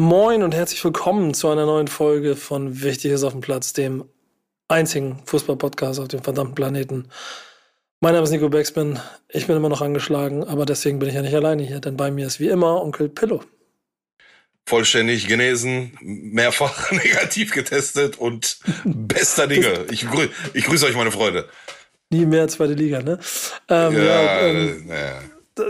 Moin 0.00 0.42
und 0.42 0.54
herzlich 0.54 0.82
willkommen 0.82 1.34
zu 1.34 1.50
einer 1.50 1.66
neuen 1.66 1.86
Folge 1.86 2.34
von 2.34 2.80
Wichtiges 2.80 3.22
auf 3.22 3.32
dem 3.32 3.42
Platz, 3.42 3.74
dem 3.74 4.06
einzigen 4.66 5.20
Fußball-Podcast 5.26 6.00
auf 6.00 6.08
dem 6.08 6.22
verdammten 6.22 6.54
Planeten. 6.54 7.10
Mein 8.00 8.14
Name 8.14 8.24
ist 8.24 8.30
Nico 8.30 8.48
Backspin. 8.48 8.98
Ich 9.28 9.46
bin 9.46 9.58
immer 9.58 9.68
noch 9.68 9.82
angeschlagen, 9.82 10.42
aber 10.42 10.64
deswegen 10.64 11.00
bin 11.00 11.10
ich 11.10 11.16
ja 11.16 11.20
nicht 11.20 11.34
alleine 11.34 11.64
hier, 11.64 11.80
denn 11.80 11.98
bei 11.98 12.10
mir 12.10 12.26
ist 12.26 12.40
wie 12.40 12.48
immer 12.48 12.80
Onkel 12.80 13.10
Pillow. 13.10 13.44
Vollständig 14.64 15.28
genesen, 15.28 15.98
mehrfach 16.00 16.90
negativ 16.92 17.52
getestet 17.52 18.16
und 18.16 18.58
bester 18.84 19.48
Dinge. 19.48 19.84
Ich, 19.90 20.08
grü 20.08 20.28
ich 20.54 20.64
grüße 20.64 20.86
euch, 20.86 20.96
meine 20.96 21.12
Freunde. 21.12 21.46
Nie 22.08 22.24
mehr 22.24 22.48
zweite 22.48 22.72
Liga, 22.72 23.02
ne? 23.02 23.18
Ähm, 23.68 23.92
ja, 23.92 24.22
ja, 24.22 24.46
ähm, 24.46 24.90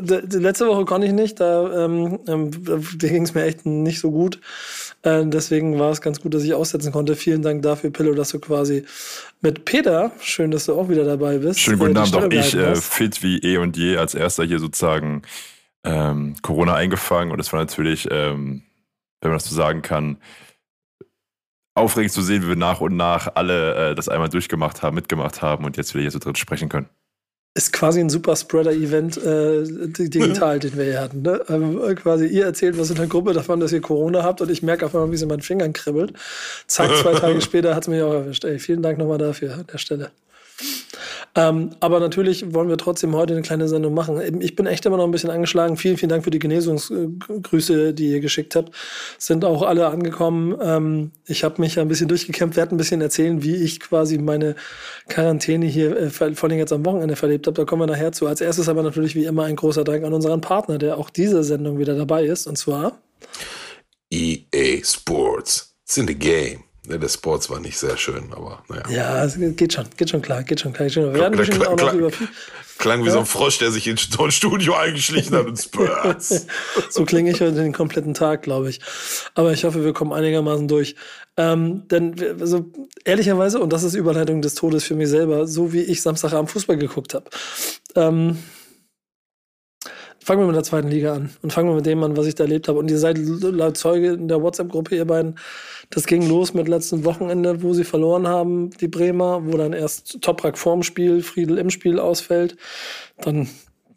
naja 0.01 0.21
letzte 0.31 0.67
Woche 0.67 0.85
konnte 0.85 1.07
ich 1.07 1.13
nicht, 1.13 1.41
da, 1.41 1.85
ähm, 1.85 2.21
ähm 2.27 2.51
da 2.65 3.09
ging 3.09 3.23
es 3.23 3.35
mir 3.35 3.45
echt 3.45 3.67
nicht 3.67 4.01
so 4.01 4.11
gut. 4.11 4.41
Äh, 5.03 5.25
deswegen 5.27 5.79
war 5.79 5.91
es 5.91 6.01
ganz 6.01 6.21
gut, 6.21 6.35
dass 6.35 6.43
ich 6.43 6.55
aussetzen 6.55 6.93
konnte. 6.93 7.17
Vielen 7.17 7.43
Dank 7.43 7.63
dafür, 7.63 7.91
Pillow, 7.91 8.15
dass 8.15 8.31
du 8.31 8.39
quasi 8.39 8.85
mit 9.41 9.65
Peter, 9.65 10.13
schön, 10.21 10.51
dass 10.51 10.67
du 10.67 10.75
auch 10.75 10.89
wieder 10.89 11.05
dabei 11.05 11.39
bist. 11.39 11.61
Schönen 11.61 11.79
guten 11.79 11.97
äh, 11.97 12.01
Abend, 12.01 12.17
auch 12.17 12.31
ich 12.31 12.55
äh, 12.55 12.77
fit 12.77 13.23
wie 13.23 13.39
eh 13.39 13.59
und 13.59 13.77
je 13.77 13.97
als 13.97 14.15
erster 14.15 14.45
hier 14.45 14.59
sozusagen 14.59 15.23
ähm, 15.85 16.37
Corona 16.43 16.75
eingefangen 16.75 17.33
und 17.33 17.41
es 17.41 17.53
war 17.53 17.61
natürlich, 17.61 18.09
ähm, 18.11 18.63
wenn 19.21 19.31
man 19.31 19.39
das 19.39 19.49
so 19.49 19.55
sagen 19.55 19.83
kann, 19.83 20.19
aufregend 21.75 22.13
zu 22.13 22.23
sehen, 22.23 22.43
wie 22.43 22.49
wir 22.49 22.57
nach 22.57 22.81
und 22.81 22.97
nach 22.97 23.35
alle 23.35 23.91
äh, 23.91 23.95
das 23.95 24.09
einmal 24.09 24.29
durchgemacht 24.29 24.83
haben, 24.83 24.95
mitgemacht 24.95 25.43
haben 25.43 25.65
und 25.65 25.77
jetzt 25.77 25.95
wieder 25.95 26.03
hier 26.03 26.11
so 26.11 26.19
drin 26.19 26.37
sprechen 26.37 26.69
können. 26.69 26.89
Ist 27.55 27.73
quasi 27.73 27.99
ein 27.99 28.11
Super-Spreader-Event 28.11 29.17
äh, 29.17 29.65
digital, 29.89 30.61
den 30.61 30.77
wir 30.77 30.85
hier 30.85 31.01
hatten. 31.01 31.23
Ne? 31.23 31.45
Ähm, 31.49 31.81
quasi 31.97 32.27
ihr 32.27 32.45
erzählt 32.45 32.79
was 32.79 32.91
in 32.91 32.97
der 32.97 33.09
Gruppe 33.09 33.33
davon, 33.33 33.59
dass 33.59 33.73
ihr 33.73 33.81
Corona 33.81 34.23
habt 34.23 34.41
und 34.41 34.51
ich 34.51 34.63
merke 34.63 34.87
auf 34.87 34.95
einmal, 34.95 35.11
wie 35.11 35.17
es 35.17 35.23
in 35.23 35.29
meinen 35.29 35.43
Fingern 35.43 35.73
kribbelt. 35.73 36.13
Zack, 36.69 36.95
zwei 36.97 37.13
Tage 37.19 37.41
später 37.41 37.75
hat 37.75 37.83
es 37.83 37.89
mich 37.89 38.03
auch 38.03 38.13
erwischt. 38.13 38.45
Ey, 38.45 38.61
vielen 38.61 38.83
Dank 38.83 38.99
nochmal 38.99 39.19
dafür 39.19 39.55
an 39.55 39.67
der 39.67 39.79
Stelle. 39.79 40.13
Ähm, 41.35 41.71
aber 41.81 42.01
natürlich 42.01 42.53
wollen 42.55 42.69
wir 42.69 42.77
trotzdem 42.77 43.15
heute 43.15 43.35
eine 43.35 43.43
kleine 43.43 43.69
Sendung 43.69 43.95
machen. 43.95 44.41
Ich 44.41 44.57
bin 44.57 44.67
echt 44.67 44.85
immer 44.87 44.97
noch 44.97 45.05
ein 45.05 45.11
bisschen 45.11 45.31
angeschlagen. 45.31 45.77
Vielen, 45.77 45.97
vielen 45.97 46.09
Dank 46.09 46.25
für 46.25 46.31
die 46.31 46.41
Genesungsgrüße, 46.41 47.95
die 47.95 48.11
ihr 48.11 48.21
geschickt 48.21 48.57
habt. 48.57 48.75
Sind 49.19 49.45
auch 49.45 49.63
alle 49.63 49.87
angekommen. 49.89 50.57
Ähm, 50.61 51.13
ich 51.27 51.45
habe 51.45 51.61
mich 51.61 51.79
ein 51.79 51.89
bisschen 51.89 52.09
durchgekämpft, 52.09 52.57
werde 52.57 52.75
ein 52.75 52.79
bisschen 52.79 53.01
erzählen, 53.01 53.43
wie 53.43 53.57
ich 53.57 53.79
quasi 53.81 54.19
meine 54.19 54.57
Quarantäne 55.09 55.67
hier 55.67 55.97
äh, 55.97 56.11
vor 56.11 56.49
allem 56.49 56.59
jetzt 56.59 56.73
am 56.73 56.85
Wochenende 56.85 57.17
verlebt 57.17 57.47
habe. 57.47 57.57
Da 57.57 57.65
kommen 57.65 57.83
wir 57.83 57.87
nachher 57.87 58.13
zu. 58.13 58.27
Als 58.27 58.41
erstes 58.41 58.69
aber 58.69 58.83
natürlich 58.83 59.15
wie 59.15 59.25
immer 59.25 59.45
ein 59.45 59.57
großer 59.57 59.85
Dank 59.85 60.05
an 60.05 60.13
unseren 60.13 60.41
Partner, 60.41 60.79
der 60.79 60.99
auch 60.99 61.11
diese 61.11 61.45
Sendung 61.45 61.79
wieder 61.79 61.95
dabei 61.95 62.25
ist. 62.25 62.47
Und 62.47 62.57
zwar 62.57 62.99
EA 64.11 64.85
Sports. 64.85 65.75
It's 65.85 65.97
in 65.97 66.07
the 66.07 66.15
game. 66.15 66.70
Der 66.99 67.09
Sports 67.09 67.51
war 67.51 67.61
nicht 67.61 67.79
sehr 67.79 67.97
schön, 67.97 68.33
aber 68.33 68.63
naja. 68.69 68.83
Ja, 68.91 69.25
es 69.25 69.39
geht 69.57 69.73
schon, 69.73 69.87
geht 69.97 70.11
schon 70.11 70.23
klar, 70.23 70.43
geht 70.43 70.61
schon 70.61 70.73
klar. 70.73 70.89
Wir 70.89 71.15
werden 71.15 71.37
bestimmt 71.37 71.67
auch 71.67 71.77
noch 71.77 71.93
über 71.93 72.11
Klang 72.81 73.03
wie 73.03 73.09
ja. 73.09 73.13
so 73.13 73.19
ein 73.19 73.27
Frosch, 73.27 73.59
der 73.59 73.71
sich 73.71 73.87
in 73.87 73.99
so 73.99 74.25
ein 74.25 74.31
Studio 74.31 74.75
eingeschlichen 74.75 75.37
hat 75.37 75.47
und 75.47 75.59
Spurs. 75.61 76.47
so 76.91 77.05
klinge 77.05 77.31
ich 77.31 77.41
heute 77.43 77.53
den 77.53 77.75
kompletten 77.75 78.15
Tag, 78.15 78.43
glaube 78.43 78.71
ich. 78.71 78.81
Aber 79.35 79.53
ich 79.53 79.65
hoffe, 79.65 79.85
wir 79.85 79.93
kommen 79.93 80.15
einigermaßen 80.15 80.67
durch. 80.67 80.97
Ähm, 81.37 81.87
denn 81.89 82.15
also, 82.41 82.71
ehrlicherweise, 83.05 83.61
und 83.61 83.71
das 83.75 83.83
ist 83.83 83.95
Überleitung 83.95 84.41
des 84.41 84.55
Todes 84.55 84.85
für 84.85 84.95
mich 84.95 85.11
selber, 85.11 85.47
so 85.47 85.75
wie 85.75 85.83
ich 85.83 86.01
Samstagabend 86.01 86.51
Fußball 86.51 86.79
geguckt 86.79 87.13
habe. 87.13 87.29
Ähm, 87.97 88.39
fangen 90.25 90.41
wir 90.41 90.47
mit 90.47 90.57
der 90.57 90.63
zweiten 90.63 90.89
Liga 90.89 91.15
an 91.15 91.31
und 91.43 91.53
fangen 91.53 91.69
wir 91.69 91.75
mit 91.75 91.87
dem 91.87 92.03
an, 92.03 92.17
was 92.17 92.27
ich 92.27 92.35
da 92.35 92.45
erlebt 92.45 92.69
habe. 92.69 92.79
Und 92.79 92.91
ihr 92.91 92.99
seid 92.99 93.19
laut 93.19 93.77
Zeuge 93.77 94.13
in 94.13 94.29
der 94.29 94.41
WhatsApp-Gruppe, 94.41 94.97
ihr 94.97 95.05
beiden, 95.05 95.39
das 95.91 96.07
ging 96.07 96.29
los 96.29 96.55
mit 96.55 96.69
letzten 96.69 97.05
Wochenende, 97.05 97.63
wo 97.63 97.75
sie 97.75 97.85
verloren 97.85 98.29
haben, 98.29 98.71
die 98.71 98.89
Bremer, 98.89 99.43
wo 99.45 99.57
dann 99.57 99.73
erst 99.73 100.23
Toprak 100.23 100.57
vorm 100.57 100.83
Spiel, 100.85 101.23
Friedel 101.23 101.59
im 101.59 101.71
Spiel 101.71 101.99
ausfällt. 101.99 102.57
Dann 103.21 103.49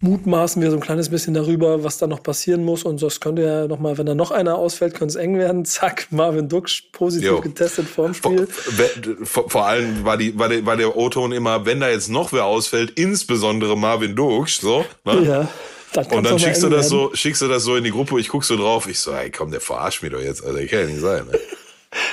mutmaßen 0.03 0.61
wir 0.61 0.69
so 0.69 0.77
ein 0.77 0.81
kleines 0.81 1.09
bisschen 1.09 1.33
darüber, 1.33 1.83
was 1.83 1.97
da 1.97 2.07
noch 2.07 2.21
passieren 2.21 2.65
muss. 2.65 2.83
Und 2.83 3.01
das 3.01 3.19
könnte 3.21 3.43
ja 3.43 3.67
nochmal, 3.67 3.97
wenn 3.97 4.05
da 4.05 4.15
noch 4.15 4.31
einer 4.31 4.57
ausfällt, 4.57 4.95
könnte 4.95 5.13
es 5.13 5.15
eng 5.15 5.37
werden. 5.37 5.65
Zack, 5.65 6.07
Marvin 6.11 6.49
Dux 6.49 6.81
positiv 6.91 7.27
jo. 7.27 7.41
getestet 7.41 7.87
vorm 7.87 8.13
Spiel. 8.13 8.47
Vor, 8.47 9.23
vor, 9.23 9.49
vor, 9.49 9.65
allem 9.65 10.03
war, 10.03 10.17
die, 10.17 10.37
war, 10.37 10.49
der, 10.49 10.65
war 10.65 10.75
der 10.75 10.97
O-Ton 10.97 11.31
immer, 11.31 11.65
wenn 11.65 11.79
da 11.79 11.89
jetzt 11.89 12.09
noch 12.09 12.33
wer 12.33 12.45
ausfällt, 12.45 12.91
insbesondere 12.95 13.77
Marvin 13.77 14.15
Dux, 14.15 14.57
so. 14.57 14.83
Ne? 15.05 15.23
Ja. 15.25 15.47
Dann 15.93 16.05
und 16.07 16.25
dann 16.25 16.39
schickst 16.39 16.63
du 16.63 16.69
das 16.69 16.91
werden. 16.91 17.09
so, 17.09 17.15
schickst 17.15 17.43
du 17.43 17.47
das 17.47 17.63
so 17.63 17.75
in 17.75 17.83
die 17.83 17.91
Gruppe, 17.91 18.19
ich 18.19 18.27
guck 18.27 18.43
so 18.43 18.57
drauf, 18.57 18.87
ich 18.87 18.99
so, 18.99 19.11
ey, 19.11 19.29
komm, 19.29 19.51
der 19.51 19.61
verarscht 19.61 20.01
mich 20.01 20.11
doch 20.11 20.19
jetzt, 20.19 20.43
also, 20.43 20.57
ich 20.57 20.71
kann 20.71 20.79
ja 20.79 20.85
nicht 20.87 21.01
sein. 21.01 21.27
Ne? 21.31 21.39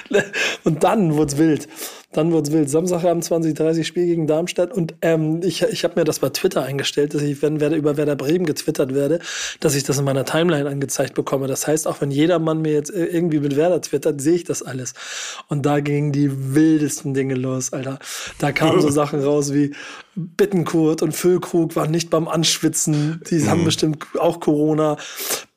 und 0.64 0.84
dann 0.84 1.14
wurde 1.14 1.32
es 1.32 1.38
wild. 1.38 1.68
Dann 2.12 2.32
wurde 2.32 2.48
es 2.48 2.52
wild. 2.52 2.68
Samstagabend 2.68 3.24
2030 3.24 3.86
Spiel 3.86 4.06
gegen 4.06 4.26
Darmstadt. 4.26 4.72
Und 4.72 4.94
ähm, 5.00 5.40
ich, 5.44 5.62
ich 5.62 5.84
habe 5.84 6.00
mir 6.00 6.04
das 6.04 6.18
bei 6.18 6.28
Twitter 6.30 6.64
eingestellt, 6.64 7.14
dass 7.14 7.22
ich, 7.22 7.40
wenn 7.40 7.60
Werder, 7.60 7.76
über 7.76 7.96
Werder 7.96 8.16
Bremen 8.16 8.46
getwittert 8.46 8.94
werde, 8.94 9.20
dass 9.60 9.76
ich 9.76 9.84
das 9.84 9.98
in 9.98 10.04
meiner 10.04 10.24
Timeline 10.24 10.68
angezeigt 10.68 11.14
bekomme. 11.14 11.46
Das 11.46 11.68
heißt, 11.68 11.86
auch 11.86 12.00
wenn 12.00 12.10
jeder 12.10 12.40
Mann 12.40 12.62
mir 12.62 12.72
jetzt 12.72 12.90
irgendwie 12.90 13.38
mit 13.38 13.54
Werder 13.54 13.80
twittert, 13.80 14.20
sehe 14.20 14.34
ich 14.34 14.44
das 14.44 14.62
alles. 14.62 14.94
Und 15.48 15.64
da 15.66 15.78
gingen 15.78 16.10
die 16.10 16.54
wildesten 16.54 17.14
Dinge 17.14 17.34
los, 17.34 17.72
Alter. 17.72 18.00
Da 18.38 18.50
kamen 18.50 18.80
so 18.80 18.90
Sachen 18.90 19.22
raus 19.22 19.54
wie 19.54 19.72
Bittenkurt 20.16 21.02
und 21.02 21.12
Füllkrug 21.12 21.76
waren 21.76 21.92
nicht 21.92 22.10
beim 22.10 22.26
Anschwitzen. 22.26 23.20
Die 23.30 23.48
haben 23.48 23.60
mhm. 23.60 23.66
bestimmt 23.66 24.04
auch 24.18 24.40
Corona. 24.40 24.96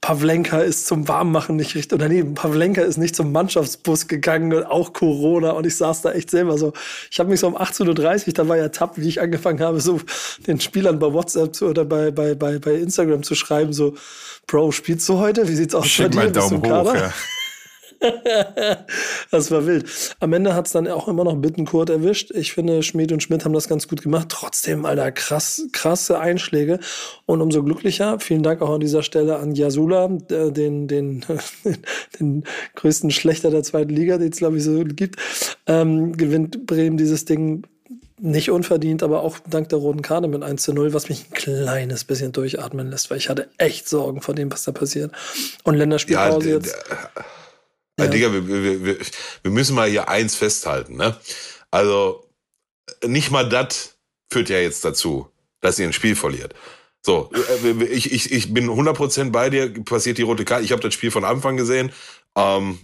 Pavlenka 0.03 0.59
ist 0.59 0.85
zum 0.85 1.07
Warmmachen 1.07 1.55
nicht 1.55 1.75
richtig, 1.75 1.93
oder 1.93 2.09
nee, 2.09 2.25
Pavlenka 2.25 2.81
ist 2.81 2.97
nicht 2.97 3.15
zum 3.15 3.31
Mannschaftsbus 3.31 4.09
gegangen 4.09 4.51
und 4.53 4.65
auch 4.65 4.91
Corona 4.91 5.51
und 5.51 5.65
ich 5.65 5.77
saß 5.77 6.01
da 6.01 6.11
echt 6.11 6.29
selber 6.29 6.57
so. 6.57 6.73
Ich 7.09 7.21
habe 7.21 7.29
mich 7.29 7.39
so 7.39 7.47
um 7.47 7.55
18.30 7.55 8.27
Uhr, 8.27 8.33
da 8.33 8.49
war 8.49 8.57
ja 8.57 8.67
tapp, 8.67 8.97
wie 8.97 9.07
ich 9.07 9.21
angefangen 9.21 9.61
habe, 9.61 9.79
so 9.79 10.01
den 10.45 10.59
Spielern 10.59 10.99
bei 10.99 11.13
WhatsApp 11.13 11.55
zu, 11.55 11.67
oder 11.67 11.85
bei, 11.85 12.11
bei, 12.11 12.35
bei, 12.35 12.59
bei 12.59 12.73
Instagram 12.73 13.23
zu 13.23 13.33
schreiben, 13.33 13.71
so, 13.71 13.95
Bro, 14.45 14.73
spielst 14.73 15.07
du 15.07 15.19
heute? 15.19 15.47
Wie 15.47 15.55
sieht's 15.55 15.73
aus 15.73 15.87
Schick 15.87 16.13
bei 16.13 16.27
dir? 16.27 16.41
Mal 16.41 16.59
Daumen 16.59 16.61
hoch, 16.61 16.95
ja. 16.95 17.13
das 19.31 19.51
war 19.51 19.65
wild. 19.65 20.15
Am 20.19 20.33
Ende 20.33 20.53
hat 20.53 20.67
es 20.67 20.73
dann 20.73 20.87
auch 20.87 21.07
immer 21.07 21.23
noch 21.23 21.35
Bittenkurt 21.35 21.89
erwischt. 21.89 22.31
Ich 22.31 22.53
finde, 22.53 22.83
Schmidt 22.83 23.11
und 23.11 23.23
Schmidt 23.23 23.45
haben 23.45 23.53
das 23.53 23.67
ganz 23.67 23.87
gut 23.87 24.01
gemacht. 24.01 24.27
Trotzdem, 24.29 24.85
Alter, 24.85 25.11
krass, 25.11 25.67
krasse 25.71 26.19
Einschläge. 26.19 26.79
Und 27.25 27.41
umso 27.41 27.63
glücklicher, 27.63 28.19
vielen 28.19 28.43
Dank 28.43 28.61
auch 28.61 28.73
an 28.73 28.81
dieser 28.81 29.03
Stelle 29.03 29.37
an 29.37 29.55
Yasula, 29.55 30.07
den, 30.07 30.87
den, 30.87 31.25
den 32.19 32.43
größten 32.75 33.11
Schlechter 33.11 33.49
der 33.51 33.63
zweiten 33.63 33.93
Liga, 33.93 34.17
den 34.17 34.31
es, 34.31 34.37
glaube 34.37 34.57
ich, 34.57 34.63
so 34.63 34.83
gibt. 34.83 35.17
Ähm, 35.67 36.17
gewinnt 36.17 36.65
Bremen 36.65 36.97
dieses 36.97 37.25
Ding 37.25 37.63
nicht 38.23 38.49
unverdient, 38.49 39.03
aber 39.03 39.21
auch 39.21 39.37
dank 39.49 39.67
der 39.69 39.79
roten 39.79 40.01
Karte 40.01 40.29
mit 40.29 40.43
1 40.43 40.63
zu 40.63 40.73
0, 40.73 40.93
was 40.93 41.09
mich 41.09 41.25
ein 41.25 41.33
kleines 41.33 42.05
bisschen 42.05 42.31
durchatmen 42.31 42.89
lässt, 42.89 43.09
weil 43.11 43.17
ich 43.17 43.27
hatte 43.27 43.49
echt 43.57 43.89
Sorgen 43.89 44.21
vor 44.21 44.33
dem, 44.33 44.49
was 44.51 44.63
da 44.63 44.71
passiert. 44.71 45.11
Und 45.63 45.75
Länderspielpause 45.75 46.49
ja, 46.49 46.55
jetzt. 46.55 46.75
Ja. 47.99 48.07
Digga, 48.07 48.33
wir, 48.33 48.47
wir, 48.47 48.85
wir, 48.85 48.97
wir 49.43 49.51
müssen 49.51 49.75
mal 49.75 49.89
hier 49.89 50.09
eins 50.09 50.35
festhalten, 50.35 50.95
ne? 50.95 51.15
Also, 51.69 52.27
nicht 53.05 53.31
mal 53.31 53.47
das 53.47 53.97
führt 54.31 54.49
ja 54.49 54.57
jetzt 54.57 54.83
dazu, 54.83 55.29
dass 55.61 55.77
ihr 55.79 55.85
ein 55.85 55.93
Spiel 55.93 56.15
verliert. 56.15 56.53
So, 57.05 57.29
äh, 57.63 57.83
ich, 57.83 58.11
ich, 58.11 58.31
ich 58.31 58.53
bin 58.53 58.69
100% 58.69 59.31
bei 59.31 59.49
dir, 59.49 59.71
passiert 59.83 60.17
die 60.17 60.23
rote 60.23 60.45
Karte. 60.45 60.63
Ich 60.63 60.71
habe 60.71 60.81
das 60.81 60.93
Spiel 60.93 61.11
von 61.11 61.25
Anfang 61.25 61.57
gesehen. 61.57 61.91
Ähm, 62.35 62.79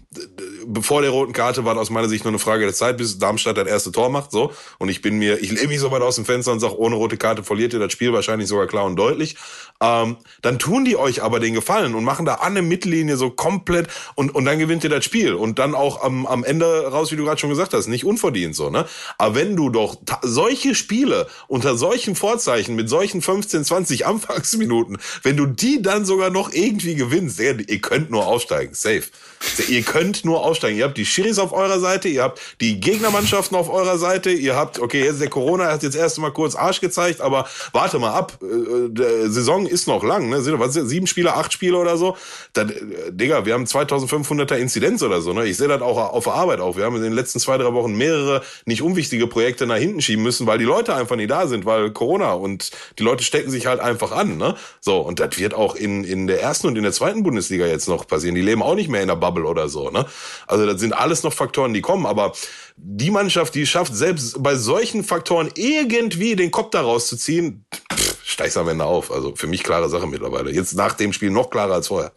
bevor 0.66 1.02
der 1.02 1.12
roten 1.12 1.34
Karte 1.34 1.66
war 1.66 1.78
aus 1.78 1.92
meiner 1.92 2.10
Sicht 2.10 2.24
nur 2.24 2.32
eine 2.32 2.40
Frage 2.40 2.66
der 2.66 2.74
Zeit, 2.74 2.98
bis 2.98 3.20
Darmstadt 3.20 3.58
das 3.58 3.68
erste 3.68 3.92
Tor 3.92 4.10
macht. 4.10 4.32
So. 4.32 4.52
Und 4.80 4.90
ich 4.90 5.02
bin 5.02 5.20
mir, 5.20 5.40
ich 5.40 5.52
lehne 5.52 5.68
mich 5.68 5.80
so 5.80 5.92
weit 5.92 6.02
aus 6.02 6.16
dem 6.16 6.26
Fenster 6.26 6.52
und 6.52 6.60
sage, 6.60 6.80
ohne 6.80 6.96
rote 6.96 7.18
Karte 7.18 7.44
verliert 7.44 7.74
ihr 7.74 7.80
das 7.80 7.92
Spiel 7.92 8.12
wahrscheinlich 8.12 8.48
sogar 8.48 8.66
klar 8.66 8.86
und 8.86 8.96
deutlich. 8.96 9.36
Ähm, 9.82 10.18
dann 10.42 10.58
tun 10.58 10.84
die 10.84 10.98
euch 10.98 11.22
aber 11.22 11.40
den 11.40 11.54
Gefallen 11.54 11.94
und 11.94 12.04
machen 12.04 12.26
da 12.26 12.36
an 12.36 12.56
der 12.56 12.64
Mittellinie 12.64 13.18
so 13.18 13.30
komplett 13.30 13.88
und, 14.16 14.34
und 14.34 14.46
dann 14.46 14.58
gewinnt 14.58 14.84
ihr 14.84 14.90
das 14.90 15.06
Spiel. 15.06 15.34
Und 15.34 15.60
dann 15.60 15.76
auch 15.76 16.02
am, 16.02 16.26
am 16.26 16.44
Ende 16.44 16.88
raus, 16.88 17.12
wie 17.12 17.16
du 17.16 17.26
gerade 17.26 17.40
schon 17.40 17.52
gesagt 17.52 17.74
hast, 17.74 17.88
nicht 17.88 18.06
unverdient 18.06 18.56
so, 18.56 18.70
ne? 18.70 18.86
Aber 19.18 19.36
wenn 19.36 19.56
du 19.56 19.70
doch 19.70 19.98
solche 20.24 20.74
Spiele 20.74 21.28
unter 21.48 21.78
solchen 21.78 22.16
Vorzeichen 22.16 22.76
mit 22.76 22.90
solchen 22.90 23.22
15, 23.22 23.64
20 23.64 24.08
Anfangsminuten, 24.08 24.98
wenn 25.22 25.38
du 25.38 25.46
die 25.46 25.82
dann 25.84 26.04
sogar 26.04 26.32
noch 26.32 26.52
irgendwie 26.52 26.96
gewinnst, 26.96 27.40
ihr, 27.40 27.60
ihr 27.70 27.80
könnt 27.80 28.10
nur 28.10 28.26
aufsteigen, 28.26 28.74
safe. 28.74 29.04
Ihr 29.70 29.84
könnt 29.84 29.99
nur 30.26 30.46
aufsteigen. 30.46 30.78
Ihr 30.78 30.86
habt 30.86 30.98
die 30.98 31.06
Schiris 31.06 31.40
auf 31.40 31.54
eurer 31.54 31.80
Seite, 31.80 32.08
ihr 32.08 32.24
habt 32.24 32.40
die 32.62 32.80
Gegnermannschaften 32.80 33.58
auf 33.58 33.70
eurer 33.70 33.98
Seite, 33.98 34.32
ihr 34.32 34.56
habt, 34.56 34.80
okay, 34.80 35.04
jetzt 35.04 35.22
der 35.22 35.30
Corona 35.30 35.66
hat 35.66 35.84
jetzt 35.84 35.96
erst 35.96 36.20
mal 36.20 36.32
kurz 36.32 36.56
Arsch 36.56 36.82
gezeigt, 36.82 37.22
aber 37.22 37.48
warte 37.72 38.00
mal 38.00 38.14
ab. 38.14 38.38
Äh, 38.42 39.30
Saison 39.30 39.66
ist 39.66 39.88
noch 39.88 40.04
lang, 40.04 40.30
ne? 40.30 40.42
Sind, 40.42 40.60
was 40.60 40.74
sieben 40.74 41.08
Spiele, 41.08 41.36
acht 41.36 41.54
Spiele 41.54 41.78
oder 41.78 41.98
so? 41.98 42.18
Dann, 42.54 42.70
äh, 42.70 43.12
Digga, 43.12 43.46
wir 43.46 43.54
haben 43.54 43.66
2500er 43.66 44.56
Inzidenz 44.56 45.04
oder 45.04 45.22
so, 45.22 45.34
ne? 45.34 45.46
Ich 45.46 45.58
sehe 45.58 45.68
das 45.68 45.82
auch 45.82 45.98
auf 45.98 46.24
der 46.26 46.34
Arbeit 46.34 46.60
auch. 46.60 46.78
Wir 46.78 46.86
haben 46.86 46.96
in 46.96 47.04
den 47.04 47.14
letzten 47.14 47.40
zwei, 47.40 47.58
drei 47.58 47.74
Wochen 47.74 47.96
mehrere 47.96 48.42
nicht 48.66 48.82
unwichtige 48.82 49.28
Projekte 49.28 49.68
nach 49.68 49.78
hinten 49.78 50.02
schieben 50.02 50.24
müssen, 50.24 50.48
weil 50.48 50.58
die 50.58 50.66
Leute 50.66 50.96
einfach 50.96 51.16
nicht 51.16 51.30
da 51.30 51.48
sind, 51.48 51.66
weil 51.66 51.92
Corona 51.92 52.34
und 52.34 52.72
die 52.98 53.04
Leute 53.04 53.24
stecken 53.24 53.52
sich 53.52 53.66
halt 53.66 53.80
einfach 53.80 54.12
an, 54.12 54.38
ne? 54.38 54.56
So, 54.82 55.00
und 55.00 55.20
das 55.20 55.38
wird 55.38 55.54
auch 55.54 55.76
in, 55.76 56.04
in 56.04 56.28
der 56.28 56.42
ersten 56.42 56.68
und 56.68 56.78
in 56.78 56.84
der 56.84 56.92
zweiten 56.92 57.24
Bundesliga 57.24 57.66
jetzt 57.66 57.88
noch 57.88 58.08
passieren. 58.08 58.36
Die 58.36 58.42
leben 58.42 58.62
auch 58.62 58.76
nicht 58.76 58.90
mehr 58.90 59.02
in 59.02 59.08
der 59.08 59.16
Bubble 59.16 59.46
oder 59.46 59.68
so. 59.70 59.89
Ne? 59.92 60.06
Also 60.48 60.66
das 60.66 60.80
sind 60.80 60.94
alles 60.94 61.24
noch 61.24 61.34
Faktoren, 61.34 61.74
die 61.74 61.82
kommen. 61.82 62.06
Aber 62.06 62.34
die 62.76 63.12
Mannschaft, 63.12 63.56
die 63.56 63.66
schafft, 63.66 63.96
selbst 63.96 64.42
bei 64.42 64.56
solchen 64.56 65.04
Faktoren 65.04 65.50
irgendwie 65.56 66.36
den 66.36 66.52
Kopf 66.52 66.72
da 66.72 66.82
rauszuziehen, 66.82 67.66
steigst 68.24 68.58
am 68.58 68.70
Ende 68.70 68.86
auf. 68.86 69.12
Also 69.12 69.36
für 69.36 69.48
mich 69.48 69.64
klare 69.64 69.90
Sache 69.90 70.08
mittlerweile. 70.08 70.52
Jetzt 70.52 70.74
nach 70.76 70.94
dem 70.94 71.14
Spiel 71.14 71.32
noch 71.32 71.50
klarer 71.50 71.74
als 71.74 71.88
vorher. 71.88 72.12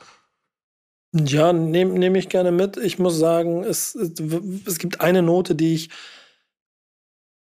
Ja, 1.15 1.53
nehme 1.53 1.99
nehm 1.99 2.15
ich 2.15 2.31
gerne 2.31 2.53
mit. 2.53 2.79
Ich 2.79 2.99
muss 2.99 3.19
sagen, 3.19 3.65
es, 3.65 3.95
es 3.95 4.79
gibt 4.79 5.01
eine 5.03 5.21
Note, 5.21 5.55
die 5.55 5.75
ich 5.75 5.91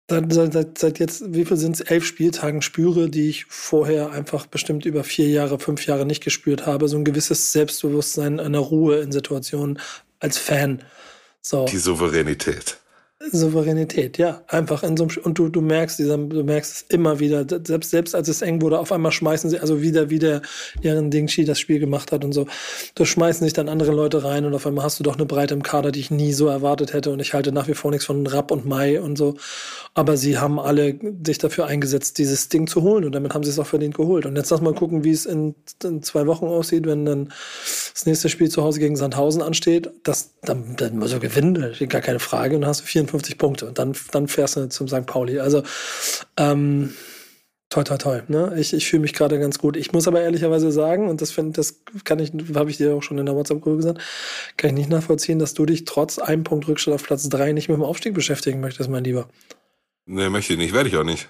seit, 0.08 0.32
seit, 0.32 0.78
seit 0.78 1.00
jetzt, 1.00 1.34
wie 1.34 1.46
viel 1.46 1.58
sind 1.58 1.76
es, 1.76 1.82
elf 1.82 2.06
Spieltagen 2.06 2.62
spüre, 2.62 3.10
die 3.10 3.30
ich 3.30 3.46
vorher 3.46 4.12
einfach 4.12 4.46
bestimmt 4.46 4.86
über 4.86 5.04
vier 5.04 5.30
Jahre, 5.30 5.60
fünf 5.60 5.86
Jahre 5.88 6.06
nicht 6.06 6.24
gespürt 6.24 6.66
habe. 6.66 6.88
So 6.88 6.98
ein 6.98 7.06
gewisses 7.06 7.52
Selbstbewusstsein, 7.52 8.40
eine 8.40 8.60
Ruhe 8.60 9.00
in 9.00 9.12
Situationen 9.12 9.80
als 10.20 10.38
Fan. 10.38 10.84
So. 11.42 11.66
Die 11.66 11.78
Souveränität. 11.78 12.78
Souveränität, 13.32 14.18
ja. 14.18 14.42
Einfach 14.48 14.84
in 14.84 14.98
so 14.98 15.06
einem, 15.06 15.18
und 15.24 15.38
du, 15.38 15.50
du 15.50 15.62
merkst, 15.62 16.00
dieser, 16.00 16.18
du 16.18 16.44
merkst 16.44 16.76
es 16.76 16.82
immer 16.90 17.20
wieder, 17.20 17.46
selbst, 17.64 17.92
selbst 17.92 18.14
als 18.14 18.28
es 18.28 18.42
eng 18.42 18.62
wurde, 18.62 18.78
auf 18.78 18.92
einmal 18.92 19.12
schmeißen 19.12 19.50
sie, 19.50 19.60
also 19.60 19.82
wieder, 19.82 20.10
wie 20.10 20.20
der 20.20 20.42
Jaren 20.82 21.12
Dingshi 21.12 21.46
das 21.46 21.60
Spiel 21.60 21.80
gemacht 21.80 22.12
hat 22.12 22.26
und 22.26 22.34
so, 22.34 22.46
da 22.96 23.06
schmeißen 23.06 23.44
sich 23.46 23.54
dann 23.54 23.70
andere 23.70 23.94
Leute 23.94 24.24
rein 24.24 24.46
und 24.46 24.54
auf 24.54 24.68
einmal 24.68 24.84
hast 24.84 25.00
du 25.00 25.04
doch 25.04 25.16
eine 25.16 25.26
Breite 25.26 25.54
im 25.54 25.64
Kader, 25.64 25.92
die 25.92 26.02
ich 26.02 26.12
nie 26.12 26.34
so 26.34 26.48
erwartet 26.48 26.94
hätte 26.94 27.12
und 27.12 27.20
ich 27.20 27.34
halte 27.34 27.52
nach 27.52 27.68
wie 27.68 27.74
vor 27.74 27.92
nichts 27.92 28.06
von 28.06 28.28
Rapp 28.28 28.52
und 28.52 28.66
Mai 28.66 29.00
und 29.00 29.18
so. 29.18 29.36
Aber 29.94 30.18
sie 30.18 30.38
haben 30.38 30.60
alle 30.60 31.00
sich 31.26 31.38
dafür 31.38 31.68
eingesetzt, 31.68 32.18
dieses 32.18 32.50
Ding 32.50 32.68
zu 32.68 32.82
holen 32.82 33.06
und 33.06 33.14
damit 33.14 33.34
haben 33.34 33.44
sie 33.44 33.50
es 33.50 33.60
auch 33.60 33.68
verdient 33.68 33.96
geholt. 33.96 34.26
Und 34.26 34.36
jetzt 34.36 34.50
lass 34.50 34.62
mal 34.62 34.74
gucken, 34.74 35.04
wie 35.06 35.12
es 35.12 35.26
in, 35.26 35.56
in 35.84 36.04
zwei 36.04 36.28
Wochen 36.28 36.46
aussieht, 36.46 36.86
wenn 36.86 37.06
dann 37.06 37.34
das 37.96 38.06
nächste 38.06 38.28
Spiel 38.28 38.50
zu 38.50 38.62
Hause 38.62 38.80
gegen 38.80 38.98
Sandhausen 38.98 39.42
ansteht. 39.42 39.90
Das, 40.04 40.34
dann, 40.42 40.76
dann 40.76 40.98
muss 41.00 41.14
er 41.14 41.20
gewinnen, 41.20 41.74
gar 41.88 42.02
keine 42.02 42.20
Frage, 42.20 42.56
und 42.56 42.62
dann 42.62 42.70
hast 42.70 42.82
du 42.82 42.86
54 42.86 43.36
54 43.36 43.38
Punkte 43.38 43.68
und 43.68 43.80
dann, 43.80 43.96
dann 44.12 44.28
fährst 44.28 44.58
du 44.58 44.70
zum 44.70 44.88
St. 44.88 45.06
Pauli. 45.06 45.40
Also, 45.40 45.64
ähm, 46.38 46.94
Toi, 47.72 47.84
toi, 47.84 47.98
toi. 47.98 48.22
Ne? 48.28 48.54
Ich, 48.58 48.74
ich 48.74 48.88
fühle 48.88 49.02
mich 49.02 49.14
gerade 49.14 49.40
ganz 49.40 49.58
gut. 49.58 49.76
Ich 49.76 49.92
muss 49.92 50.08
aber 50.08 50.22
ehrlicherweise 50.22 50.72
sagen, 50.72 51.10
und 51.10 51.22
das 51.22 51.32
finde 51.32 51.54
das 51.54 51.82
kann 52.04 52.20
ich, 52.20 52.32
habe 52.54 52.70
ich 52.70 52.78
dir 52.78 52.94
auch 52.94 53.02
schon 53.02 53.18
in 53.18 53.26
der 53.26 53.36
WhatsApp-Gruppe 53.36 53.78
gesagt, 53.78 54.02
kann 54.56 54.70
ich 54.70 54.76
nicht 54.76 54.90
nachvollziehen, 54.90 55.40
dass 55.40 55.56
du 55.56 55.66
dich 55.66 55.84
trotz 55.84 56.20
einem 56.20 56.44
Punkt 56.44 56.68
Rückstand 56.68 56.94
auf 56.94 57.04
Platz 57.04 57.28
3 57.28 57.54
nicht 57.54 57.68
mit 57.68 57.76
dem 57.76 57.84
Aufstieg 57.84 58.14
beschäftigen 58.14 58.62
möchtest, 58.62 58.90
mein 58.90 59.04
Lieber. 59.04 59.28
Nee, 60.06 60.30
möchte 60.30 60.54
ich 60.54 60.60
nicht, 60.60 60.74
werde 60.74 60.90
ich 60.90 60.96
auch 60.96 61.04
nicht. 61.04 61.28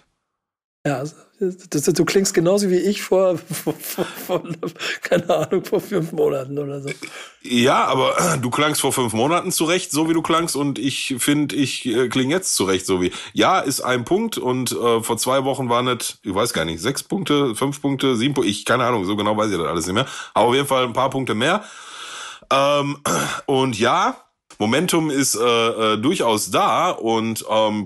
Ja, 0.85 1.03
du 1.39 2.05
klingst 2.05 2.35
genauso 2.35 2.69
wie 2.69 2.77
ich 2.77 3.01
vor, 3.01 3.37
vor, 3.37 3.73
vor, 3.73 4.05
vor, 4.27 4.43
keine 5.01 5.27
Ahnung, 5.29 5.65
vor 5.65 5.81
fünf 5.81 6.11
Monaten 6.11 6.57
oder 6.59 6.79
so. 6.79 6.89
Ja, 7.41 7.85
aber 7.85 8.37
du 8.39 8.51
klangst 8.51 8.81
vor 8.81 8.93
fünf 8.93 9.13
Monaten 9.13 9.51
zurecht, 9.51 9.91
so 9.91 10.07
wie 10.07 10.13
du 10.13 10.21
klangst, 10.21 10.55
und 10.55 10.77
ich 10.77 11.15
finde, 11.17 11.55
ich 11.55 11.87
äh, 11.87 12.07
klinge 12.07 12.35
jetzt 12.35 12.55
zurecht, 12.55 12.85
so 12.85 13.01
wie. 13.01 13.11
Ja, 13.33 13.59
ist 13.59 13.81
ein 13.81 14.05
Punkt 14.05 14.37
und 14.37 14.71
äh, 14.73 15.01
vor 15.01 15.17
zwei 15.17 15.43
Wochen 15.43 15.69
waren 15.69 15.87
es, 15.87 16.19
ich 16.21 16.35
weiß 16.35 16.53
gar 16.53 16.65
nicht, 16.65 16.81
sechs 16.81 17.01
Punkte, 17.01 17.55
fünf 17.55 17.81
Punkte, 17.81 18.15
sieben 18.15 18.35
Punkte, 18.35 18.51
ich 18.51 18.63
keine 18.63 18.85
Ahnung, 18.85 19.05
so 19.05 19.15
genau 19.15 19.35
weiß 19.35 19.51
ich 19.51 19.57
das 19.57 19.67
alles 19.67 19.88
nicht 19.88 19.95
mehr. 19.95 20.07
Aber 20.35 20.49
auf 20.49 20.55
jeden 20.55 20.67
Fall 20.67 20.85
ein 20.85 20.93
paar 20.93 21.09
Punkte 21.09 21.33
mehr. 21.33 21.63
Ähm, 22.51 22.97
und 23.47 23.77
ja, 23.79 24.17
Momentum 24.57 25.09
ist 25.09 25.35
äh, 25.35 25.39
äh, 25.93 25.97
durchaus 25.97 26.51
da 26.51 26.91
und 26.91 27.45
ähm, 27.49 27.85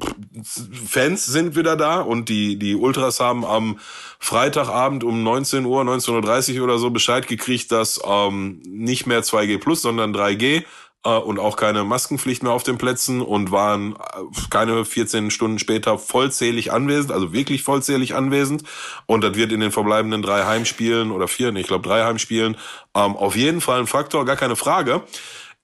Fans 0.88 1.25
sind 1.25 1.56
wieder 1.56 1.75
da 1.75 2.01
und 2.01 2.30
die, 2.30 2.57
die 2.57 2.75
Ultras 2.75 3.19
haben 3.19 3.45
am 3.45 3.80
Freitagabend 4.19 5.04
um 5.04 5.24
19 5.24 5.66
Uhr, 5.66 5.81
19.30 5.81 6.57
Uhr 6.57 6.63
oder 6.66 6.77
so 6.77 6.89
Bescheid 6.92 7.27
gekriegt, 7.27 7.71
dass 7.71 8.01
ähm, 8.06 8.62
nicht 8.66 9.07
mehr 9.07 9.24
2G 9.24 9.60
plus, 9.60 9.81
sondern 9.81 10.13
3G 10.13 10.63
äh, 11.06 11.10
und 11.10 11.39
auch 11.39 11.56
keine 11.56 11.83
Maskenpflicht 11.83 12.44
mehr 12.44 12.51
auf 12.51 12.63
den 12.63 12.77
Plätzen 12.77 13.21
und 13.21 13.51
waren 13.51 13.95
äh, 13.95 14.48
keine 14.50 14.86
14 14.86 15.31
Stunden 15.31 15.60
später 15.60 15.98
vollzählig 15.98 16.71
anwesend, 16.71 17.12
also 17.12 17.33
wirklich 17.33 17.63
vollzählig 17.63 18.16
anwesend. 18.16 18.63
Und 19.06 19.24
das 19.24 19.36
wird 19.36 19.51
in 19.51 19.62
den 19.62 19.71
verbleibenden 19.71 20.21
drei 20.21 20.45
Heimspielen 20.45 21.12
oder 21.12 21.27
vier, 21.27 21.51
nee, 21.51 21.62
ich 21.62 21.68
glaube 21.68 21.88
drei 21.88 22.04
Heimspielen 22.04 22.57
ähm, 22.95 23.16
auf 23.16 23.36
jeden 23.36 23.62
Fall 23.62 23.80
ein 23.80 23.88
Faktor, 23.88 24.25
gar 24.25 24.36
keine 24.36 24.56
Frage. 24.56 25.04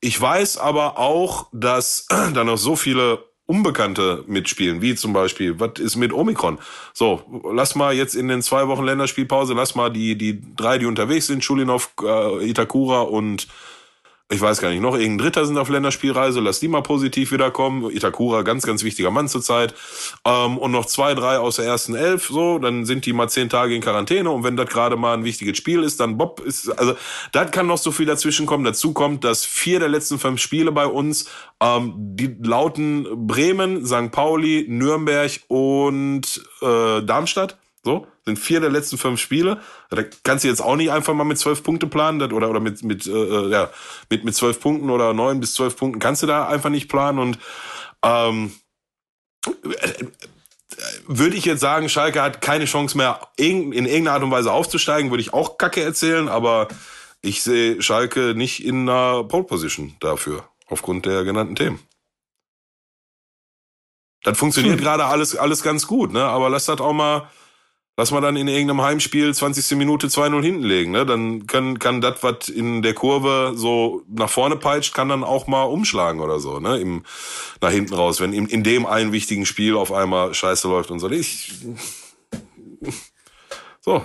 Ich 0.02 0.20
weiß 0.20 0.58
aber 0.58 0.98
auch, 0.98 1.48
dass 1.52 2.08
da 2.34 2.44
noch 2.44 2.58
so 2.58 2.76
viele 2.76 3.24
Unbekannte 3.48 4.24
mitspielen, 4.26 4.82
wie 4.82 4.96
zum 4.96 5.14
Beispiel, 5.14 5.60
was 5.60 5.80
ist 5.80 5.98
mit 5.98 6.12
Omikron? 6.12 6.58
So, 6.94 7.42
lass 7.52 7.76
mal 7.76 7.94
jetzt 7.94 8.16
in 8.16 8.28
den 8.28 8.42
zwei 8.42 8.68
Wochen 8.68 8.84
Länderspielpause, 8.84 9.54
lass 9.54 9.76
mal 9.76 9.92
die, 9.92 10.18
die 10.18 10.42
drei, 10.56 10.80
die 10.80 10.88
unterwegs 10.88 11.28
sind, 11.28 11.44
Schulinov, 11.44 11.92
äh, 12.02 12.50
Itakura 12.50 13.02
und 13.02 13.48
ich 14.32 14.42
weiß 14.42 14.60
gar 14.60 14.70
nicht, 14.70 14.82
noch 14.82 14.96
irgendein 14.96 15.20
Dritter 15.20 15.46
sind 15.46 15.60
auf 15.60 15.70
Länderspielreise, 15.70 16.40
lass 16.40 16.60
die 16.60 16.68
mal 16.68 16.82
positiv 16.82 17.32
wiederkommen. 17.32 17.92
Itakura, 17.92 18.42
ganz, 18.42 18.66
ganz 18.66 18.84
wichtiger 18.84 19.12
Mann 19.12 19.28
zurzeit. 19.28 19.76
Ähm, 20.26 20.58
und 20.58 20.72
noch 20.72 20.88
zwei, 20.88 21.14
drei 21.14 21.38
aus 21.38 21.58
der 21.58 21.66
ersten 21.66 21.94
Elf, 21.94 22.28
so, 22.28 22.58
dann 22.58 22.86
sind 22.86 23.06
die 23.06 23.14
mal 23.14 23.30
zehn 23.30 23.50
Tage 23.50 23.76
in 23.76 23.82
Quarantäne 23.82 24.32
und 24.32 24.44
wenn 24.44 24.58
das 24.58 24.70
gerade 24.70 24.96
mal 24.96 25.14
ein 25.14 25.26
wichtiges 25.26 25.58
Spiel 25.58 25.84
ist, 25.84 26.00
dann 26.00 26.18
Bob 26.18 26.40
ist, 26.40 26.70
also, 26.70 26.96
da 27.34 27.46
kann 27.46 27.68
noch 27.68 27.78
so 27.78 27.92
viel 27.92 28.08
dazwischen 28.08 28.48
kommen. 28.48 28.64
Dazu 28.64 28.94
kommt, 28.94 29.24
dass 29.24 29.46
vier 29.46 29.80
der 29.80 29.90
letzten 29.90 30.18
fünf 30.18 30.42
Spiele 30.42 30.72
bei 30.72 30.88
uns, 30.88 31.30
ähm, 31.62 31.94
die 31.96 32.36
lauten 32.42 33.28
Bremen, 33.28 33.86
St. 33.86 34.12
Pauli, 34.12 34.66
Nürnberg 34.68 35.40
und 35.50 36.44
äh, 36.64 37.04
Darmstadt. 37.04 37.60
So, 37.86 38.08
sind 38.26 38.40
vier 38.40 38.62
der 38.62 38.72
letzten 38.72 38.98
fünf 38.98 39.22
Spiele. 39.22 39.62
Da 39.92 40.02
kannst 40.24 40.44
du 40.44 40.48
jetzt 40.48 40.60
auch 40.60 40.76
nicht 40.76 40.92
einfach 40.92 41.14
mal 41.14 41.24
mit 41.24 41.38
zwölf 41.38 41.62
Punkte 41.62 41.86
planen 41.86 42.20
oder, 42.34 42.50
oder 42.50 42.60
mit, 42.60 42.82
mit, 42.82 43.06
äh, 43.06 43.12
äh, 43.12 43.52
ja, 43.52 43.70
mit, 44.10 44.26
mit 44.26 44.36
zwölf 44.36 44.60
Punkten 44.60 44.90
oder 44.90 45.14
neun 45.14 45.40
bis 45.40 45.54
zwölf 45.54 45.78
Punkten 45.78 46.00
kannst 46.00 46.24
du 46.24 46.28
da 46.28 46.48
einfach 46.48 46.72
nicht 46.72 46.90
planen. 46.90 47.20
Und 47.20 47.38
ähm, 48.02 48.54
würde 51.06 51.36
ich 51.36 51.46
jetzt 51.46 51.60
sagen, 51.60 51.88
Schalke 51.88 52.24
hat 52.24 52.42
keine 52.42 52.66
Chance 52.66 52.98
mehr, 52.98 53.20
in 53.38 53.72
irgendeiner 53.72 54.14
Art 54.14 54.24
und 54.24 54.32
Weise 54.32 54.52
aufzusteigen, 54.52 55.12
würde 55.12 55.22
ich 55.22 55.36
auch 55.36 55.60
Kacke 55.60 55.84
erzählen, 55.84 56.28
aber 56.28 56.68
ich 57.22 57.44
sehe 57.44 57.80
Schalke 57.84 58.34
nicht 58.36 58.66
in 58.66 58.90
einer 58.90 59.24
Pole 59.26 59.44
Position 59.44 59.96
dafür, 60.00 60.50
aufgrund 60.66 61.06
der 61.06 61.24
genannten 61.24 61.56
Themen. 61.56 61.80
Das 64.24 64.40
funktioniert 64.40 64.78
hm. 64.78 64.84
gerade 64.84 65.06
alles, 65.06 65.36
alles 65.36 65.62
ganz 65.62 65.86
gut, 65.86 66.12
ne? 66.12 66.24
Aber 66.24 66.50
lass 66.50 66.66
das 66.66 66.82
auch 66.82 66.94
mal 66.94 67.30
lass 67.98 68.12
mal 68.12 68.22
dann 68.22 68.36
in 68.36 68.48
irgendeinem 68.48 68.82
Heimspiel 68.82 69.34
20. 69.34 69.78
Minute 69.78 70.08
2-0 70.08 70.42
hinten 70.42 70.64
legen. 70.64 70.92
Ne? 70.92 71.06
Dann 71.06 71.48
kann, 71.48 71.80
kann 71.80 72.02
das, 72.02 72.22
was 72.24 72.50
in 72.50 72.82
der 72.82 72.94
Kurve 72.94 73.54
so 73.56 74.04
nach 74.08 74.30
vorne 74.30 74.58
peitscht, 74.58 74.94
kann 74.94 75.10
dann 75.10 75.24
auch 75.24 75.48
mal 75.48 75.64
umschlagen 75.64 76.20
oder 76.20 76.40
so, 76.40 76.60
ne? 76.60 76.78
Im, 76.78 77.04
nach 77.62 77.72
hinten 77.72 77.94
raus, 77.94 78.20
wenn 78.20 78.34
in, 78.34 78.48
in 78.48 78.64
dem 78.64 78.86
einen 78.86 79.12
wichtigen 79.12 79.46
Spiel 79.46 79.76
auf 79.76 79.92
einmal 79.92 80.34
Scheiße 80.34 80.68
läuft 80.68 80.92
und 80.92 81.00
so. 81.00 81.10
Ich, 81.10 81.54
so. 83.82 84.04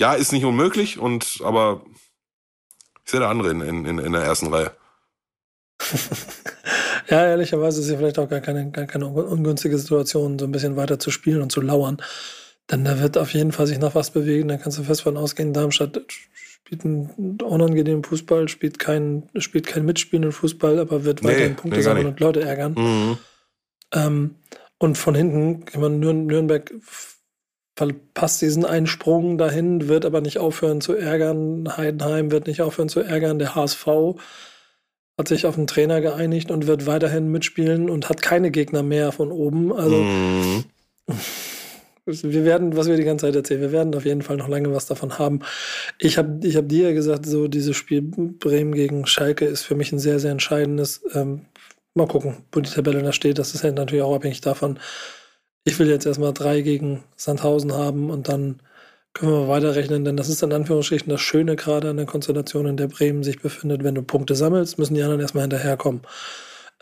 Ja, 0.00 0.14
ist 0.14 0.32
nicht 0.32 0.44
unmöglich, 0.44 0.98
und 0.98 1.40
aber 1.44 1.82
ich 3.04 3.10
sehe 3.10 3.20
da 3.20 3.30
andere 3.30 3.50
in, 3.50 3.60
in, 3.60 3.98
in 3.98 4.12
der 4.12 4.22
ersten 4.22 4.52
Reihe. 4.52 4.72
ja, 7.08 7.26
ehrlicherweise 7.26 7.82
ist 7.82 7.90
ja 7.90 7.98
vielleicht 7.98 8.18
auch 8.18 8.28
gar 8.28 8.40
keine, 8.40 8.70
gar 8.70 8.86
keine 8.86 9.06
ungünstige 9.06 9.78
Situation, 9.78 10.38
so 10.38 10.46
ein 10.46 10.52
bisschen 10.52 10.76
weiter 10.76 10.98
zu 10.98 11.10
spielen 11.10 11.42
und 11.42 11.52
zu 11.52 11.60
lauern. 11.60 12.00
Denn 12.70 12.84
da 12.84 13.00
wird 13.00 13.18
auf 13.18 13.34
jeden 13.34 13.52
Fall 13.52 13.66
sich 13.66 13.78
noch 13.78 13.94
was 13.94 14.10
bewegen. 14.10 14.48
Da 14.48 14.56
kannst 14.56 14.78
du 14.78 14.82
fest 14.82 15.02
von 15.02 15.16
ausgehen, 15.16 15.52
Darmstadt 15.52 16.00
spielt 16.08 16.84
einen 16.84 17.38
unangenehmen 17.42 18.04
Fußball, 18.04 18.48
spielt 18.48 18.78
keinen 18.78 19.28
spielt 19.36 19.66
keinen 19.66 19.84
mitspielenden 19.84 20.32
Fußball, 20.32 20.78
aber 20.78 21.04
wird 21.04 21.22
nee, 21.22 21.30
weiterhin 21.30 21.56
Punkte 21.56 21.78
nee, 21.78 21.82
sammeln 21.82 22.06
und 22.06 22.20
Leute 22.20 22.42
ärgern. 22.42 22.74
Mhm. 22.74 23.18
Ähm, 23.92 24.34
und 24.78 24.96
von 24.96 25.14
hinten, 25.14 25.64
ich 25.70 25.76
meine, 25.76 25.96
Nürnberg 25.96 26.72
verpasst 27.76 28.42
diesen 28.42 28.64
einen 28.64 28.86
Sprung 28.86 29.38
dahin, 29.38 29.88
wird 29.88 30.04
aber 30.04 30.20
nicht 30.20 30.38
aufhören 30.38 30.80
zu 30.80 30.94
ärgern. 30.94 31.76
Heidenheim 31.76 32.30
wird 32.30 32.46
nicht 32.46 32.62
aufhören 32.62 32.88
zu 32.88 33.00
ärgern. 33.00 33.38
Der 33.38 33.54
HSV 33.54 33.86
hat 35.18 35.28
sich 35.28 35.46
auf 35.46 35.56
einen 35.56 35.66
Trainer 35.66 36.00
geeinigt 36.00 36.50
und 36.50 36.66
wird 36.66 36.86
weiterhin 36.86 37.30
mitspielen 37.30 37.90
und 37.90 38.08
hat 38.08 38.22
keine 38.22 38.50
Gegner 38.50 38.82
mehr 38.82 39.12
von 39.12 39.30
oben. 39.30 39.72
Also 39.72 39.96
mm. 39.96 40.64
Wir 42.04 42.44
werden, 42.44 42.76
was 42.76 42.88
wir 42.88 42.96
die 42.96 43.04
ganze 43.04 43.26
Zeit 43.26 43.36
erzählen, 43.36 43.60
wir 43.60 43.72
werden 43.72 43.94
auf 43.94 44.04
jeden 44.04 44.22
Fall 44.22 44.36
noch 44.36 44.48
lange 44.48 44.72
was 44.72 44.86
davon 44.86 45.18
haben. 45.18 45.40
Ich 45.98 46.18
habe 46.18 46.46
ich 46.46 46.56
hab 46.56 46.68
dir 46.68 46.88
ja 46.88 46.94
gesagt, 46.94 47.26
so 47.26 47.48
dieses 47.48 47.76
Spiel 47.76 48.02
Bremen 48.02 48.74
gegen 48.74 49.06
Schalke 49.06 49.44
ist 49.44 49.62
für 49.62 49.74
mich 49.74 49.92
ein 49.92 49.98
sehr, 49.98 50.18
sehr 50.18 50.32
entscheidendes. 50.32 51.02
Ähm, 51.14 51.42
mal 51.94 52.08
gucken, 52.08 52.38
wo 52.52 52.60
die 52.60 52.70
Tabelle 52.70 53.02
da 53.02 53.12
steht. 53.12 53.38
Das 53.38 53.54
ist 53.54 53.62
halt 53.64 53.76
natürlich 53.76 54.02
auch 54.02 54.14
abhängig 54.14 54.40
davon, 54.40 54.78
ich 55.64 55.78
will 55.78 55.88
jetzt 55.88 56.06
erstmal 56.06 56.32
drei 56.32 56.60
gegen 56.60 57.04
Sandhausen 57.16 57.72
haben 57.72 58.10
und 58.10 58.28
dann 58.28 58.60
können 59.14 59.32
wir 59.32 59.48
weiterrechnen, 59.48 60.04
denn 60.04 60.16
das 60.16 60.28
ist 60.28 60.42
in 60.42 60.52
Anführungsstrichen 60.52 61.10
das 61.10 61.20
Schöne 61.20 61.54
gerade 61.54 61.90
an 61.90 61.98
der 61.98 62.06
Konstellation, 62.06 62.66
in 62.66 62.76
der 62.76 62.88
Bremen 62.88 63.22
sich 63.22 63.40
befindet. 63.40 63.84
Wenn 63.84 63.94
du 63.94 64.02
Punkte 64.02 64.34
sammelst, 64.34 64.78
müssen 64.78 64.94
die 64.94 65.02
anderen 65.02 65.20
erstmal 65.20 65.42
hinterherkommen. 65.42 66.00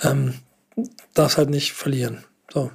Ähm, 0.01 0.35
darfst 1.13 1.39
halt 1.39 1.51
nicht 1.51 1.73
verlieren. 1.73 2.25
So. 2.53 2.71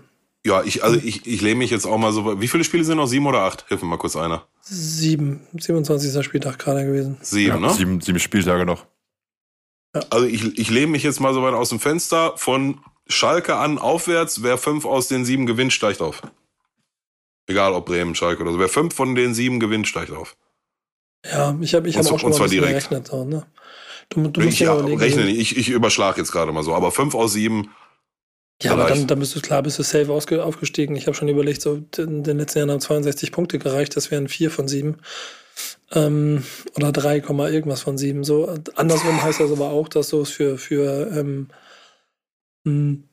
Ja, 0.45 0.61
ich, 0.63 0.83
also 0.83 0.99
ich, 1.03 1.25
ich 1.25 1.41
lehne 1.41 1.55
mich 1.55 1.71
jetzt 1.71 1.87
auch 1.87 1.97
mal 1.97 2.13
so. 2.13 2.39
Wie 2.39 2.47
viele 2.47 2.63
Spiele 2.63 2.83
sind 2.83 2.97
noch? 2.97 3.07
Sieben 3.07 3.25
oder 3.25 3.39
acht? 3.39 3.65
Hilf 3.67 3.81
mir 3.81 3.87
mal 3.87 3.97
kurz 3.97 4.15
einer. 4.15 4.47
Sieben. 4.61 5.41
27. 5.57 6.23
Spieltag 6.23 6.59
gerade 6.59 6.85
gewesen. 6.85 7.17
Sieben, 7.21 7.47
ja, 7.47 7.59
ne? 7.59 7.73
Sieben, 7.73 7.99
sieben 7.99 8.19
Spieltage 8.19 8.63
noch. 8.63 8.85
Ja. 9.95 10.01
Also 10.11 10.27
ich, 10.27 10.59
ich 10.59 10.69
lehne 10.69 10.91
mich 10.91 11.01
jetzt 11.01 11.19
mal 11.19 11.33
so 11.33 11.41
weit 11.41 11.55
aus 11.55 11.69
dem 11.69 11.79
Fenster 11.79 12.33
von 12.37 12.79
Schalke 13.07 13.55
an 13.55 13.79
aufwärts, 13.79 14.43
wer 14.43 14.59
fünf 14.59 14.85
aus 14.85 15.07
den 15.07 15.25
sieben 15.25 15.47
gewinnt, 15.47 15.73
steigt 15.73 15.99
auf. 15.99 16.21
Egal 17.47 17.73
ob 17.73 17.87
Bremen, 17.87 18.13
Schalke 18.13 18.43
oder 18.43 18.51
so. 18.51 18.59
Wer 18.59 18.69
fünf 18.69 18.93
von 18.93 19.15
den 19.15 19.33
sieben 19.33 19.59
gewinnt, 19.59 19.87
steigt 19.87 20.11
auf. 20.11 20.37
Ja, 21.25 21.57
ich 21.59 21.73
habe 21.73 21.89
ich 21.89 21.97
hab 21.97 22.05
auch 22.05 22.19
schon 22.19 22.29
mal 22.29 22.47
direkt. 22.47 22.69
gerechnet. 22.69 23.07
So, 23.07 23.25
ne? 23.25 23.47
du, 24.09 24.27
du 24.27 24.41
ich 24.41 24.59
ja, 24.59 24.75
rechne 24.75 25.25
nicht, 25.25 25.39
ich, 25.39 25.57
ich 25.57 25.69
überschlage 25.69 26.19
jetzt 26.19 26.31
gerade 26.31 26.51
mal 26.51 26.61
so, 26.61 26.75
aber 26.75 26.91
fünf 26.91 27.15
aus 27.15 27.33
sieben. 27.33 27.71
Ja, 28.61 28.71
aber 28.71 28.85
dann, 28.85 29.05
dann 29.05 29.19
bist 29.19 29.35
du 29.35 29.41
klar, 29.41 29.63
bist 29.63 29.79
du 29.79 29.83
safe 29.83 30.11
aufgestiegen. 30.11 30.95
Ich 30.95 31.07
habe 31.07 31.15
schon 31.15 31.27
überlegt, 31.27 31.61
so 31.61 31.81
in 31.97 32.23
den 32.23 32.37
letzten 32.37 32.59
Jahren 32.59 32.71
haben 32.71 32.79
62 32.79 33.31
Punkte 33.31 33.59
gereicht, 33.59 33.95
das 33.95 34.11
wären 34.11 34.29
vier 34.29 34.49
von 34.49 34.67
sieben. 34.67 34.97
Ähm, 35.91 36.43
oder 36.75 36.91
3, 36.91 37.17
irgendwas 37.17 37.81
von 37.81 37.97
sieben. 37.97 38.23
So, 38.23 38.53
andersrum 38.75 39.21
heißt 39.21 39.41
das 39.41 39.51
aber 39.51 39.69
auch, 39.71 39.89
dass 39.89 40.09
du 40.09 40.21
es 40.21 40.29
für, 40.29 40.57
für 40.57 41.11
ähm, 41.15 41.47
hm. 42.63 43.03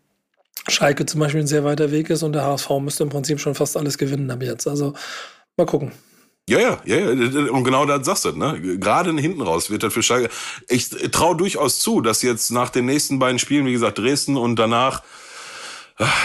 Schalke 0.68 1.06
zum 1.06 1.18
Beispiel 1.18 1.40
ein 1.40 1.48
sehr 1.48 1.64
weiter 1.64 1.90
Weg 1.90 2.08
ist 2.10 2.22
und 2.22 2.34
der 2.34 2.44
HSV 2.44 2.70
müsste 2.80 3.02
im 3.02 3.10
Prinzip 3.10 3.40
schon 3.40 3.56
fast 3.56 3.76
alles 3.76 3.98
gewinnen 3.98 4.30
ab 4.30 4.42
jetzt. 4.42 4.68
Also 4.68 4.94
mal 5.56 5.66
gucken. 5.66 5.90
Ja, 6.48 6.60
ja, 6.60 6.80
ja, 6.84 6.98
ja. 6.98 7.50
Und 7.50 7.64
genau 7.64 7.84
das 7.84 8.06
sagst 8.06 8.24
du, 8.24 8.32
ne? 8.32 8.78
Gerade 8.78 9.12
hinten 9.12 9.42
raus 9.42 9.70
wird 9.70 9.82
das 9.82 9.92
für 9.92 10.02
Schalke. 10.02 10.30
Ich 10.68 10.88
traue 11.10 11.36
durchaus 11.36 11.80
zu, 11.80 12.00
dass 12.00 12.22
jetzt 12.22 12.50
nach 12.50 12.70
den 12.70 12.86
nächsten 12.86 13.18
beiden 13.18 13.40
Spielen, 13.40 13.66
wie 13.66 13.72
gesagt, 13.72 13.98
Dresden 13.98 14.36
und 14.36 14.56
danach 14.56 15.02
ach, 15.02 15.02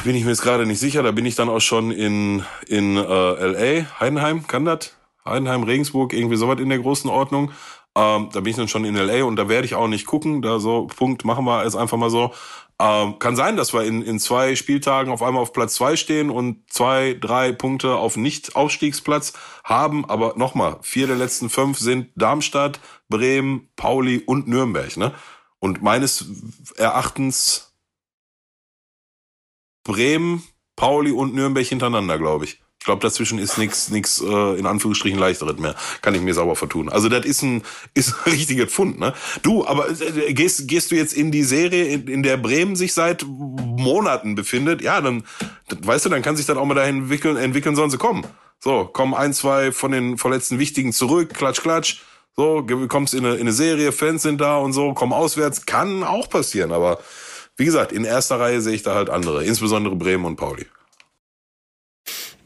bin 0.04 0.16
ich 0.16 0.24
mir 0.24 0.32
jetzt 0.32 0.42
gerade 0.42 0.66
nicht 0.66 0.80
sicher, 0.80 1.04
da 1.04 1.12
bin 1.12 1.26
ich 1.26 1.36
dann 1.36 1.50
auch 1.50 1.60
schon 1.60 1.92
in, 1.92 2.44
in 2.68 2.98
äh, 2.98 3.02
LA, 3.02 4.00
Heidenheim, 4.00 4.48
kann 4.48 4.66
das? 4.66 4.94
Heidenheim, 5.26 5.64
Regensburg, 5.64 6.14
irgendwie 6.14 6.38
sowas 6.38 6.60
in 6.60 6.70
der 6.70 6.80
großen 6.80 7.10
Ordnung. 7.10 7.52
Ähm, 7.96 8.30
da 8.32 8.42
bin 8.42 8.52
ich 8.52 8.56
dann 8.56 8.68
schon 8.68 8.86
in 8.86 8.96
LA 8.96 9.24
und 9.24 9.38
da 9.38 9.50
werde 9.50 9.66
ich 9.66 9.76
auch 9.76 9.88
nicht 9.88 10.06
gucken. 10.06 10.42
Da 10.42 10.60
so, 10.60 10.88
Punkt, 10.88 11.26
machen 11.26 11.46
wir 11.46 11.64
jetzt 11.64 11.76
einfach 11.76 11.98
mal 11.98 12.10
so. 12.10 12.32
Ähm, 12.80 13.18
kann 13.18 13.36
sein, 13.36 13.58
dass 13.58 13.74
wir 13.74 13.84
in, 13.84 14.04
in 14.04 14.20
zwei 14.20 14.56
Spieltagen 14.56 15.12
auf 15.12 15.24
einmal 15.24 15.42
auf 15.42 15.52
Platz 15.52 15.74
zwei 15.74 15.96
stehen 15.96 16.30
und 16.30 16.62
zwei, 16.72 17.18
drei 17.20 17.52
Punkte 17.52 17.96
auf 17.96 18.16
Nicht-Aufstiegsplatz 18.16 19.34
haben. 19.64 20.08
Aber 20.08 20.34
nochmal, 20.38 20.78
vier 20.82 21.08
der 21.08 21.16
letzten 21.16 21.50
fünf 21.50 21.80
sind 21.80 22.10
Darmstadt, 22.16 22.80
Bremen, 23.10 23.68
Pauli 23.76 24.22
und 24.24 24.48
Nürnberg. 24.48 24.96
Ne? 24.96 25.12
Und 25.58 25.82
meines 25.82 26.26
Erachtens 26.78 27.67
Bremen, 29.88 30.44
Pauli 30.76 31.12
und 31.12 31.34
Nürnberg 31.34 31.66
hintereinander, 31.66 32.20
glaube 32.20 32.46
ich. 32.46 32.60
Ich 32.80 32.86
glaube, 32.86 33.02
dazwischen 33.02 33.40
ist 33.40 33.58
nichts 33.58 33.90
nix, 33.90 34.22
äh, 34.22 34.60
in 34.60 34.66
Anführungsstrichen 34.66 35.20
leichteres 35.20 35.58
mehr. 35.58 35.76
Kann 36.02 36.14
ich 36.14 36.22
mir 36.22 36.34
sauber 36.34 36.56
vertun. 36.56 36.88
Also 36.88 37.10
das 37.10 37.26
ist 37.26 37.42
ein, 37.42 37.64
ist 37.96 38.14
ein 38.14 38.32
richtiger 38.32 38.68
Pfund. 38.68 39.00
Ne? 39.00 39.14
Du, 39.42 39.66
aber 39.66 39.90
äh, 39.90 40.34
gehst, 40.34 40.68
gehst 40.68 40.92
du 40.92 40.96
jetzt 40.96 41.14
in 41.14 41.32
die 41.32 41.44
Serie, 41.44 41.86
in, 41.86 42.08
in 42.08 42.24
der 42.24 42.38
Bremen 42.38 42.76
sich 42.76 42.94
seit 42.94 43.26
Monaten 43.26 44.36
befindet, 44.36 44.82
ja, 44.82 45.02
dann, 45.02 45.24
weißt 45.82 46.06
du, 46.06 46.10
dann 46.10 46.22
kann 46.22 46.38
sich 46.38 46.46
dann 46.46 46.58
auch 46.58 46.66
mal 46.66 46.76
dahin 46.76 47.00
entwickeln, 47.00 47.36
entwickeln 47.36 47.76
sollen 47.76 47.90
sie 47.90 47.98
kommen. 47.98 48.26
So, 48.60 48.86
kommen 48.86 49.14
ein, 49.14 49.34
zwei 49.34 49.72
von 49.72 49.92
den 49.92 50.18
verletzten 50.18 50.60
Wichtigen 50.60 50.94
zurück, 50.94 51.34
klatsch, 51.34 51.62
klatsch. 51.62 52.02
So, 52.36 52.66
kommst 52.88 53.16
in 53.16 53.26
eine, 53.26 53.36
in 53.36 53.42
eine 53.42 53.52
Serie, 53.52 53.92
Fans 53.92 54.22
sind 54.22 54.40
da 54.40 54.58
und 54.58 54.72
so, 54.72 54.94
komm 54.94 55.12
auswärts, 55.12 55.66
kann 55.66 56.04
auch 56.04 56.30
passieren, 56.30 56.72
aber 56.72 57.00
wie 57.58 57.66
gesagt, 57.66 57.92
in 57.92 58.06
erster 58.06 58.40
Reihe 58.40 58.62
sehe 58.62 58.76
ich 58.76 58.84
da 58.84 58.96
halt 58.96 59.10
andere, 59.10 59.44
insbesondere 59.44 59.96
Bremen 59.96 60.26
und 60.26 60.36
Pauli. 60.36 60.66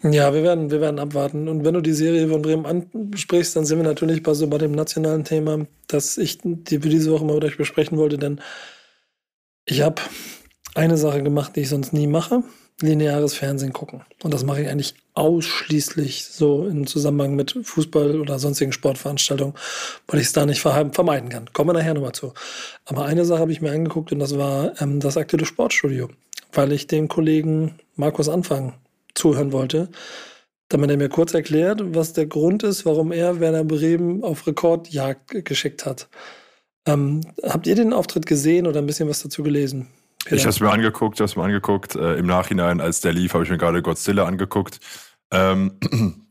Ja, 0.04 0.34
wir 0.34 0.42
werden, 0.42 0.72
wir 0.72 0.82
werden 0.82 1.00
abwarten. 1.00 1.48
Und 1.48 1.64
wenn 1.64 1.76
du 1.76 1.82
die 1.82 1.94
Serie 1.94 2.28
von 2.28 2.42
Bremen 2.42 2.66
ansprichst, 2.66 3.56
dann 3.56 3.66
sind 3.66 3.78
wir 3.78 3.84
natürlich 3.84 4.24
bei 4.24 4.34
so 4.34 4.48
bei 4.48 4.58
dem 4.58 4.72
nationalen 4.72 5.26
Thema, 5.26 5.68
das 5.88 6.18
ich 6.18 6.40
die 6.42 6.80
für 6.80 6.90
diese 6.90 7.12
Woche 7.12 7.24
mal 7.24 7.36
mit 7.36 7.44
euch 7.44 7.58
besprechen 7.58 8.00
wollte, 8.00 8.18
denn 8.18 8.42
ich 9.66 9.82
habe 9.82 10.02
eine 10.74 10.98
Sache 10.98 11.22
gemacht, 11.22 11.56
die 11.56 11.62
ich 11.62 11.70
sonst 11.70 11.94
nie 11.94 12.08
mache: 12.08 12.44
lineares 12.82 13.34
Fernsehen 13.34 13.74
gucken. 13.74 14.02
Und 14.24 14.34
das 14.34 14.44
mache 14.44 14.62
ich 14.62 14.70
eigentlich 14.70 14.96
ausschließlich 15.14 16.26
so 16.26 16.66
im 16.68 16.88
Zusammenhang 16.88 17.36
mit 17.36 17.58
Fußball 17.62 18.20
oder 18.20 18.40
sonstigen 18.40 18.72
Sportveranstaltungen, 18.72 19.56
weil 20.08 20.20
ich 20.20 20.28
es 20.28 20.34
da 20.34 20.46
nicht 20.46 20.62
vermeiden 20.62 21.30
kann. 21.30 21.52
Kommen 21.54 21.70
wir 21.70 21.74
nachher 21.74 21.94
nochmal 21.94 22.14
zu. 22.14 22.34
Aber 22.86 23.06
eine 23.06 23.26
Sache 23.26 23.40
habe 23.40 23.52
ich 23.52 23.62
mir 23.62 23.72
angeguckt 23.72 24.12
und 24.12 24.20
das 24.20 24.38
war 24.38 24.80
ähm, 24.82 25.00
das 25.00 25.18
aktuelle 25.18 25.46
Sportstudio, 25.46 26.10
weil 26.54 26.72
ich 26.72 26.88
den 26.88 27.08
Kollegen 27.08 27.76
Markus 27.96 28.30
Anfang 28.30 28.74
zuhören 29.14 29.52
wollte, 29.52 29.90
damit 30.70 30.90
er 30.90 30.98
mir 30.98 31.10
kurz 31.10 31.34
erklärt, 31.34 31.82
was 31.96 32.14
der 32.14 32.26
Grund 32.26 32.64
ist, 32.64 32.86
warum 32.86 33.12
er 33.12 33.40
Werner 33.40 33.66
Bremen 33.66 34.24
auf 34.24 34.48
Rekordjagd 34.48 35.46
geschickt 35.46 35.86
hat. 35.86 36.08
Ähm, 36.86 37.22
habt 37.44 37.68
ihr 37.68 37.76
den 37.76 37.94
Auftritt 37.94 38.26
gesehen 38.26 38.66
oder 38.66 38.80
ein 38.80 38.88
bisschen 38.88 39.10
was 39.10 39.22
dazu 39.22 39.44
gelesen? 39.44 39.88
Ich 40.28 40.42
habe 40.42 40.50
es 40.50 40.60
mir 40.60 40.70
angeguckt, 40.70 41.16
ich 41.16 41.22
habe 41.22 41.30
es 41.30 41.36
mir 41.36 41.44
angeguckt. 41.44 41.96
Äh, 41.96 42.16
Im 42.16 42.28
Nachhinein, 42.28 42.80
als 42.80 43.02
der 43.02 43.14
lief, 43.14 43.34
habe 43.34 43.44
ich 43.44 43.50
mir 43.50 43.58
gerade 43.58 43.82
Godzilla 43.82 44.26
angeguckt. 44.26 44.80
Ähm, 45.32 45.80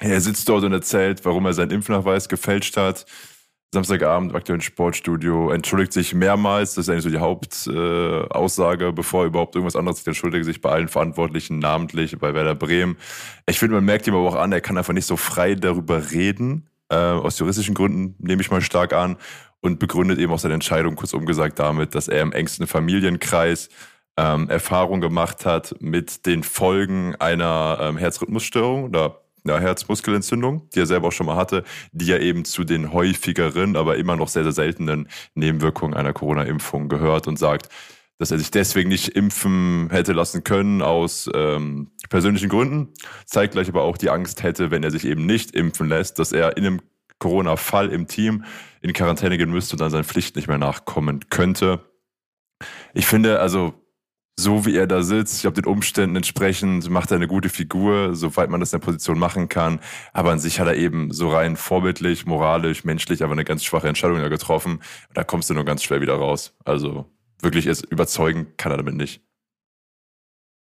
er 0.00 0.20
sitzt 0.20 0.48
dort 0.48 0.64
und 0.64 0.72
erzählt, 0.72 1.24
warum 1.24 1.46
er 1.46 1.54
seinen 1.54 1.70
Impfnachweis 1.70 2.28
gefälscht 2.28 2.76
hat. 2.76 3.06
Samstagabend 3.72 4.32
im 4.32 4.36
aktuellen 4.36 4.60
Sportstudio, 4.60 5.52
entschuldigt 5.52 5.92
sich 5.92 6.12
mehrmals, 6.12 6.74
das 6.74 6.86
ist 6.86 6.88
eigentlich 6.88 7.04
so 7.04 7.10
die 7.10 7.18
Hauptaussage, 7.18 8.88
äh, 8.88 8.92
bevor 8.92 9.22
er 9.22 9.26
überhaupt 9.28 9.54
irgendwas 9.54 9.76
anderes 9.76 10.04
entschuldigt 10.04 10.44
sich 10.44 10.60
bei 10.60 10.70
allen 10.70 10.88
Verantwortlichen, 10.88 11.60
namentlich 11.60 12.18
bei 12.18 12.34
Werder 12.34 12.56
Bremen. 12.56 12.96
Ich 13.46 13.60
finde, 13.60 13.76
man 13.76 13.84
merkt 13.84 14.08
ihm 14.08 14.14
aber 14.14 14.28
auch 14.28 14.34
an, 14.34 14.50
er 14.50 14.60
kann 14.60 14.76
einfach 14.76 14.92
nicht 14.92 15.06
so 15.06 15.16
frei 15.16 15.54
darüber 15.54 16.10
reden, 16.10 16.68
äh, 16.88 16.96
aus 16.96 17.38
juristischen 17.38 17.76
Gründen 17.76 18.16
nehme 18.18 18.42
ich 18.42 18.50
mal 18.50 18.60
stark 18.60 18.92
an, 18.92 19.16
und 19.60 19.78
begründet 19.78 20.18
eben 20.18 20.32
auch 20.32 20.38
seine 20.38 20.54
Entscheidung, 20.54 20.96
kurz 20.96 21.12
umgesagt, 21.12 21.58
damit, 21.58 21.94
dass 21.94 22.08
er 22.08 22.22
im 22.22 22.32
engsten 22.32 22.66
Familienkreis 22.66 23.68
ähm, 24.16 24.48
Erfahrung 24.48 25.00
gemacht 25.00 25.46
hat 25.46 25.74
mit 25.80 26.26
den 26.26 26.42
Folgen 26.42 27.14
einer 27.16 27.78
ähm, 27.80 27.96
Herzrhythmusstörung 27.96 28.84
oder 28.84 29.20
ja, 29.44 29.58
Herzmuskelentzündung, 29.58 30.68
die 30.74 30.80
er 30.80 30.86
selber 30.86 31.08
auch 31.08 31.12
schon 31.12 31.26
mal 31.26 31.36
hatte, 31.36 31.64
die 31.92 32.06
ja 32.06 32.18
eben 32.18 32.44
zu 32.44 32.64
den 32.64 32.92
häufigeren, 32.92 33.76
aber 33.76 33.96
immer 33.96 34.16
noch 34.16 34.28
sehr, 34.28 34.42
sehr 34.42 34.52
seltenen 34.52 35.08
Nebenwirkungen 35.34 35.94
einer 35.94 36.12
Corona-Impfung 36.12 36.88
gehört 36.88 37.26
und 37.26 37.38
sagt, 37.38 37.68
dass 38.18 38.30
er 38.30 38.38
sich 38.38 38.50
deswegen 38.50 38.90
nicht 38.90 39.08
impfen 39.08 39.88
hätte 39.90 40.12
lassen 40.12 40.44
können 40.44 40.82
aus 40.82 41.30
ähm, 41.34 41.90
persönlichen 42.10 42.50
Gründen, 42.50 42.92
zeigt 43.24 43.54
gleich 43.54 43.68
aber 43.68 43.82
auch 43.82 43.96
die 43.96 44.10
Angst 44.10 44.42
hätte, 44.42 44.70
wenn 44.70 44.82
er 44.82 44.90
sich 44.90 45.06
eben 45.06 45.24
nicht 45.24 45.54
impfen 45.54 45.88
lässt, 45.88 46.18
dass 46.18 46.32
er 46.32 46.58
in 46.58 46.66
einem 46.66 46.80
Corona-Fall 47.20 47.90
im 47.90 48.08
Team 48.08 48.44
in 48.80 48.92
Quarantäne 48.92 49.38
gehen 49.38 49.50
müsste 49.50 49.74
und 49.74 49.80
dann 49.80 49.90
seinen 49.90 50.04
Pflichten 50.04 50.38
nicht 50.38 50.48
mehr 50.48 50.58
nachkommen 50.58 51.20
könnte. 51.30 51.80
Ich 52.92 53.06
finde, 53.06 53.38
also 53.38 53.74
so 54.38 54.64
wie 54.64 54.74
er 54.74 54.86
da 54.86 55.02
sitzt, 55.02 55.36
ich 55.36 55.42
glaube, 55.42 55.60
den 55.60 55.70
Umständen 55.70 56.16
entsprechend 56.16 56.88
macht 56.88 57.10
er 57.10 57.16
eine 57.16 57.28
gute 57.28 57.50
Figur, 57.50 58.14
soweit 58.14 58.48
man 58.48 58.60
das 58.60 58.72
in 58.72 58.80
der 58.80 58.86
Position 58.86 59.18
machen 59.18 59.48
kann. 59.48 59.80
Aber 60.12 60.32
an 60.32 60.38
sich 60.38 60.58
hat 60.60 60.66
er 60.66 60.76
eben 60.76 61.12
so 61.12 61.28
rein 61.28 61.56
vorbildlich, 61.56 62.26
moralisch, 62.26 62.84
menschlich, 62.84 63.22
aber 63.22 63.32
eine 63.32 63.44
ganz 63.44 63.64
schwache 63.64 63.88
Entscheidung 63.88 64.18
da 64.18 64.28
getroffen. 64.28 64.80
Da 65.12 65.24
kommst 65.24 65.50
du 65.50 65.54
nur 65.54 65.64
ganz 65.64 65.82
schwer 65.82 66.00
wieder 66.00 66.14
raus. 66.14 66.56
Also 66.64 67.06
wirklich 67.42 67.66
ist 67.66 67.84
überzeugen 67.84 68.48
kann 68.56 68.72
er 68.72 68.78
damit 68.78 68.94
nicht. 68.94 69.22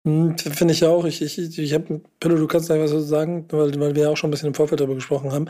Hm, 0.04 0.38
finde 0.38 0.73
ich 0.73 0.85
auch. 0.85 1.04
Ich, 1.04 1.21
ich, 1.21 1.59
ich 1.59 1.75
habe, 1.75 2.00
Pillow, 2.21 2.37
du 2.37 2.47
kannst 2.47 2.71
da 2.71 2.78
was 2.80 2.90
sagen, 3.09 3.47
weil, 3.50 3.78
weil 3.78 3.95
wir 3.95 4.04
ja 4.04 4.09
auch 4.11 4.16
schon 4.16 4.28
ein 4.28 4.33
bisschen 4.33 4.49
im 4.49 4.54
Vorfeld 4.54 4.80
darüber 4.80 4.95
gesprochen 4.95 5.33
haben. 5.33 5.47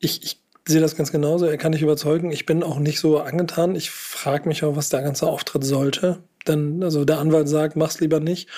Ich, 0.00 0.22
ich 0.22 0.40
sehe 0.66 0.80
das 0.80 0.96
ganz 0.96 1.12
genauso. 1.12 1.46
Er 1.46 1.58
kann 1.58 1.72
nicht 1.72 1.82
überzeugen. 1.82 2.32
Ich 2.32 2.46
bin 2.46 2.62
auch 2.62 2.78
nicht 2.78 2.98
so 2.98 3.20
angetan. 3.20 3.76
Ich 3.76 3.90
frage 3.90 4.48
mich 4.48 4.64
auch, 4.64 4.76
was 4.76 4.88
der 4.88 5.02
ganze 5.02 5.26
Auftritt 5.26 5.64
sollte. 5.64 6.24
Denn 6.46 6.82
also 6.82 7.04
der 7.04 7.18
Anwalt 7.18 7.48
sagt, 7.48 7.76
mach's 7.76 8.00
lieber 8.00 8.20
nicht. 8.20 8.48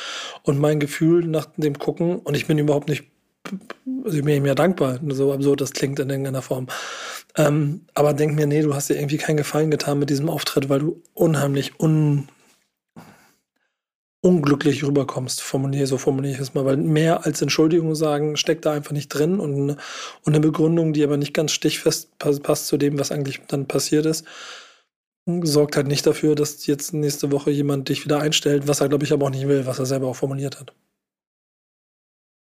Und 0.43 0.59
mein 0.59 0.81
Gefühl 0.81 1.26
nach 1.26 1.47
dem 1.57 1.78
Gucken, 1.78 2.19
und 2.21 2.35
ich 2.35 2.47
bin 2.47 2.59
überhaupt 2.59 2.88
nicht, 2.88 3.05
also 4.05 4.16
ich 4.19 4.25
bin 4.25 4.37
ihm 4.37 4.47
ja 4.47 4.55
dankbar, 4.55 5.00
so 5.09 5.33
absurd 5.33 5.61
das 5.61 5.73
klingt 5.73 6.00
in 6.00 6.11
irgendeiner 6.11 6.43
Form. 6.43 6.66
Ähm, 7.37 7.83
aber 7.95 8.14
denk 8.14 8.35
mir, 8.35 8.47
nee, 8.47 8.62
du 8.62 8.75
hast 8.75 8.88
dir 8.88 8.97
irgendwie 8.97 9.19
keinen 9.19 9.37
Gefallen 9.37 9.71
getan 9.71 9.99
mit 9.99 10.11
diesem 10.11 10.31
Auftritt, 10.31 10.69
weil 10.69 10.81
du 10.81 11.02
unheimlich 11.14 11.78
un 11.78 12.28
unglücklich 14.26 14.83
rüberkommst, 14.83 15.40
formuliere, 15.40 15.87
so 15.87 15.99
formuliere 15.99 16.35
ich 16.35 16.40
es 16.40 16.52
mal, 16.52 16.64
weil 16.64 16.76
mehr 16.76 17.25
als 17.25 17.40
Entschuldigung 17.40 17.95
sagen 17.95 18.37
steckt 18.37 18.66
da 18.66 18.73
einfach 18.73 18.90
nicht 18.90 19.09
drin 19.09 19.38
und 19.38 19.54
eine, 19.54 19.76
und 20.25 20.35
eine 20.35 20.40
Begründung, 20.40 20.92
die 20.92 21.04
aber 21.04 21.16
nicht 21.16 21.33
ganz 21.33 21.52
stichfest 21.52 22.18
passt 22.18 22.66
zu 22.66 22.76
dem, 22.76 22.99
was 22.99 23.12
eigentlich 23.12 23.42
dann 23.47 23.68
passiert 23.68 24.04
ist, 24.04 24.25
sorgt 25.42 25.76
halt 25.76 25.87
nicht 25.87 26.04
dafür, 26.06 26.35
dass 26.35 26.66
jetzt 26.66 26.92
nächste 26.92 27.30
Woche 27.30 27.52
jemand 27.52 27.88
dich 27.88 28.04
wieder 28.04 28.21
einstellt, 28.21 28.66
was 28.66 28.80
er, 28.80 28.88
glaube 28.88 29.04
ich, 29.04 29.12
aber 29.12 29.26
auch 29.26 29.30
nicht 29.30 29.47
will, 29.47 29.64
was 29.64 29.78
er 29.78 29.87
selber 29.87 30.09
auch 30.09 30.16
formuliert 30.16 30.59
hat. 30.59 30.73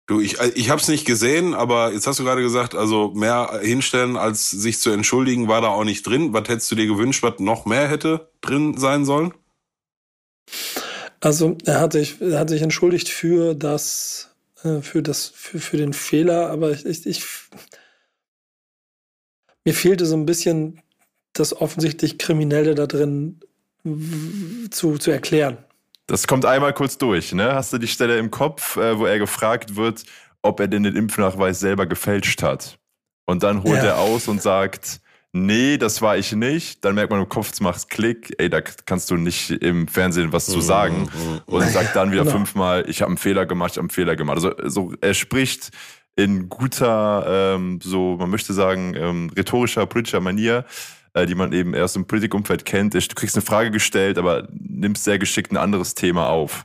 Du, 0.06 0.20
ich, 0.20 0.38
ich 0.54 0.70
habe 0.70 0.80
es 0.80 0.88
nicht 0.88 1.06
gesehen, 1.06 1.52
aber 1.52 1.92
jetzt 1.92 2.06
hast 2.06 2.18
du 2.18 2.24
gerade 2.24 2.42
gesagt, 2.42 2.74
also 2.74 3.12
mehr 3.14 3.60
hinstellen, 3.62 4.16
als 4.16 4.50
sich 4.50 4.78
zu 4.78 4.90
entschuldigen, 4.90 5.48
war 5.48 5.60
da 5.60 5.68
auch 5.68 5.84
nicht 5.84 6.06
drin. 6.06 6.32
Was 6.32 6.48
hättest 6.48 6.70
du 6.70 6.76
dir 6.76 6.86
gewünscht, 6.86 7.22
was 7.22 7.38
noch 7.40 7.66
mehr 7.66 7.88
hätte 7.88 8.30
drin 8.40 8.76
sein 8.78 9.04
sollen? 9.04 9.34
Also 11.24 11.56
er 11.64 11.80
hat 11.80 11.94
sich, 11.94 12.20
er 12.20 12.38
hat 12.38 12.50
sich 12.50 12.60
entschuldigt 12.60 13.08
für 13.08 13.54
das, 13.54 14.36
äh, 14.62 14.82
für 14.82 15.02
das, 15.02 15.28
für, 15.34 15.58
für 15.58 15.78
den 15.78 15.94
Fehler, 15.94 16.50
aber 16.50 16.72
ich, 16.72 16.84
ich, 16.84 17.06
ich 17.06 17.24
mir 19.64 19.72
fehlte 19.72 20.04
so 20.04 20.16
ein 20.16 20.26
bisschen 20.26 20.82
das 21.32 21.58
offensichtlich 21.58 22.18
Kriminelle 22.18 22.74
da 22.74 22.86
drin 22.86 23.40
zu, 24.70 24.98
zu 24.98 25.10
erklären. 25.10 25.56
Das 26.08 26.26
kommt 26.26 26.44
einmal 26.44 26.74
kurz 26.74 26.98
durch, 26.98 27.32
ne? 27.32 27.54
Hast 27.54 27.72
du 27.72 27.78
die 27.78 27.88
Stelle 27.88 28.18
im 28.18 28.30
Kopf, 28.30 28.76
äh, 28.76 28.98
wo 28.98 29.06
er 29.06 29.18
gefragt 29.18 29.76
wird, 29.76 30.04
ob 30.42 30.60
er 30.60 30.68
denn 30.68 30.82
den 30.82 30.94
Impfnachweis 30.94 31.58
selber 31.58 31.86
gefälscht 31.86 32.42
hat? 32.42 32.78
Und 33.24 33.42
dann 33.42 33.62
holt 33.62 33.78
ja. 33.78 33.84
er 33.84 33.98
aus 33.98 34.28
und 34.28 34.42
sagt, 34.42 35.00
nee, 35.34 35.76
das 35.76 36.00
war 36.00 36.16
ich 36.16 36.32
nicht. 36.32 36.84
Dann 36.84 36.94
merkt 36.94 37.10
man 37.10 37.20
im 37.20 37.28
Kopf, 37.28 37.60
macht 37.60 37.90
Klick, 37.90 38.34
ey, 38.38 38.48
da 38.48 38.60
kannst 38.60 39.10
du 39.10 39.16
nicht 39.16 39.50
im 39.50 39.88
Fernsehen 39.88 40.32
was 40.32 40.46
zu 40.46 40.60
sagen. 40.60 41.02
Mhm, 41.12 41.28
mhm, 41.28 41.32
mhm. 41.32 41.40
Und 41.46 41.68
sagt 41.68 41.96
dann 41.96 42.12
wieder 42.12 42.22
genau. 42.22 42.36
fünfmal, 42.36 42.88
ich 42.88 43.02
habe 43.02 43.10
einen 43.10 43.18
Fehler 43.18 43.44
gemacht, 43.44 43.72
ich 43.72 43.76
habe 43.76 43.84
einen 43.84 43.90
Fehler 43.90 44.16
gemacht. 44.16 44.36
Also 44.36 44.54
so, 44.64 44.92
er 45.00 45.14
spricht 45.14 45.70
in 46.16 46.48
guter, 46.48 47.54
ähm, 47.56 47.80
so 47.82 48.16
man 48.16 48.30
möchte 48.30 48.52
sagen, 48.52 48.94
ähm, 48.96 49.30
rhetorischer, 49.36 49.86
politischer 49.86 50.20
Manier, 50.20 50.64
äh, 51.12 51.26
die 51.26 51.34
man 51.34 51.52
eben 51.52 51.74
erst 51.74 51.96
im 51.96 52.06
Politikumfeld 52.06 52.64
kennt. 52.64 52.94
Du 52.94 53.00
kriegst 53.14 53.34
eine 53.36 53.44
Frage 53.44 53.72
gestellt, 53.72 54.18
aber 54.18 54.48
nimmst 54.52 55.04
sehr 55.04 55.18
geschickt 55.18 55.50
ein 55.50 55.56
anderes 55.56 55.94
Thema 55.94 56.28
auf. 56.28 56.64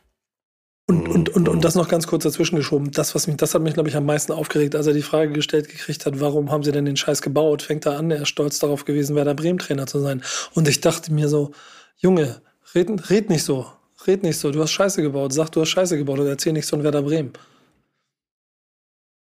Und, 0.90 1.08
und, 1.08 1.30
und, 1.30 1.48
und 1.48 1.64
das 1.64 1.76
noch 1.76 1.88
ganz 1.88 2.08
kurz 2.08 2.24
dazwischen 2.24 2.56
geschoben. 2.56 2.90
Das, 2.90 3.14
was 3.14 3.28
mich, 3.28 3.38
das 3.38 3.54
hat 3.54 3.62
mich, 3.62 3.76
glaube 3.76 3.90
ich, 3.90 3.96
am 3.96 4.08
meisten 4.08 4.32
aufgeregt, 4.32 4.76
als 4.76 4.88
er 4.88 4.94
die 4.94 5.04
Frage 5.04 5.32
gestellt 5.32 5.70
gekriegt 5.70 6.08
hat, 6.08 6.20
warum 6.20 6.50
haben 6.50 6.64
sie 6.64 6.72
denn 6.72 6.86
den 6.86 6.98
Scheiß 6.98 7.22
gebaut? 7.22 7.62
Fängt 7.62 7.86
er 7.86 7.96
an, 7.96 8.10
er 8.10 8.24
ist 8.24 8.30
stolz 8.30 8.58
darauf 8.58 8.86
gewesen, 8.86 9.16
Werder 9.16 9.36
Bremen-Trainer 9.36 9.86
zu 9.86 10.00
sein. 10.00 10.24
Und 10.56 10.68
ich 10.68 10.82
dachte 10.82 11.14
mir 11.14 11.30
so, 11.30 11.52
Junge, 11.98 12.42
red, 12.74 13.12
red 13.12 13.30
nicht 13.30 13.44
so. 13.44 13.68
Red 14.08 14.24
nicht 14.24 14.40
so. 14.40 14.50
Du 14.50 14.64
hast 14.64 14.72
Scheiße 14.72 15.04
gebaut. 15.04 15.32
Sag, 15.32 15.52
du 15.52 15.62
hast 15.62 15.70
Scheiße 15.70 15.96
gebaut 15.96 16.18
und 16.18 16.26
erzähl 16.26 16.54
nichts 16.54 16.72
von 16.72 16.82
Werder 16.82 17.04
Bremen. 17.04 17.34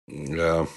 Ja, 0.07 0.67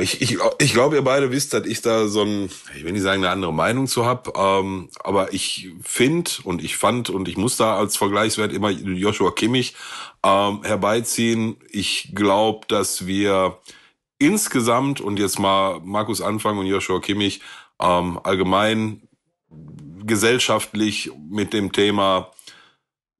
ich, 0.00 0.20
ich, 0.20 0.38
ich 0.58 0.72
glaube, 0.72 0.96
ihr 0.96 1.02
beide 1.02 1.30
wisst, 1.30 1.54
dass 1.54 1.66
ich 1.66 1.82
da 1.82 2.08
so 2.08 2.22
ein, 2.22 2.50
ich 2.76 2.84
will 2.84 2.92
nicht 2.92 3.02
sagen, 3.02 3.24
eine 3.24 3.32
andere 3.32 3.52
Meinung 3.52 3.86
zu 3.86 4.04
hab, 4.04 4.36
ähm, 4.36 4.88
aber 5.02 5.32
ich 5.32 5.70
finde 5.82 6.30
und 6.44 6.62
ich 6.62 6.76
fand 6.76 7.10
und 7.10 7.28
ich 7.28 7.36
muss 7.36 7.56
da 7.56 7.76
als 7.76 7.96
Vergleichswert 7.96 8.52
immer 8.52 8.70
Joshua 8.70 9.30
Kimmich 9.30 9.74
ähm, 10.24 10.62
herbeiziehen. 10.62 11.56
Ich 11.70 12.12
glaube, 12.14 12.66
dass 12.68 13.06
wir 13.06 13.58
insgesamt 14.18 15.00
und 15.00 15.18
jetzt 15.18 15.38
mal 15.38 15.80
Markus 15.80 16.20
Anfang 16.20 16.58
und 16.58 16.66
Joshua 16.66 17.00
Kimmich 17.00 17.40
ähm, 17.80 18.20
allgemein 18.22 19.02
gesellschaftlich 20.04 21.10
mit 21.28 21.52
dem 21.52 21.72
Thema 21.72 22.30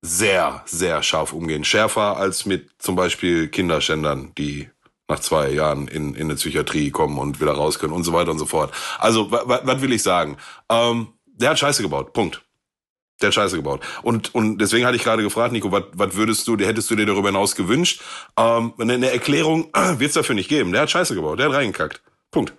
sehr, 0.03 0.63
sehr 0.67 1.03
scharf 1.03 1.33
umgehen. 1.33 1.65
Schärfer 1.65 2.17
als 2.17 2.47
mit 2.47 2.71
zum 2.79 2.97
Beispiel 2.97 3.49
Kinderschändern, 3.49 4.33
die 4.37 4.69
nach 5.11 5.21
zwei 5.21 5.51
Jahren 5.51 5.89
in, 5.89 6.15
in 6.15 6.25
eine 6.25 6.37
Psychiatrie 6.37 6.91
kommen 6.91 7.19
und 7.19 7.41
wieder 7.41 7.53
raus 7.53 7.79
können 7.79 7.93
und 7.93 8.05
so 8.05 8.13
weiter 8.13 8.31
und 8.31 8.39
so 8.39 8.47
fort. 8.47 8.73
Also, 8.99 9.31
was 9.31 9.83
will 9.83 9.93
ich 9.93 10.03
sagen? 10.03 10.37
Ähm, 10.71 11.09
der 11.27 11.51
hat 11.51 11.59
Scheiße 11.59 11.83
gebaut. 11.83 12.13
Punkt. 12.13 12.43
Der 13.21 13.29
hat 13.29 13.35
Scheiße 13.35 13.57
gebaut. 13.57 13.83
Und, 14.03 14.35
und 14.35 14.59
deswegen 14.59 14.87
hatte 14.87 14.97
ich 14.97 15.03
gerade 15.03 15.23
gefragt, 15.23 15.53
Nico, 15.53 15.71
was 15.71 16.17
würdest 16.17 16.49
du, 16.49 16.57
hättest 16.57 16.91
du 16.91 16.97
dir 16.97 17.07
darüber 17.07 17.29
hinaus 17.29 17.55
gewünscht? 17.55 18.01
Ähm, 18.39 18.73
eine 18.79 19.11
Erklärung 19.11 19.69
wird 19.75 20.09
es 20.09 20.15
dafür 20.15 20.35
nicht 20.35 20.49
geben. 20.49 20.73
Der 20.73 20.83
hat 20.83 20.91
Scheiße 20.91 21.15
gebaut. 21.15 21.39
Der 21.39 21.47
hat 21.47 21.55
reingekackt. 21.55 22.01
Punkt. 22.31 22.55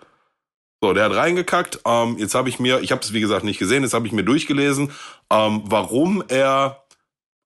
So, 0.81 0.93
der 0.93 1.05
hat 1.05 1.15
reingekackt. 1.15 1.79
Ähm, 1.85 2.17
jetzt 2.17 2.35
habe 2.35 2.49
ich 2.49 2.59
mir, 2.59 2.81
ich 2.81 2.91
habe 2.91 3.01
es 3.01 3.13
wie 3.13 3.21
gesagt 3.21 3.43
nicht 3.43 3.59
gesehen, 3.59 3.83
jetzt 3.83 3.93
habe 3.93 4.07
ich 4.07 4.13
mir 4.13 4.23
durchgelesen, 4.23 4.91
ähm, 5.31 5.61
warum 5.65 6.23
er 6.27 6.83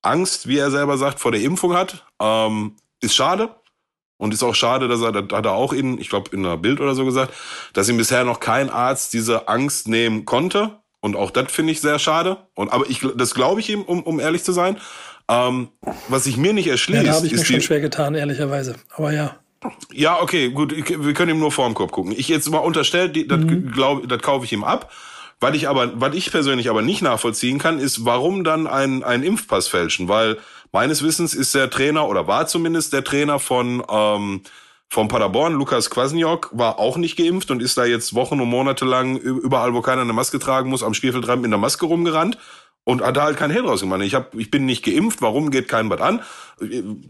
Angst, 0.01 0.47
wie 0.47 0.57
er 0.57 0.71
selber 0.71 0.97
sagt, 0.97 1.19
vor 1.19 1.31
der 1.31 1.41
Impfung 1.41 1.73
hat. 1.73 2.05
Ähm, 2.21 2.75
ist 3.01 3.15
schade. 3.15 3.49
Und 4.17 4.33
ist 4.33 4.43
auch 4.43 4.55
schade, 4.55 4.87
dass 4.87 5.01
er, 5.01 5.11
das 5.11 5.37
hat 5.37 5.45
er 5.45 5.51
auch 5.53 5.73
in, 5.73 5.99
ich 5.99 6.09
glaube, 6.09 6.31
in 6.31 6.45
einer 6.45 6.57
Bild 6.57 6.79
oder 6.79 6.95
so 6.95 7.05
gesagt, 7.05 7.33
dass 7.73 7.89
ihm 7.89 7.97
bisher 7.97 8.23
noch 8.23 8.39
kein 8.39 8.69
Arzt 8.69 9.13
diese 9.13 9.47
Angst 9.47 9.87
nehmen 9.87 10.25
konnte. 10.25 10.79
Und 11.01 11.15
auch 11.15 11.31
das 11.31 11.51
finde 11.51 11.73
ich 11.73 11.81
sehr 11.81 11.99
schade. 11.99 12.37
Und 12.55 12.71
aber 12.71 12.89
ich, 12.89 13.05
das 13.15 13.33
glaube 13.35 13.59
ich 13.59 13.69
ihm, 13.69 13.81
um, 13.81 14.01
um 14.03 14.19
ehrlich 14.19 14.43
zu 14.43 14.53
sein. 14.53 14.77
Ähm, 15.27 15.69
was 16.07 16.25
sich 16.25 16.37
mir 16.37 16.53
nicht 16.53 16.67
erschließt. 16.67 17.03
Ja, 17.03 17.11
da 17.11 17.15
habe 17.17 17.25
ich 17.27 17.33
mir 17.33 17.43
schon 17.43 17.61
schwer 17.61 17.81
getan, 17.81 18.13
ehrlicherweise. 18.13 18.75
Aber 18.95 19.11
ja. 19.11 19.35
Ja, 19.91 20.21
okay, 20.21 20.49
gut. 20.51 20.71
Wir 20.71 21.13
können 21.13 21.31
ihm 21.31 21.39
nur 21.39 21.51
vor 21.51 21.65
dem 21.65 21.73
Kopf 21.73 21.91
gucken. 21.91 22.13
Ich 22.15 22.27
jetzt 22.27 22.49
mal 22.49 22.59
unterstellt, 22.59 23.31
das, 23.31 23.39
mhm. 23.39 23.71
glaub, 23.71 24.07
das 24.07 24.21
kaufe 24.21 24.45
ich 24.45 24.53
ihm 24.53 24.63
ab. 24.63 24.91
Was 25.39 25.55
ich 25.55 25.67
aber, 25.67 25.99
was 25.99 26.15
ich 26.15 26.31
persönlich 26.31 26.69
aber 26.69 26.81
nicht 26.81 27.01
nachvollziehen 27.01 27.59
kann, 27.59 27.79
ist, 27.79 28.05
warum 28.05 28.43
dann 28.43 28.67
ein, 28.67 29.03
ein 29.03 29.21
Impfpass 29.21 29.67
fälschen? 29.67 30.07
Weil 30.07 30.37
meines 30.75 31.03
Wissens 31.03 31.33
ist 31.33 31.55
der 31.55 31.69
Trainer 31.69 32.09
oder 32.09 32.27
war 32.27 32.47
zumindest 32.47 32.91
der 32.91 33.05
Trainer 33.05 33.39
von 33.39 33.81
ähm, 33.89 34.41
vom 34.89 35.07
Paderborn, 35.07 35.53
Lukas 35.53 35.89
Kwasniok, 35.89 36.49
war 36.51 36.79
auch 36.79 36.97
nicht 36.97 37.15
geimpft 37.15 37.49
und 37.49 37.61
ist 37.61 37.77
da 37.77 37.85
jetzt 37.85 38.13
Wochen 38.13 38.41
und 38.41 38.49
Monate 38.49 38.83
lang 38.83 39.15
überall, 39.15 39.73
wo 39.73 39.81
keiner 39.81 40.01
eine 40.01 40.11
Maske 40.11 40.37
tragen 40.37 40.69
muss, 40.69 40.83
am 40.83 40.93
Spielfeldrand 40.93 41.41
mit 41.41 41.49
einer 41.49 41.57
Maske 41.57 41.85
rumgerannt 41.85 42.37
und 42.83 43.01
hat 43.01 43.17
da 43.17 43.23
halt 43.23 43.37
kein 43.37 43.51
Hehl 43.51 43.63
draus 43.63 43.81
gemacht. 43.81 44.01
Ich, 44.01 44.13
hab, 44.13 44.35
ich 44.35 44.51
bin 44.51 44.65
nicht 44.65 44.85
geimpft, 44.85 45.21
warum 45.21 45.49
geht 45.49 45.67
kein 45.67 45.89
Bad 45.89 46.01
an? 46.01 46.21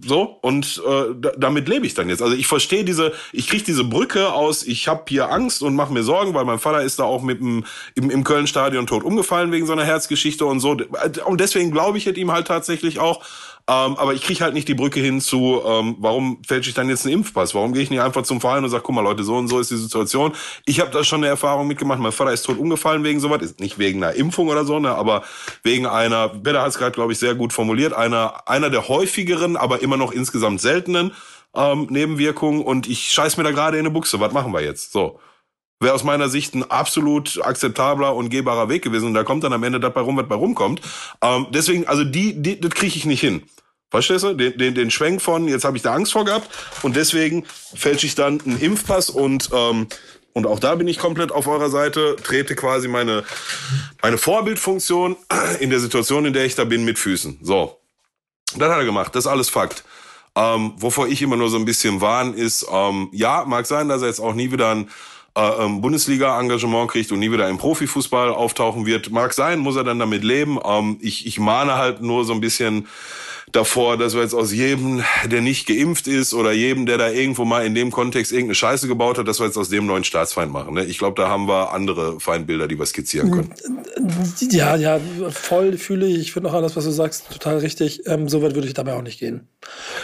So, 0.04 0.39
und 0.41 0.82
äh, 0.88 1.32
damit 1.38 1.67
lebe 1.67 1.86
ich 1.86 1.93
dann 1.93 2.08
jetzt. 2.08 2.21
Also 2.21 2.36
ich 2.36 2.47
verstehe 2.47 2.86
diese, 2.86 3.12
ich 3.34 3.47
kriege 3.47 3.63
diese 3.63 3.84
Brücke 3.84 4.32
aus, 4.32 4.63
ich 4.63 4.88
habe 4.88 5.04
hier 5.10 5.30
Angst 5.32 5.62
und 5.62 5.75
mache 5.75 5.91
mir 5.91 6.04
Sorgen, 6.04 6.34
weil 6.34 6.45
mein 6.45 6.60
Vater 6.60 6.82
ist 6.82 6.99
da 6.99 7.04
auch 7.04 7.21
mit 7.21 7.41
dem, 7.41 7.65
im, 7.93 8.10
im 8.10 8.23
Köln-Stadion 8.23 8.88
tot 8.88 9.04
umgefallen 9.04 9.51
wegen 9.51 9.65
so 9.65 9.73
einer 9.73 9.84
Herzgeschichte 9.84 10.45
und 10.45 10.62
so. 10.62 10.78
Und 11.25 11.41
deswegen 11.41 11.71
glaube 11.71 11.97
ich 11.97 12.08
ihm 12.08 12.32
halt 12.32 12.47
tatsächlich 12.47 12.99
auch, 12.99 13.23
ähm, 13.67 13.95
aber 13.95 14.13
ich 14.13 14.21
kriege 14.21 14.43
halt 14.43 14.54
nicht 14.54 14.67
die 14.67 14.75
Brücke 14.75 14.99
hin 14.99 15.19
zu, 15.19 15.60
ähm, 15.65 15.95
warum 15.97 16.43
fälsche 16.47 16.69
ich 16.69 16.75
dann 16.75 16.88
jetzt 16.88 17.06
einen 17.06 17.15
Impfpass? 17.15 17.56
Warum 17.56 17.73
gehe 17.73 17.82
ich 17.82 17.89
nicht 17.89 18.01
einfach 18.01 18.21
zum 18.21 18.39
Verein 18.39 18.63
und 18.63 18.69
sage, 18.69 18.84
guck 18.84 18.93
mal 18.93 19.01
Leute, 19.01 19.23
so 19.23 19.36
und 19.36 19.47
so 19.47 19.60
ist 19.60 19.71
die 19.71 19.78
Situation. 19.78 20.34
Ich 20.65 20.80
habe 20.80 20.91
da 20.91 21.04
schon 21.04 21.21
eine 21.21 21.28
Erfahrung 21.28 21.65
mitgemacht. 21.65 21.99
Mein 21.99 22.12
Vater 22.12 22.32
ist 22.32 22.43
tot 22.43 22.60
umgefallen 22.60 23.04
wegen 23.04 23.19
sowas. 23.19 23.41
Ist 23.41 23.60
nicht 23.60 23.80
wegen 23.80 24.04
einer 24.04 24.13
Impfung 24.13 24.49
oder 24.49 24.65
so, 24.65 24.80
ne, 24.80 24.93
aber 24.93 25.23
wegen 25.63 25.88
einer, 25.88 26.30
Peter 26.30 26.62
hat 26.62 26.69
es 26.69 26.78
gerade, 26.78 26.91
glaube 26.91 27.13
ich, 27.13 27.17
sehr 27.17 27.34
gut 27.34 27.54
formuliert, 27.54 27.93
einer, 27.93 28.47
einer 28.47 28.69
der 28.69 28.88
häufigeren, 28.88 29.58
aber 29.58 29.82
immer 29.82 29.97
noch 29.97 30.12
insgesamt 30.12 30.62
seltenen 30.62 31.12
ähm, 31.56 31.88
Nebenwirkungen. 31.89 32.62
Und 32.62 32.88
ich 32.88 33.10
scheiß 33.12 33.38
mir 33.38 33.43
da 33.43 33.51
gerade 33.51 33.78
in 33.78 33.86
eine 33.86 33.91
Buchse. 33.91 34.19
Was 34.19 34.32
machen 34.32 34.54
wir 34.54 34.62
jetzt? 34.62 34.91
So 34.91 35.19
wäre 35.79 35.93
aus 35.93 36.03
meiner 36.03 36.29
Sicht 36.29 36.55
ein 36.55 36.69
absolut 36.69 37.39
akzeptabler 37.43 38.15
und 38.15 38.29
gehbarer 38.29 38.69
Weg 38.69 38.83
gewesen. 38.83 39.07
Und 39.07 39.13
da 39.13 39.23
kommt 39.23 39.43
dann 39.43 39.53
am 39.53 39.63
Ende 39.63 39.79
dabei 39.79 40.01
rum, 40.01 40.17
was 40.17 40.27
bei 40.27 40.35
rumkommt. 40.35 40.81
Ähm, 41.21 41.47
deswegen, 41.49 41.88
also 41.88 42.03
die, 42.03 42.41
die 42.41 42.59
das 42.59 42.71
kriege 42.71 42.95
ich 42.95 43.05
nicht 43.05 43.21
hin. 43.21 43.43
Verstehst 43.91 44.23
du? 44.23 44.33
Den, 44.33 44.57
den, 44.57 44.75
den 44.75 44.91
Schwenk 44.91 45.21
von, 45.21 45.47
jetzt 45.47 45.63
habe 45.63 45.77
ich 45.77 45.83
da 45.83 45.93
Angst 45.93 46.11
vor 46.11 46.25
gehabt 46.25 46.49
und 46.81 46.95
deswegen 46.95 47.45
fälsche 47.75 48.05
ich 48.07 48.15
dann 48.15 48.41
einen 48.41 48.59
Impfpass 48.59 49.09
und 49.09 49.49
ähm, 49.53 49.88
und 50.33 50.47
auch 50.47 50.59
da 50.59 50.75
bin 50.75 50.89
ich 50.89 50.99
komplett 50.99 51.31
auf 51.31 51.47
eurer 51.47 51.69
Seite, 51.69 52.17
trete 52.21 52.55
quasi 52.55 52.89
meine, 52.89 53.23
meine 54.01 54.17
Vorbildfunktion 54.17 55.15
in 55.61 55.69
der 55.69 55.79
Situation, 55.79 56.25
in 56.25 56.33
der 56.33 56.43
ich 56.43 56.55
da 56.55 56.65
bin, 56.65 56.83
mit 56.83 56.99
Füßen. 56.99 57.39
So. 57.41 57.79
Das 58.57 58.69
hat 58.69 58.79
er 58.79 58.83
gemacht, 58.83 59.15
das 59.15 59.23
ist 59.23 59.31
alles 59.31 59.47
Fakt. 59.47 59.85
Ähm, 60.35 60.73
wovor 60.75 61.07
ich 61.07 61.21
immer 61.21 61.38
nur 61.38 61.49
so 61.49 61.55
ein 61.55 61.63
bisschen 61.63 62.01
warn, 62.01 62.33
ist, 62.33 62.67
ähm, 62.69 63.07
ja, 63.13 63.45
mag 63.47 63.65
sein, 63.65 63.88
dass 63.88 64.01
er 64.01 64.09
jetzt 64.09 64.19
auch 64.19 64.33
nie 64.33 64.51
wieder 64.51 64.71
ein 64.71 64.89
äh, 65.35 65.65
ähm, 65.65 65.81
Bundesliga-Engagement 65.81 66.89
kriegt 66.89 67.11
und 67.11 67.19
nie 67.19 67.31
wieder 67.31 67.49
im 67.49 67.57
Profifußball 67.57 68.29
auftauchen 68.29 68.85
wird. 68.85 69.11
Mag 69.11 69.33
sein, 69.33 69.59
muss 69.59 69.75
er 69.75 69.83
dann 69.83 69.99
damit 69.99 70.23
leben. 70.23 70.59
Ähm, 70.63 70.97
ich, 71.01 71.27
ich 71.27 71.39
mahne 71.39 71.75
halt 71.75 72.01
nur 72.01 72.25
so 72.25 72.33
ein 72.33 72.41
bisschen 72.41 72.87
davor, 73.51 73.97
dass 73.97 74.13
wir 74.13 74.21
jetzt 74.21 74.34
aus 74.34 74.51
jedem, 74.51 75.03
der 75.25 75.41
nicht 75.41 75.67
geimpft 75.67 76.08
ist 76.08 76.34
oder 76.34 76.51
jedem, 76.51 76.86
der 76.86 76.97
da 76.97 77.10
irgendwo 77.10 77.45
mal 77.45 77.65
in 77.65 77.75
dem 77.75 77.91
Kontext 77.91 78.31
irgendeine 78.31 78.55
Scheiße 78.55 78.88
gebaut 78.88 79.17
hat, 79.17 79.27
dass 79.27 79.39
wir 79.39 79.45
jetzt 79.45 79.58
aus 79.58 79.69
dem 79.69 79.86
neuen 79.86 80.03
Staatsfeind 80.03 80.51
machen. 80.51 80.73
Ne? 80.73 80.86
Ich 80.86 80.97
glaube, 80.97 81.21
da 81.21 81.29
haben 81.29 81.47
wir 81.47 81.71
andere 81.73 82.19
Feindbilder, 82.19 82.67
die 82.67 82.77
wir 82.77 82.86
skizzieren 82.86 83.31
können. 83.31 83.53
Ja, 84.51 84.75
ja, 84.75 84.99
voll 85.29 85.77
fühle 85.77 86.08
ich. 86.08 86.17
Ich 86.19 86.31
finde 86.34 86.49
auch 86.49 86.53
alles, 86.53 86.75
was 86.75 86.86
du 86.86 86.91
sagst, 86.91 87.29
total 87.31 87.60
richtig. 87.60 88.01
Ähm, 88.08 88.27
so 88.27 88.41
weit 88.41 88.55
würde 88.55 88.67
ich 88.67 88.73
dabei 88.73 88.93
auch 88.93 89.01
nicht 89.01 89.19
gehen. 89.19 89.47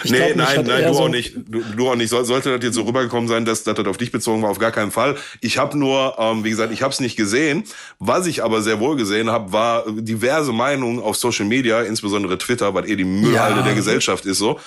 Ich 0.03 0.11
nee, 0.11 0.17
glaub, 0.17 0.35
nein, 0.35 0.65
nein, 0.65 0.83
du 0.85 0.93
so 0.93 1.01
auch 1.01 1.09
nicht. 1.09 1.35
Du, 1.47 1.61
du, 1.75 1.89
auch 1.89 1.95
nicht. 1.95 2.09
Sollte 2.09 2.57
das 2.57 2.63
jetzt 2.63 2.75
so 2.75 2.83
rübergekommen 2.83 3.27
sein, 3.27 3.45
dass, 3.45 3.63
dass 3.63 3.75
das 3.75 3.85
auf 3.85 3.97
dich 3.97 4.11
bezogen 4.11 4.41
war, 4.41 4.49
auf 4.49 4.59
gar 4.59 4.71
keinen 4.71 4.91
Fall. 4.91 5.15
Ich 5.41 5.57
habe 5.57 5.77
nur, 5.77 6.15
ähm, 6.17 6.43
wie 6.43 6.49
gesagt, 6.49 6.73
ich 6.73 6.81
habe 6.81 6.93
es 6.93 6.99
nicht 6.99 7.15
gesehen. 7.15 7.63
Was 7.99 8.25
ich 8.25 8.43
aber 8.43 8.61
sehr 8.61 8.79
wohl 8.79 8.95
gesehen 8.95 9.29
habe, 9.29 9.51
war 9.51 9.85
diverse 9.91 10.51
Meinungen 10.51 10.99
auf 10.99 11.17
Social 11.17 11.45
Media, 11.45 11.81
insbesondere 11.81 12.37
Twitter, 12.37 12.73
weil 12.73 12.89
eh 12.89 12.95
die 12.95 13.03
Müllhalde 13.31 13.59
ja. 13.59 13.65
der 13.65 13.75
Gesellschaft 13.75 14.25
ist 14.25 14.37
so. 14.37 14.59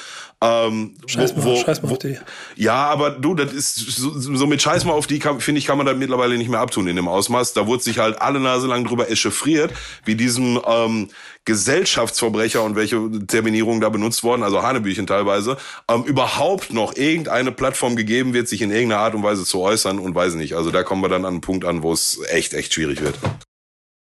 Ähm, 0.44 0.94
scheiß, 1.06 1.36
mal, 1.36 1.44
wo, 1.44 1.56
scheiß 1.56 1.82
mal 1.82 1.92
auf 1.92 1.98
die. 1.98 2.18
Ja, 2.56 2.74
aber 2.74 3.10
du, 3.10 3.34
das 3.34 3.52
ist 3.52 3.76
so, 3.76 4.10
so 4.18 4.46
mit 4.46 4.60
Scheiß 4.60 4.84
mal 4.84 4.92
auf 4.92 5.06
die, 5.06 5.20
finde 5.38 5.58
ich, 5.58 5.66
kann 5.66 5.78
man 5.78 5.86
da 5.86 5.94
mittlerweile 5.94 6.36
nicht 6.36 6.50
mehr 6.50 6.60
abtun 6.60 6.86
in 6.86 6.96
dem 6.96 7.08
Ausmaß. 7.08 7.54
Da 7.54 7.66
wurde 7.66 7.82
sich 7.82 7.98
halt 7.98 8.20
alle 8.20 8.40
Nase 8.40 8.66
lang 8.66 8.84
drüber 8.84 9.10
echauffiert, 9.10 9.72
wie 10.04 10.16
diesem 10.16 10.60
ähm, 10.66 11.08
Gesellschaftsverbrecher 11.46 12.62
und 12.62 12.76
welche 12.76 13.10
Terminierungen 13.26 13.80
da 13.80 13.88
benutzt 13.88 14.22
worden, 14.22 14.42
also 14.42 14.62
Hanebüchen 14.62 15.06
teilweise, 15.06 15.56
ähm, 15.88 16.02
überhaupt 16.04 16.72
noch 16.72 16.94
irgendeine 16.96 17.52
Plattform 17.52 17.96
gegeben 17.96 18.34
wird, 18.34 18.48
sich 18.48 18.60
in 18.60 18.70
irgendeiner 18.70 19.00
Art 19.00 19.14
und 19.14 19.22
Weise 19.22 19.44
zu 19.44 19.60
äußern 19.60 19.98
und 19.98 20.14
weiß 20.14 20.34
nicht. 20.34 20.54
Also 20.54 20.70
da 20.70 20.82
kommen 20.82 21.02
wir 21.02 21.08
dann 21.08 21.24
an 21.24 21.34
einen 21.34 21.40
Punkt 21.40 21.64
an, 21.64 21.82
wo 21.82 21.92
es 21.92 22.20
echt, 22.28 22.52
echt 22.52 22.74
schwierig 22.74 23.00
wird. 23.00 23.14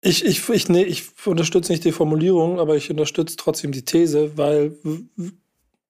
Ich, 0.01 0.23
ich, 0.23 0.47
ich, 0.49 0.69
nee, 0.69 0.83
ich 0.83 1.05
unterstütze 1.25 1.71
nicht 1.71 1.83
die 1.83 1.91
Formulierung, 1.91 2.60
aber 2.60 2.75
ich 2.75 2.89
unterstütze 2.89 3.36
trotzdem 3.36 3.71
die 3.71 3.83
These, 3.83 4.38
weil 4.38 4.77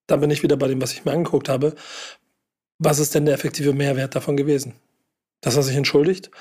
da 0.07 0.15
bin 0.15 0.31
ich 0.31 0.43
wieder 0.43 0.55
bei 0.55 0.67
dem, 0.67 0.81
was 0.81 0.93
ich 0.93 1.05
mir 1.05 1.11
angeguckt 1.11 1.49
habe. 1.49 1.75
Was 2.79 2.99
ist 2.99 3.15
denn 3.15 3.25
der 3.25 3.33
effektive 3.33 3.73
Mehrwert 3.73 4.15
davon 4.15 4.37
gewesen? 4.37 4.75
Dass 5.41 5.55
er 5.55 5.63
sich 5.63 5.75
entschuldigt, 5.75 6.31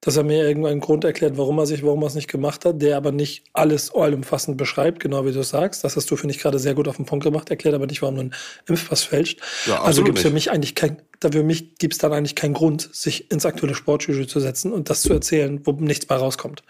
dass 0.00 0.16
er 0.16 0.22
mir 0.22 0.46
irgendeinen 0.46 0.80
Grund 0.80 1.04
erklärt, 1.04 1.36
warum 1.36 1.58
er 1.58 1.66
sich, 1.66 1.82
warum 1.82 2.02
er 2.02 2.06
es 2.06 2.14
nicht 2.14 2.28
gemacht 2.28 2.64
hat, 2.64 2.80
der 2.80 2.96
aber 2.96 3.12
nicht 3.12 3.44
alles 3.52 3.94
allumfassend 3.94 4.56
beschreibt, 4.56 5.00
genau 5.00 5.26
wie 5.26 5.32
du 5.32 5.42
sagst. 5.42 5.84
Das 5.84 5.96
hast 5.96 6.10
du, 6.10 6.16
finde 6.16 6.34
ich, 6.34 6.40
gerade 6.40 6.58
sehr 6.58 6.74
gut 6.74 6.86
auf 6.86 6.96
den 6.96 7.06
Punkt 7.06 7.24
gemacht, 7.24 7.50
erklärt 7.50 7.74
aber 7.74 7.86
nicht, 7.86 8.02
warum 8.02 8.14
du 8.14 8.20
einen 8.22 8.34
Impfpass 8.68 9.02
fälscht. 9.02 9.40
Ja, 9.66 9.82
also 9.82 10.04
gibt 10.04 10.18
es 10.18 10.22
für 10.22 10.30
mich 10.30 10.50
eigentlich 10.50 10.74
kein, 10.74 11.02
für 11.20 11.42
mich 11.42 11.76
gibt 11.76 11.94
es 11.94 11.98
dann 11.98 12.12
eigentlich 12.12 12.34
keinen 12.34 12.54
Grund, 12.54 12.88
sich 12.92 13.30
ins 13.30 13.46
aktuelle 13.46 13.74
Sportjury 13.74 14.26
zu 14.26 14.40
setzen 14.40 14.72
und 14.72 14.90
das 14.90 15.02
zu 15.02 15.12
erzählen, 15.12 15.60
wo 15.64 15.72
nichts 15.72 16.08
mehr 16.08 16.18
rauskommt. 16.18 16.62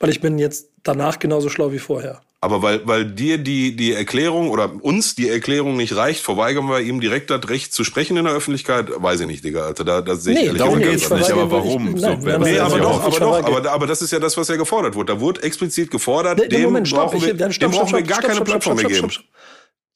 Weil 0.00 0.10
ich 0.10 0.20
bin 0.20 0.38
jetzt 0.38 0.68
danach 0.82 1.18
genauso 1.18 1.48
schlau 1.48 1.72
wie 1.72 1.78
vorher. 1.78 2.20
Aber 2.44 2.60
weil, 2.60 2.86
weil 2.86 3.06
dir 3.06 3.38
die, 3.38 3.74
die 3.74 3.94
Erklärung 3.94 4.50
oder 4.50 4.70
uns 4.82 5.14
die 5.14 5.30
Erklärung 5.30 5.78
nicht 5.78 5.96
reicht, 5.96 6.20
verweigern 6.20 6.68
wir 6.68 6.80
ihm 6.80 7.00
direkt 7.00 7.30
das 7.30 7.48
Recht 7.48 7.72
zu 7.72 7.84
sprechen 7.84 8.18
in 8.18 8.26
der 8.26 8.34
Öffentlichkeit? 8.34 8.88
Weiß 8.94 9.20
ich 9.20 9.26
nicht, 9.26 9.42
Digga. 9.42 9.64
Also 9.64 9.82
da, 9.82 10.02
da 10.02 10.14
sehe 10.14 10.34
ich 10.34 10.40
nee, 10.40 10.46
ehrlich 10.48 10.60
darum 10.60 10.78
geht's 10.78 11.08
nicht. 11.08 11.30
Aber 11.30 11.50
warum? 11.50 11.96
Ich, 11.96 12.02
nein, 12.02 12.20
so, 12.20 12.28
nein, 12.28 12.40
nee, 12.42 12.58
aber 12.58 12.78
doch, 12.78 13.02
aber 13.02 13.18
doch. 13.18 13.44
Aber, 13.46 13.70
aber 13.70 13.86
das 13.86 14.02
ist 14.02 14.10
ja 14.10 14.18
das, 14.18 14.36
was 14.36 14.48
ja 14.48 14.56
gefordert 14.56 14.94
wurde. 14.94 15.14
Da 15.14 15.20
wurde 15.20 15.42
explizit 15.42 15.90
gefordert, 15.90 16.38
nee, 16.38 16.48
dem 16.48 16.64
Moment, 16.64 16.86
stopp, 16.86 17.12
brauchen 17.12 17.22
wir, 17.22 17.32
ich, 17.32 17.38
dann, 17.38 17.50
stopp, 17.50 17.72
dem 17.72 17.78
brauchen 17.78 17.94
wir 17.94 18.02
gar 18.02 18.20
keine 18.20 18.42
Plattform 18.42 18.76
mehr 18.76 18.84
geben. 18.88 19.10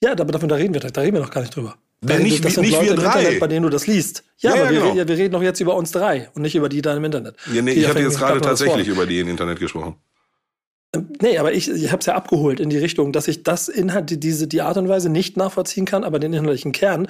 Ja, 0.03 0.13
aber 0.13 0.25
davon, 0.25 0.49
da 0.49 0.57
reden 0.57 0.73
wir, 0.73 0.81
da 0.81 1.01
reden 1.03 1.17
wir 1.17 1.21
noch 1.21 1.31
gar 1.31 1.43
nicht 1.43 1.55
drüber. 1.55 1.77
Weil 2.01 2.21
nicht, 2.21 2.45
das 2.45 2.55
sind 2.55 2.63
nicht 2.63 2.75
Leute 2.75 2.91
wir 2.91 2.97
drei. 2.97 3.19
Internet, 3.19 3.41
bei 3.41 3.47
denen 3.49 3.63
du 3.65 3.69
das 3.71 3.87
liest. 3.87 4.25
Ja, 4.39 4.55
ja 4.55 4.63
aber 4.63 4.73
ja, 4.73 4.81
genau. 4.81 4.95
wir, 4.95 5.09
wir, 5.09 5.17
reden 5.17 5.33
doch 5.33 5.43
jetzt 5.43 5.61
über 5.61 5.75
uns 5.75 5.91
drei 5.91 6.31
und 6.35 6.43
nicht 6.43 6.55
über 6.55 6.69
die 6.69 6.81
da 6.81 6.97
im 6.97 7.05
Internet. 7.05 7.37
Ja, 7.53 7.61
nee, 7.61 7.73
ich 7.73 7.89
hatte 7.89 8.01
jetzt 8.01 8.19
gerade 8.19 8.41
tatsächlich 8.41 8.87
über 8.87 9.05
die 9.05 9.19
im 9.19 9.29
Internet 9.29 9.59
gesprochen. 9.59 9.97
Ähm, 10.95 11.09
nee, 11.21 11.39
aber 11.39 11.53
ich, 11.53 11.69
ich 11.69 11.91
habe 11.91 12.01
es 12.01 12.07
ja 12.07 12.15
abgeholt 12.15 12.61
in 12.61 12.71
die 12.71 12.79
Richtung, 12.79 13.13
dass 13.13 13.29
ich 13.29 13.43
das 13.43 13.69
Inhalt, 13.69 14.23
diese, 14.23 14.47
die 14.47 14.63
Art 14.63 14.77
und 14.77 14.89
Weise 14.89 15.11
nicht 15.11 15.37
nachvollziehen 15.37 15.85
kann, 15.85 16.05
aber 16.05 16.19
den 16.19 16.33
inhaltlichen 16.33 16.73
Kern 16.73 17.09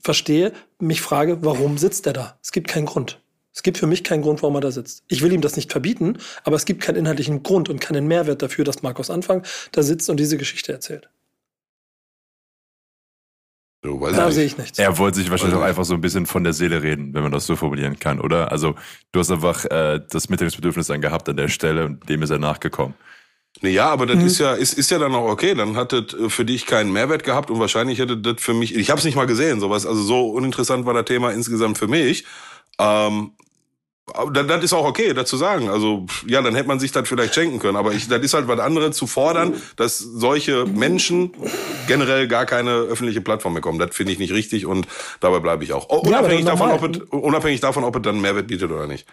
verstehe, 0.00 0.52
mich 0.78 1.00
frage, 1.00 1.38
warum 1.42 1.78
sitzt 1.78 2.06
er 2.06 2.14
da? 2.14 2.38
Es 2.42 2.50
gibt 2.50 2.68
keinen 2.68 2.86
Grund. 2.86 3.20
Es 3.52 3.62
gibt 3.62 3.78
für 3.78 3.86
mich 3.86 4.04
keinen 4.04 4.22
Grund, 4.22 4.42
warum 4.42 4.54
er 4.56 4.60
da 4.60 4.70
sitzt. 4.70 5.02
Ich 5.08 5.22
will 5.22 5.32
ihm 5.32 5.40
das 5.40 5.56
nicht 5.56 5.70
verbieten, 5.70 6.18
aber 6.44 6.56
es 6.56 6.64
gibt 6.64 6.82
keinen 6.82 6.96
inhaltlichen 6.96 7.42
Grund 7.42 7.68
und 7.68 7.80
keinen 7.80 8.06
Mehrwert 8.06 8.42
dafür, 8.42 8.64
dass 8.64 8.82
Markus 8.82 9.10
Anfang 9.10 9.44
da 9.72 9.82
sitzt 9.82 10.08
und 10.08 10.18
diese 10.18 10.36
Geschichte 10.36 10.72
erzählt. 10.72 11.08
So, 13.82 13.98
da 13.98 14.30
sehe 14.30 14.44
ich 14.44 14.58
nichts. 14.58 14.78
Er 14.78 14.98
wollte 14.98 15.18
sich 15.18 15.30
wahrscheinlich 15.30 15.56
auch 15.58 15.62
einfach 15.62 15.84
so 15.84 15.94
ein 15.94 16.02
bisschen 16.02 16.26
von 16.26 16.44
der 16.44 16.52
Seele 16.52 16.82
reden, 16.82 17.14
wenn 17.14 17.22
man 17.22 17.32
das 17.32 17.46
so 17.46 17.56
formulieren 17.56 17.98
kann, 17.98 18.20
oder? 18.20 18.52
Also 18.52 18.74
du 19.12 19.20
hast 19.20 19.30
einfach 19.30 19.64
äh, 19.64 20.00
das 20.10 20.28
Mitteilungsbedürfnis 20.28 20.88
dann 20.88 21.00
gehabt 21.00 21.28
an 21.30 21.36
der 21.38 21.48
Stelle 21.48 21.86
und 21.86 22.06
dem 22.08 22.22
ist 22.22 22.30
er 22.30 22.38
nachgekommen. 22.38 22.94
Ja, 23.62 23.88
aber 23.88 24.06
das 24.06 24.16
mhm. 24.16 24.26
ist 24.26 24.38
ja 24.38 24.52
ist, 24.52 24.74
ist 24.74 24.90
ja 24.90 24.98
dann 24.98 25.14
auch 25.14 25.28
okay. 25.28 25.54
Dann 25.54 25.76
hat 25.76 25.92
das 25.92 26.12
äh, 26.14 26.28
für 26.28 26.44
dich 26.44 26.66
keinen 26.66 26.92
Mehrwert 26.92 27.24
gehabt 27.24 27.50
und 27.50 27.58
wahrscheinlich 27.58 27.98
hätte 27.98 28.18
das 28.18 28.34
für 28.38 28.52
mich. 28.54 28.74
Ich 28.74 28.90
habe 28.90 28.98
es 28.98 29.04
nicht 29.04 29.16
mal 29.16 29.26
gesehen, 29.26 29.60
sowas. 29.60 29.86
Also 29.86 30.02
so 30.02 30.30
uninteressant 30.30 30.84
war 30.84 30.94
das 30.94 31.06
Thema 31.06 31.30
insgesamt 31.30 31.78
für 31.78 31.88
mich. 31.88 32.24
Ähm, 32.78 33.32
das, 34.32 34.46
das 34.46 34.64
ist 34.64 34.72
auch 34.72 34.86
okay, 34.86 35.12
das 35.12 35.28
zu 35.28 35.36
sagen. 35.36 35.68
Also 35.68 36.06
ja, 36.26 36.42
dann 36.42 36.54
hätte 36.54 36.68
man 36.68 36.78
sich 36.78 36.92
das 36.92 37.08
vielleicht 37.08 37.34
schenken 37.34 37.58
können. 37.58 37.76
Aber 37.76 37.92
ich, 37.92 38.08
das 38.08 38.20
ist 38.22 38.34
halt 38.34 38.48
was 38.48 38.60
anderes 38.60 38.96
zu 38.96 39.06
fordern, 39.06 39.54
dass 39.76 39.98
solche 39.98 40.64
Menschen 40.66 41.32
generell 41.86 42.28
gar 42.28 42.46
keine 42.46 42.70
öffentliche 42.70 43.20
Plattform 43.20 43.54
bekommen. 43.54 43.78
Das 43.78 43.94
finde 43.94 44.12
ich 44.12 44.18
nicht 44.18 44.32
richtig 44.32 44.66
und 44.66 44.86
dabei 45.20 45.40
bleibe 45.40 45.64
ich 45.64 45.72
auch. 45.72 45.88
Unabhängig, 45.88 46.44
ja, 46.44 46.52
davon, 46.52 46.70
ob 46.70 46.84
es, 46.84 47.00
unabhängig 47.10 47.60
davon, 47.60 47.84
ob 47.84 47.96
es 47.96 48.02
dann 48.02 48.20
Mehrwert 48.20 48.46
bietet 48.46 48.70
oder 48.70 48.86
nicht. 48.86 49.06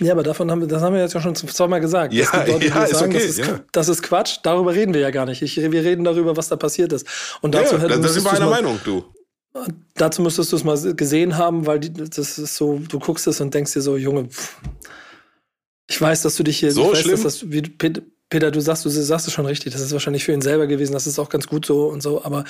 Ja, 0.00 0.12
aber 0.12 0.22
davon 0.22 0.50
haben 0.50 0.60
wir, 0.60 0.68
das 0.68 0.82
haben 0.82 0.94
wir 0.94 1.00
jetzt 1.00 1.14
ja 1.14 1.20
schon 1.20 1.34
zweimal 1.34 1.80
gesagt. 1.80 2.12
Ja, 2.12 2.26
Leute, 2.46 2.66
ja, 2.66 2.84
ist 2.84 2.98
sagen, 2.98 3.12
okay. 3.12 3.18
Das 3.18 3.24
ist, 3.24 3.38
ja. 3.38 3.60
das 3.72 3.88
ist, 3.88 4.02
Quatsch. 4.02 4.38
Darüber 4.42 4.74
reden 4.74 4.92
wir 4.92 5.00
ja 5.00 5.10
gar 5.10 5.26
nicht. 5.26 5.42
Ich, 5.42 5.56
wir 5.56 5.84
reden 5.84 6.04
darüber, 6.04 6.36
was 6.36 6.48
da 6.48 6.56
passiert 6.56 6.92
ist. 6.92 7.06
Und 7.40 7.54
dazu 7.54 7.76
ja, 7.76 7.88
da 7.88 8.08
sind 8.08 8.24
wir 8.24 8.32
einer 8.32 8.50
Meinung, 8.50 8.80
du. 8.84 9.04
Dazu 9.94 10.22
müsstest 10.22 10.52
du 10.52 10.56
es 10.56 10.64
mal 10.64 10.94
gesehen 10.94 11.36
haben, 11.36 11.66
weil 11.66 11.80
die, 11.80 11.92
das 11.92 12.38
ist 12.38 12.56
so, 12.56 12.78
du 12.78 12.98
guckst 12.98 13.26
es 13.26 13.40
und 13.40 13.54
denkst 13.54 13.72
dir 13.72 13.82
so, 13.82 13.96
Junge, 13.96 14.28
pff, 14.28 14.56
ich 15.88 16.00
weiß, 16.00 16.22
dass 16.22 16.36
du 16.36 16.42
dich 16.42 16.58
hier, 16.58 16.72
so 16.72 16.92
ich 16.92 17.00
schlimm? 17.00 17.14
weiß, 17.14 17.22
dass 17.22 17.40
das, 17.40 17.50
wie, 17.50 17.62
Peter, 18.28 18.50
du 18.50 18.60
sagst, 18.60 18.84
du 18.84 18.90
sagst 18.90 19.28
es 19.28 19.32
schon 19.32 19.46
richtig. 19.46 19.72
Das 19.72 19.82
ist 19.82 19.92
wahrscheinlich 19.92 20.24
für 20.24 20.32
ihn 20.32 20.42
selber 20.42 20.66
gewesen. 20.66 20.92
Das 20.92 21.06
ist 21.06 21.18
auch 21.18 21.28
ganz 21.28 21.46
gut 21.46 21.64
so 21.64 21.86
und 21.86 22.02
so. 22.02 22.24
Aber 22.24 22.44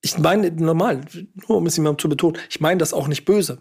ich 0.00 0.18
meine, 0.18 0.50
normal, 0.50 1.02
nur 1.46 1.58
um 1.58 1.66
es 1.66 1.76
ihm 1.76 1.98
zu 1.98 2.08
betonen, 2.08 2.38
ich 2.48 2.60
meine 2.60 2.78
das 2.78 2.94
auch 2.94 3.08
nicht 3.08 3.24
böse. 3.24 3.58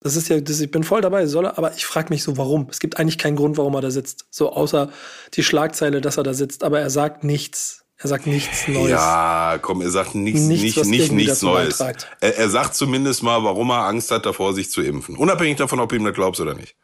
Das 0.00 0.14
ist 0.14 0.28
ja, 0.28 0.40
das, 0.40 0.60
ich 0.60 0.70
bin 0.70 0.84
voll 0.84 1.00
dabei, 1.00 1.26
soll 1.26 1.46
er, 1.46 1.58
aber 1.58 1.74
ich 1.74 1.86
frage 1.86 2.10
mich 2.10 2.22
so, 2.22 2.36
warum? 2.36 2.68
Es 2.70 2.78
gibt 2.78 2.98
eigentlich 2.98 3.18
keinen 3.18 3.34
Grund, 3.34 3.56
warum 3.56 3.74
er 3.74 3.80
da 3.80 3.90
sitzt. 3.90 4.26
So 4.30 4.52
außer 4.52 4.90
die 5.34 5.42
Schlagzeile, 5.42 6.00
dass 6.00 6.16
er 6.16 6.22
da 6.22 6.34
sitzt, 6.34 6.62
aber 6.62 6.80
er 6.80 6.90
sagt 6.90 7.24
nichts. 7.24 7.85
Er 7.98 8.08
sagt 8.08 8.26
nichts 8.26 8.68
Neues. 8.68 8.90
Ja, 8.90 9.58
komm, 9.62 9.80
er 9.80 9.90
sagt 9.90 10.14
nichts, 10.14 10.42
nichts 10.42 10.76
nicht, 10.76 10.86
nicht, 10.86 11.12
nichts 11.12 11.42
Neues. 11.42 11.80
Er, 11.80 11.96
er, 12.20 12.50
sagt 12.50 12.74
zumindest 12.74 13.22
mal, 13.22 13.42
warum 13.42 13.70
er 13.70 13.86
Angst 13.86 14.10
hat, 14.10 14.26
davor 14.26 14.52
sich 14.52 14.70
zu 14.70 14.82
impfen. 14.82 15.16
Unabhängig 15.16 15.56
davon, 15.56 15.80
ob 15.80 15.88
du 15.88 15.96
ihm 15.96 16.04
das 16.04 16.14
glaubst 16.14 16.40
oder 16.40 16.54
nicht. 16.54 16.76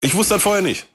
Ich 0.00 0.14
wusste 0.14 0.34
das 0.34 0.42
vorher 0.42 0.62
nicht. 0.62 0.88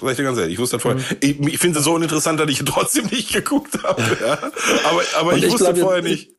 Sag 0.00 0.10
ich 0.10 0.16
dir 0.16 0.24
ganz 0.24 0.38
ehrlich, 0.38 0.54
ich 0.54 0.58
wusste 0.58 0.76
das 0.76 0.82
vorher. 0.82 1.00
Mhm. 1.00 1.16
Ich, 1.20 1.54
ich 1.54 1.58
finde 1.58 1.78
es 1.78 1.84
so 1.84 1.94
uninteressant, 1.94 2.40
dass 2.40 2.50
ich 2.50 2.64
trotzdem 2.64 3.06
nicht 3.06 3.32
geguckt 3.32 3.82
habe. 3.82 4.02
Ja. 4.20 4.38
Aber, 4.84 5.02
aber 5.18 5.36
ich, 5.36 5.44
ich, 5.44 5.52
wusste 5.52 5.72
glaub, 5.74 5.78
vorher 5.78 6.02
nicht 6.02 6.36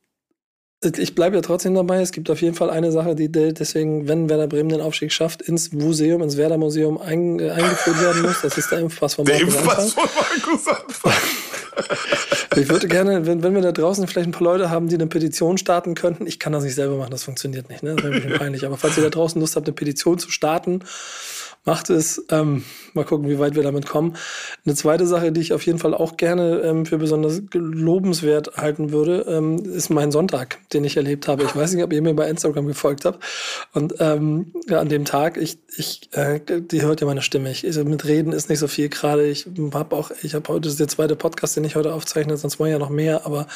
ich 0.83 1.15
bleibe 1.15 1.35
ja 1.35 1.41
trotzdem 1.41 1.73
dabei. 1.73 2.01
Es 2.01 2.11
gibt 2.11 2.29
auf 2.29 2.41
jeden 2.41 2.55
Fall 2.55 2.69
eine 2.69 2.91
Sache, 2.91 3.15
die 3.15 3.31
deswegen, 3.31 4.07
wenn 4.07 4.29
Werder 4.29 4.47
Bremen 4.47 4.69
den 4.69 4.81
Aufstieg 4.81 5.11
schafft, 5.11 5.41
ins 5.41 5.71
Museum, 5.71 6.21
ins 6.21 6.37
Werder 6.37 6.57
Museum 6.57 6.99
ein, 6.99 7.39
äh, 7.39 7.49
eingeführt 7.49 7.99
werden 7.99 8.21
muss. 8.21 8.41
Das 8.41 8.57
ist 8.57 8.71
der 8.71 8.79
Impfpass 8.79 9.15
von 9.15 9.25
Markus 9.25 9.39
Der 9.39 9.59
Impfpass 9.59 9.93
von 9.93 10.03
Markus 10.03 10.67
Anfang. 10.67 11.13
ich 12.55 12.69
würde 12.69 12.87
gerne, 12.87 13.25
wenn, 13.25 13.43
wenn 13.43 13.53
wir 13.53 13.61
da 13.61 13.71
draußen 13.71 14.07
vielleicht 14.07 14.27
ein 14.27 14.31
paar 14.31 14.43
Leute 14.43 14.69
haben, 14.69 14.87
die 14.87 14.95
eine 14.95 15.07
Petition 15.07 15.57
starten 15.57 15.95
könnten. 15.95 16.27
Ich 16.27 16.39
kann 16.39 16.53
das 16.53 16.63
nicht 16.63 16.75
selber 16.75 16.97
machen, 16.97 17.11
das 17.11 17.23
funktioniert 17.23 17.69
nicht. 17.69 17.83
Ne? 17.83 17.95
Das 17.95 18.03
wäre 18.03 18.13
ein 18.13 18.21
bisschen 18.21 18.37
peinlich. 18.37 18.65
Aber 18.65 18.77
falls 18.77 18.97
ihr 18.97 19.03
da 19.03 19.09
draußen 19.09 19.39
Lust 19.39 19.55
habt, 19.55 19.67
eine 19.67 19.73
Petition 19.73 20.19
zu 20.19 20.29
starten, 20.31 20.81
macht 21.67 21.91
es. 21.91 22.25
Ähm, 22.29 22.63
mal 22.93 23.05
gucken, 23.05 23.29
wie 23.29 23.37
weit 23.37 23.55
wir 23.55 23.61
damit 23.61 23.85
kommen. 23.85 24.15
Eine 24.65 24.73
zweite 24.73 25.05
Sache, 25.05 25.31
die 25.31 25.41
ich 25.41 25.53
auf 25.53 25.63
jeden 25.65 25.77
Fall 25.77 25.93
auch 25.93 26.17
gerne 26.17 26.61
ähm, 26.61 26.85
für 26.85 26.97
besonders 26.97 27.41
lobenswert 27.53 28.57
halten 28.57 28.91
würde, 28.91 29.25
ähm, 29.27 29.57
ist 29.63 29.89
mein 29.89 30.11
Sonntag, 30.11 30.57
den 30.73 30.83
ich 30.85 30.97
erlebt 30.97 31.27
habe. 31.27 31.43
Ich 31.43 31.55
weiß 31.55 31.73
nicht, 31.73 31.83
ob 31.83 31.93
ihr 31.93 32.01
mir 32.01 32.15
bei 32.15 32.27
Instagram 32.27 32.65
gefolgt 32.65 33.05
habt. 33.05 33.23
Und 33.73 33.95
ähm, 33.99 34.53
ja, 34.67 34.79
an 34.79 34.89
dem 34.89 35.05
Tag, 35.05 35.37
ich, 35.37 35.59
ich, 35.75 36.09
äh, 36.13 36.39
die 36.47 36.81
hört 36.81 37.01
ja 37.01 37.07
meine 37.07 37.21
Stimme. 37.21 37.51
Ich, 37.51 37.65
also 37.65 37.83
mit 37.83 38.05
Reden 38.05 38.31
ist 38.31 38.49
nicht 38.49 38.59
so 38.59 38.67
viel 38.67 38.89
gerade. 38.89 39.27
Ich 39.27 39.45
habe 39.73 39.95
auch, 39.95 40.11
ich 40.23 40.33
habe 40.33 40.47
heute 40.47 40.61
das 40.61 40.73
ist 40.73 40.79
der 40.79 40.87
zweite 40.87 41.15
Podcast, 41.15 41.55
den 41.57 41.65
ich 41.65 41.75
heute 41.75 41.93
aufzeichne, 41.93 42.37
sonst 42.37 42.59
war 42.59 42.67
ja 42.67 42.79
noch 42.79 42.89
mehr, 42.89 43.25
aber 43.25 43.47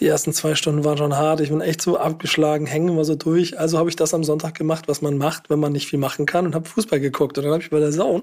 die 0.00 0.06
ersten 0.06 0.32
zwei 0.32 0.54
Stunden 0.54 0.82
waren 0.84 0.96
schon 0.96 1.16
hart. 1.16 1.40
Ich 1.40 1.50
bin 1.50 1.60
echt 1.60 1.82
so 1.82 1.98
abgeschlagen, 1.98 2.66
hängen 2.66 2.88
immer 2.88 3.04
so 3.04 3.14
durch. 3.14 3.58
Also 3.58 3.78
habe 3.78 3.90
ich 3.90 3.96
das 3.96 4.14
am 4.14 4.24
Sonntag 4.24 4.54
gemacht, 4.54 4.88
was 4.88 5.02
man 5.02 5.18
macht, 5.18 5.50
wenn 5.50 5.60
man 5.60 5.72
nicht 5.72 5.88
viel 5.88 5.98
machen 5.98 6.24
kann 6.24 6.46
und 6.46 6.54
habe 6.54 6.68
Fußball 6.68 7.00
geguckt. 7.00 7.36
Und 7.36 7.44
dann 7.44 7.52
habe 7.52 7.62
ich 7.62 7.70
bei 7.70 7.80
der 7.80 7.92
Saun 7.92 8.22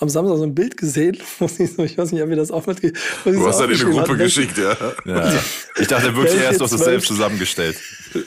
am 0.00 0.08
Samstag 0.08 0.36
so 0.36 0.42
ein 0.42 0.54
Bild 0.54 0.76
gesehen, 0.76 1.16
ich, 1.58 1.72
so, 1.72 1.84
ich 1.84 1.96
weiß 1.96 2.12
nicht, 2.12 2.22
ob 2.22 2.28
ihr 2.30 2.36
das 2.36 2.50
auch 2.50 2.66
mit. 2.66 2.82
Du 2.82 3.46
hast 3.46 3.60
dann 3.60 3.70
in 3.70 3.78
die 3.78 3.84
Gruppe 3.84 4.16
geschickt, 4.16 4.58
ja. 4.58 4.76
ja. 5.04 5.32
Ich 5.78 5.86
dachte 5.86 6.14
wirklich 6.16 6.40
erst, 6.40 6.60
du 6.60 6.64
hast 6.64 6.72
das 6.72 6.84
selbst 6.84 7.06
zusammentgestellt. 7.06 7.76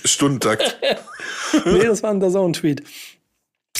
Stundentakt. 0.05 0.77
nee, 1.65 1.83
das 1.83 2.01
war 2.01 2.11
ein 2.11 2.31
Saun-Tweet. 2.31 2.81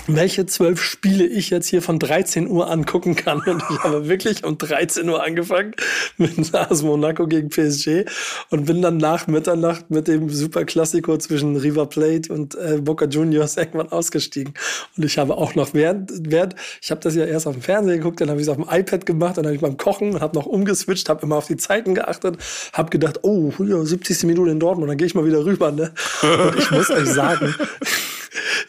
Welche 0.07 0.45
zwölf 0.45 0.81
Spiele 0.81 1.25
ich 1.25 1.49
jetzt 1.49 1.67
hier 1.67 1.81
von 1.81 1.99
13 1.99 2.47
Uhr 2.47 2.69
angucken 2.69 3.15
kann. 3.15 3.39
Und 3.39 3.63
ich 3.69 3.83
habe 3.83 4.07
wirklich 4.07 4.43
um 4.43 4.57
13 4.57 5.07
Uhr 5.09 5.23
angefangen 5.23 5.73
mit 6.17 6.53
AS 6.53 6.83
Monaco 6.83 7.27
gegen 7.27 7.49
PSG 7.49 8.05
und 8.49 8.65
bin 8.65 8.81
dann 8.81 8.97
nach 8.97 9.27
Mitternacht 9.27 9.89
mit 9.89 10.07
dem 10.07 10.29
Superklassiko 10.29 11.17
zwischen 11.17 11.55
River 11.55 11.87
Plate 11.87 12.31
und 12.31 12.55
äh, 12.55 12.79
Boca 12.81 13.05
Juniors 13.05 13.57
irgendwann 13.57 13.91
ausgestiegen. 13.91 14.53
Und 14.95 15.05
ich 15.05 15.17
habe 15.17 15.37
auch 15.37 15.55
noch 15.55 15.73
während, 15.73 16.11
während 16.29 16.55
ich 16.81 16.91
habe 16.91 17.01
das 17.01 17.15
ja 17.15 17.25
erst 17.25 17.47
auf 17.47 17.55
dem 17.55 17.61
Fernseher 17.61 17.97
geguckt, 17.97 18.21
dann 18.21 18.29
habe 18.29 18.39
ich 18.39 18.47
es 18.47 18.49
auf 18.49 18.57
dem 18.57 18.67
iPad 18.69 19.05
gemacht, 19.05 19.37
dann 19.37 19.45
habe 19.45 19.55
ich 19.55 19.61
beim 19.61 19.77
Kochen 19.77 20.19
habe 20.19 20.35
noch 20.37 20.45
umgeswitcht, 20.45 21.09
habe 21.09 21.25
immer 21.25 21.37
auf 21.37 21.47
die 21.47 21.57
Zeiten 21.57 21.95
geachtet, 21.95 22.37
habe 22.73 22.89
gedacht, 22.89 23.19
oh, 23.23 23.51
70. 23.57 24.23
Minute 24.23 24.51
in 24.51 24.59
Dortmund, 24.59 24.89
dann 24.89 24.97
gehe 24.97 25.07
ich 25.07 25.15
mal 25.15 25.25
wieder 25.25 25.45
rüber. 25.45 25.71
Ne? 25.71 25.91
Und 26.21 26.55
ich 26.57 26.71
muss 26.71 26.89
euch 26.89 27.07
sagen, 27.07 27.53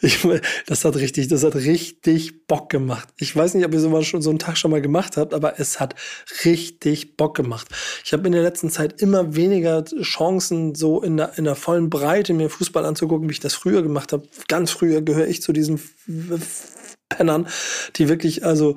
ich, 0.01 0.27
das 0.65 0.85
hat 0.85 0.95
richtig, 0.95 1.27
das 1.27 1.43
hat 1.43 1.55
richtig 1.55 2.47
Bock 2.47 2.69
gemacht. 2.69 3.09
Ich 3.17 3.35
weiß 3.35 3.53
nicht, 3.53 3.65
ob 3.65 3.73
ihr 3.73 3.79
sowas 3.79 4.05
schon 4.05 4.21
so 4.21 4.29
einen 4.29 4.39
Tag 4.39 4.57
schon 4.57 4.71
mal 4.71 4.81
gemacht 4.81 5.17
habt, 5.17 5.33
aber 5.33 5.59
es 5.59 5.79
hat 5.79 5.95
richtig 6.45 7.17
Bock 7.17 7.35
gemacht. 7.35 7.67
Ich 8.03 8.13
habe 8.13 8.25
in 8.27 8.33
der 8.33 8.43
letzten 8.43 8.69
Zeit 8.69 9.01
immer 9.01 9.35
weniger 9.35 9.83
Chancen, 10.01 10.75
so 10.75 11.01
in 11.01 11.17
der, 11.17 11.37
in 11.37 11.45
der 11.45 11.55
vollen 11.55 11.89
Breite 11.89 12.33
mir 12.33 12.49
Fußball 12.49 12.85
anzugucken, 12.85 13.27
wie 13.29 13.33
ich 13.33 13.39
das 13.39 13.53
früher 13.53 13.81
gemacht 13.81 14.13
habe. 14.13 14.27
Ganz 14.47 14.71
früher 14.71 15.01
gehöre 15.01 15.27
ich 15.27 15.41
zu 15.41 15.53
diesen 15.53 15.79
Pennern, 17.09 17.47
die 17.95 18.09
wirklich, 18.09 18.45
also 18.45 18.75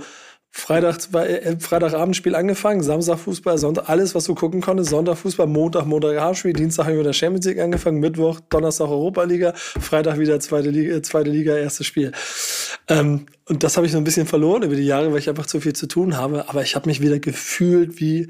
Freitag, 0.52 0.98
äh, 1.14 1.56
Freitagabendspiel 1.60 2.34
angefangen, 2.34 2.82
Samstag 2.82 3.18
Fußball, 3.20 3.56
Sonntag, 3.56 3.88
alles, 3.88 4.16
was 4.16 4.24
du 4.24 4.34
gucken 4.34 4.60
konntest, 4.60 4.90
Sonntag 4.90 5.18
Fußball, 5.18 5.46
Montag, 5.46 5.86
Montagabendspiel, 5.86 6.52
Dienstag 6.52 6.86
haben 6.86 6.96
wir 6.96 7.04
der 7.04 7.12
Champions 7.12 7.46
League 7.46 7.60
angefangen, 7.60 8.00
Mittwoch, 8.00 8.40
Donnerstag 8.48 8.88
Europa 8.88 9.22
Liga, 9.22 9.52
Freitag 9.54 10.18
wieder 10.18 10.40
zweite 10.40 10.70
Liga, 10.70 11.00
zweite 11.02 11.30
Liga 11.30 11.56
erstes 11.56 11.86
Spiel. 11.86 12.10
Ähm, 12.88 13.26
und 13.48 13.62
das 13.62 13.76
habe 13.76 13.86
ich 13.86 13.92
so 13.92 13.98
ein 13.98 14.04
bisschen 14.04 14.26
verloren 14.26 14.64
über 14.64 14.74
die 14.74 14.86
Jahre, 14.86 15.12
weil 15.12 15.20
ich 15.20 15.28
einfach 15.28 15.46
zu 15.46 15.60
viel 15.60 15.72
zu 15.72 15.86
tun 15.86 16.16
habe, 16.16 16.48
aber 16.48 16.62
ich 16.62 16.74
habe 16.74 16.88
mich 16.88 17.00
wieder 17.00 17.20
gefühlt 17.20 18.00
wie 18.00 18.28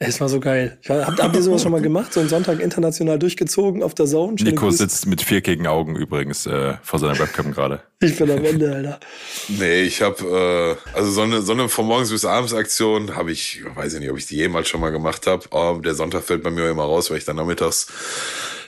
es 0.00 0.20
war 0.20 0.28
so 0.28 0.40
geil. 0.40 0.78
Habt, 0.88 1.22
habt 1.22 1.36
ihr 1.36 1.42
sowas 1.42 1.62
schon 1.62 1.72
mal 1.72 1.80
gemacht? 1.80 2.12
So 2.12 2.20
einen 2.20 2.28
Sonntag 2.28 2.60
international 2.60 3.18
durchgezogen 3.18 3.82
auf 3.82 3.94
der 3.94 4.06
Zone? 4.06 4.34
Nico 4.40 4.70
sitzt 4.70 5.06
mit 5.06 5.22
vierkigen 5.22 5.66
Augen 5.66 5.96
übrigens 5.96 6.46
äh, 6.46 6.74
vor 6.82 6.98
seiner 6.98 7.18
Webcam 7.18 7.52
gerade. 7.52 7.82
Ich 8.00 8.18
bin 8.18 8.30
am 8.30 8.44
Ende, 8.44 8.70
Alter. 8.70 9.00
Nee, 9.48 9.80
ich 9.80 10.02
habe 10.02 10.76
äh, 10.92 10.94
also 10.94 11.10
so 11.10 11.22
eine, 11.22 11.40
so 11.40 11.52
eine 11.52 11.70
von 11.70 11.86
morgens 11.86 12.10
bis 12.10 12.26
abends 12.26 12.52
Aktion 12.52 13.16
habe 13.16 13.32
ich, 13.32 13.62
weiß 13.74 13.94
ich 13.94 14.00
nicht, 14.00 14.10
ob 14.10 14.18
ich 14.18 14.26
die 14.26 14.36
jemals 14.36 14.68
schon 14.68 14.82
mal 14.82 14.90
gemacht 14.90 15.26
habe. 15.26 15.46
Aber 15.52 15.80
der 15.80 15.94
Sonntag 15.94 16.22
fällt 16.24 16.42
bei 16.42 16.50
mir 16.50 16.68
immer 16.68 16.82
raus, 16.82 17.10
weil 17.10 17.16
ich 17.16 17.24
dann 17.24 17.36
nachmittags 17.36 17.86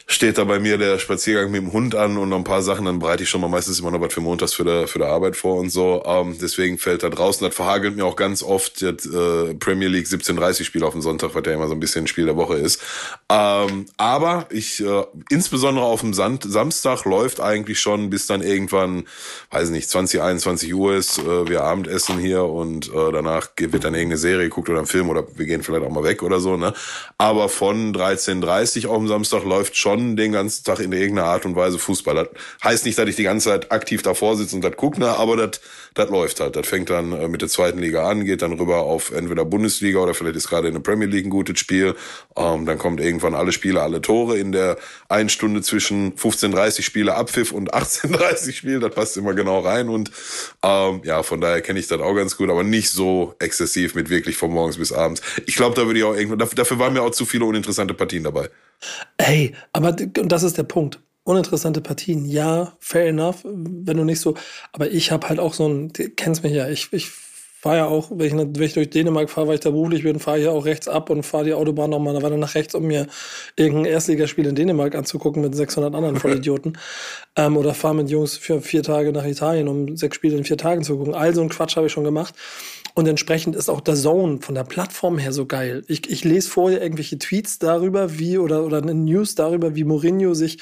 steht 0.08 0.38
da 0.38 0.44
bei 0.44 0.60
mir 0.60 0.78
der 0.78 1.00
Spaziergang 1.00 1.50
mit 1.50 1.60
dem 1.60 1.72
Hund 1.72 1.96
an 1.96 2.16
und 2.16 2.28
noch 2.28 2.36
ein 2.36 2.44
paar 2.44 2.62
Sachen, 2.62 2.84
dann 2.84 3.00
bereite 3.00 3.24
ich 3.24 3.28
schon 3.28 3.40
mal 3.40 3.48
meistens 3.48 3.80
immer 3.80 3.90
noch 3.90 4.00
was 4.00 4.14
für 4.14 4.20
montags 4.20 4.54
für 4.54 4.62
der, 4.64 4.86
für 4.86 5.00
der 5.00 5.08
Arbeit 5.08 5.34
vor 5.34 5.58
und 5.58 5.70
so. 5.70 6.02
Ähm, 6.06 6.36
deswegen 6.40 6.78
fällt 6.78 7.02
da 7.02 7.08
draußen, 7.08 7.44
das 7.44 7.54
verhagelt 7.54 7.96
mir 7.96 8.04
auch 8.04 8.14
ganz 8.14 8.44
oft 8.44 8.82
das 8.82 9.04
äh, 9.04 9.54
Premier 9.54 9.88
League 9.88 10.06
17.30 10.06 10.62
Spiel 10.62 10.84
auf 10.84 10.92
dem 10.92 11.02
Sonntag, 11.02 11.34
was 11.34 11.42
ja 11.44 11.52
immer 11.52 11.66
so 11.66 11.74
ein 11.74 11.80
bisschen 11.80 12.06
Spiel 12.06 12.26
der 12.26 12.36
Woche 12.36 12.54
ist. 12.54 12.80
Ähm, 13.28 13.86
aber 13.96 14.46
ich, 14.50 14.80
äh, 14.80 15.04
insbesondere 15.28 15.84
auf 15.84 16.02
dem 16.02 16.14
Sand, 16.14 16.44
Samstag 16.46 17.04
läuft 17.04 17.40
eigentlich 17.40 17.80
schon, 17.80 18.08
bis 18.08 18.28
dann 18.28 18.42
irgendwann, 18.42 19.08
weiß 19.50 19.70
nicht, 19.70 19.90
20, 19.90 20.22
21 20.22 20.72
Uhr 20.72 20.94
ist, 20.94 21.18
äh, 21.18 21.48
wir 21.48 21.64
Abendessen 21.64 22.20
hier 22.20 22.44
und 22.44 22.88
äh, 22.94 23.12
danach 23.12 23.48
wird 23.58 23.82
dann 23.82 23.94
irgendeine 23.94 24.18
Serie 24.18 24.48
geguckt 24.48 24.68
oder 24.68 24.78
ein 24.78 24.86
Film 24.86 25.10
oder 25.10 25.24
wir 25.34 25.46
gehen 25.46 25.64
vielleicht 25.64 25.84
auch 25.84 25.90
mal 25.90 26.04
weg 26.04 26.22
oder 26.22 26.38
so, 26.38 26.56
ne? 26.56 26.74
Aber 27.18 27.48
von 27.48 27.92
13.30 27.92 28.86
auf 28.86 28.98
dem 28.98 29.08
Samstag 29.08 29.42
läuft 29.44 29.76
schon 29.76 29.95
schon 29.96 30.16
den 30.16 30.32
ganzen 30.32 30.64
Tag 30.64 30.80
in 30.80 30.92
irgendeiner 30.92 31.28
Art 31.28 31.44
und 31.44 31.56
Weise 31.56 31.78
Fußball. 31.78 32.14
Das 32.14 32.28
heißt 32.62 32.86
nicht, 32.86 32.98
dass 32.98 33.08
ich 33.08 33.16
die 33.16 33.22
ganze 33.22 33.50
Zeit 33.50 33.72
aktiv 33.72 34.02
davor 34.02 34.36
sitze 34.36 34.56
und 34.56 34.62
das 34.62 34.76
gucke, 34.76 35.00
ne, 35.00 35.08
aber 35.08 35.36
das, 35.36 35.60
das 35.94 36.10
läuft 36.10 36.40
halt. 36.40 36.56
Das 36.56 36.66
fängt 36.66 36.90
dann 36.90 37.12
äh, 37.12 37.28
mit 37.28 37.42
der 37.42 37.48
zweiten 37.48 37.78
Liga 37.78 38.08
an, 38.08 38.24
geht 38.24 38.42
dann 38.42 38.52
rüber 38.52 38.80
auf 38.80 39.10
entweder 39.10 39.44
Bundesliga 39.44 39.98
oder 39.98 40.14
vielleicht 40.14 40.36
ist 40.36 40.48
gerade 40.48 40.68
in 40.68 40.74
der 40.74 40.80
Premier 40.80 41.08
League 41.08 41.26
ein 41.26 41.30
gutes 41.30 41.58
Spiel. 41.58 41.94
Ähm, 42.36 42.66
dann 42.66 42.78
kommt 42.78 43.00
irgendwann 43.00 43.34
alle 43.34 43.52
Spiele, 43.52 43.82
alle 43.82 44.00
Tore 44.00 44.38
in 44.38 44.52
der 44.52 44.76
einen 45.08 45.28
Stunde 45.28 45.62
zwischen 45.62 46.14
15:30 46.16 46.82
Spiele 46.82 47.14
Abpfiff 47.14 47.52
und 47.52 47.74
18:30 47.74 48.52
Spiel. 48.52 48.80
Das 48.80 48.94
passt 48.94 49.16
immer 49.16 49.34
genau 49.34 49.60
rein 49.60 49.88
und 49.88 50.10
ähm, 50.62 51.00
ja, 51.04 51.22
von 51.22 51.40
daher 51.40 51.62
kenne 51.62 51.78
ich 51.78 51.86
das 51.86 52.00
auch 52.00 52.14
ganz 52.14 52.36
gut, 52.36 52.50
aber 52.50 52.62
nicht 52.62 52.90
so 52.90 53.34
exzessiv 53.38 53.94
mit 53.94 54.10
wirklich 54.10 54.36
von 54.36 54.50
morgens 54.50 54.76
bis 54.76 54.92
abends. 54.92 55.22
Ich 55.46 55.56
glaube, 55.56 55.74
da 55.74 55.86
würde 55.86 55.98
ich 55.98 56.04
auch 56.04 56.14
irgendwann, 56.14 56.38
dafür 56.54 56.78
waren 56.78 56.92
mir 56.92 57.02
auch 57.02 57.10
zu 57.10 57.24
viele 57.24 57.44
uninteressante 57.44 57.94
Partien 57.94 58.24
dabei. 58.24 58.50
Ey, 59.16 59.54
aber 59.72 59.96
und 60.18 60.30
das 60.30 60.42
ist 60.42 60.58
der 60.58 60.64
Punkt. 60.64 61.00
Uninteressante 61.24 61.80
Partien, 61.80 62.24
ja, 62.24 62.76
fair 62.78 63.08
enough, 63.08 63.44
wenn 63.44 63.96
du 63.96 64.04
nicht 64.04 64.20
so. 64.20 64.36
Aber 64.72 64.90
ich 64.90 65.10
habe 65.10 65.28
halt 65.28 65.40
auch 65.40 65.54
so 65.54 65.68
ein, 65.68 65.92
du 65.92 66.08
kennst 66.10 66.44
mich 66.44 66.52
ja, 66.52 66.68
ich, 66.68 66.88
ich 66.92 67.10
fahre 67.66 67.76
ja 67.78 67.86
auch, 67.86 68.10
wenn 68.12 68.26
ich, 68.26 68.32
wenn 68.34 68.62
ich 68.62 68.74
durch 68.74 68.90
Dänemark 68.90 69.28
fahre, 69.28 69.48
weil 69.48 69.54
ich 69.56 69.60
da 69.60 69.70
beruflich 69.70 70.04
bin, 70.04 70.20
fahre 70.20 70.38
ich 70.38 70.44
ja 70.44 70.52
auch 70.52 70.66
rechts 70.66 70.86
ab 70.86 71.10
und 71.10 71.24
fahre 71.24 71.44
die 71.44 71.54
Autobahn 71.54 71.90
nochmal 71.90 72.14
eine 72.14 72.22
Weile 72.22 72.38
nach 72.38 72.54
rechts, 72.54 72.76
um 72.76 72.84
mir 72.84 73.08
irgendein 73.56 73.86
Erstligaspiel 73.86 74.46
in 74.46 74.54
Dänemark 74.54 74.94
anzugucken 74.94 75.42
mit 75.42 75.54
600 75.56 75.92
anderen 75.92 76.14
Vollidioten. 76.20 76.78
ähm, 77.34 77.56
oder 77.56 77.74
fahre 77.74 77.96
mit 77.96 78.10
Jungs 78.10 78.36
für 78.36 78.60
vier 78.60 78.84
Tage 78.84 79.10
nach 79.12 79.24
Italien, 79.24 79.66
um 79.66 79.96
sechs 79.96 80.14
Spiele 80.16 80.36
in 80.36 80.44
vier 80.44 80.58
Tagen 80.58 80.84
zu 80.84 80.96
gucken. 80.96 81.14
All 81.14 81.34
so 81.34 81.42
ein 81.42 81.48
Quatsch 81.48 81.76
habe 81.76 81.88
ich 81.88 81.92
schon 81.92 82.04
gemacht. 82.04 82.34
Und 82.96 83.06
entsprechend 83.06 83.54
ist 83.54 83.68
auch 83.68 83.82
der 83.82 83.94
Zone 83.94 84.38
von 84.40 84.54
der 84.54 84.64
Plattform 84.64 85.18
her 85.18 85.30
so 85.30 85.44
geil. 85.44 85.84
Ich, 85.86 86.08
ich 86.08 86.24
lese 86.24 86.48
vorher 86.48 86.82
irgendwelche 86.82 87.18
Tweets 87.18 87.58
darüber, 87.58 88.18
wie 88.18 88.38
oder, 88.38 88.64
oder 88.64 88.78
eine 88.78 88.94
News 88.94 89.34
darüber, 89.34 89.74
wie 89.74 89.84
Mourinho 89.84 90.32
sich 90.32 90.56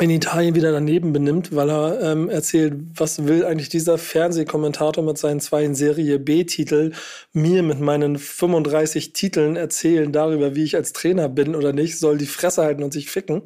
in 0.00 0.10
Italien 0.10 0.54
wieder 0.54 0.70
daneben 0.70 1.12
benimmt, 1.12 1.54
weil 1.54 1.70
er 1.70 2.00
ähm, 2.00 2.28
erzählt, 2.28 2.74
was 2.94 3.26
will 3.26 3.44
eigentlich 3.44 3.68
dieser 3.68 3.98
Fernsehkommentator 3.98 5.02
mit 5.02 5.18
seinen 5.18 5.40
zwei 5.40 5.72
Serie 5.74 6.18
B-Titel 6.18 6.92
mir 7.32 7.62
mit 7.64 7.80
meinen 7.80 8.16
35 8.16 9.12
Titeln 9.12 9.56
erzählen 9.56 10.12
darüber, 10.12 10.54
wie 10.54 10.62
ich 10.62 10.76
als 10.76 10.92
Trainer 10.92 11.28
bin 11.28 11.56
oder 11.56 11.72
nicht, 11.72 11.98
soll 11.98 12.16
die 12.16 12.26
Fresse 12.26 12.62
halten 12.62 12.84
und 12.84 12.92
sich 12.92 13.10
ficken. 13.10 13.42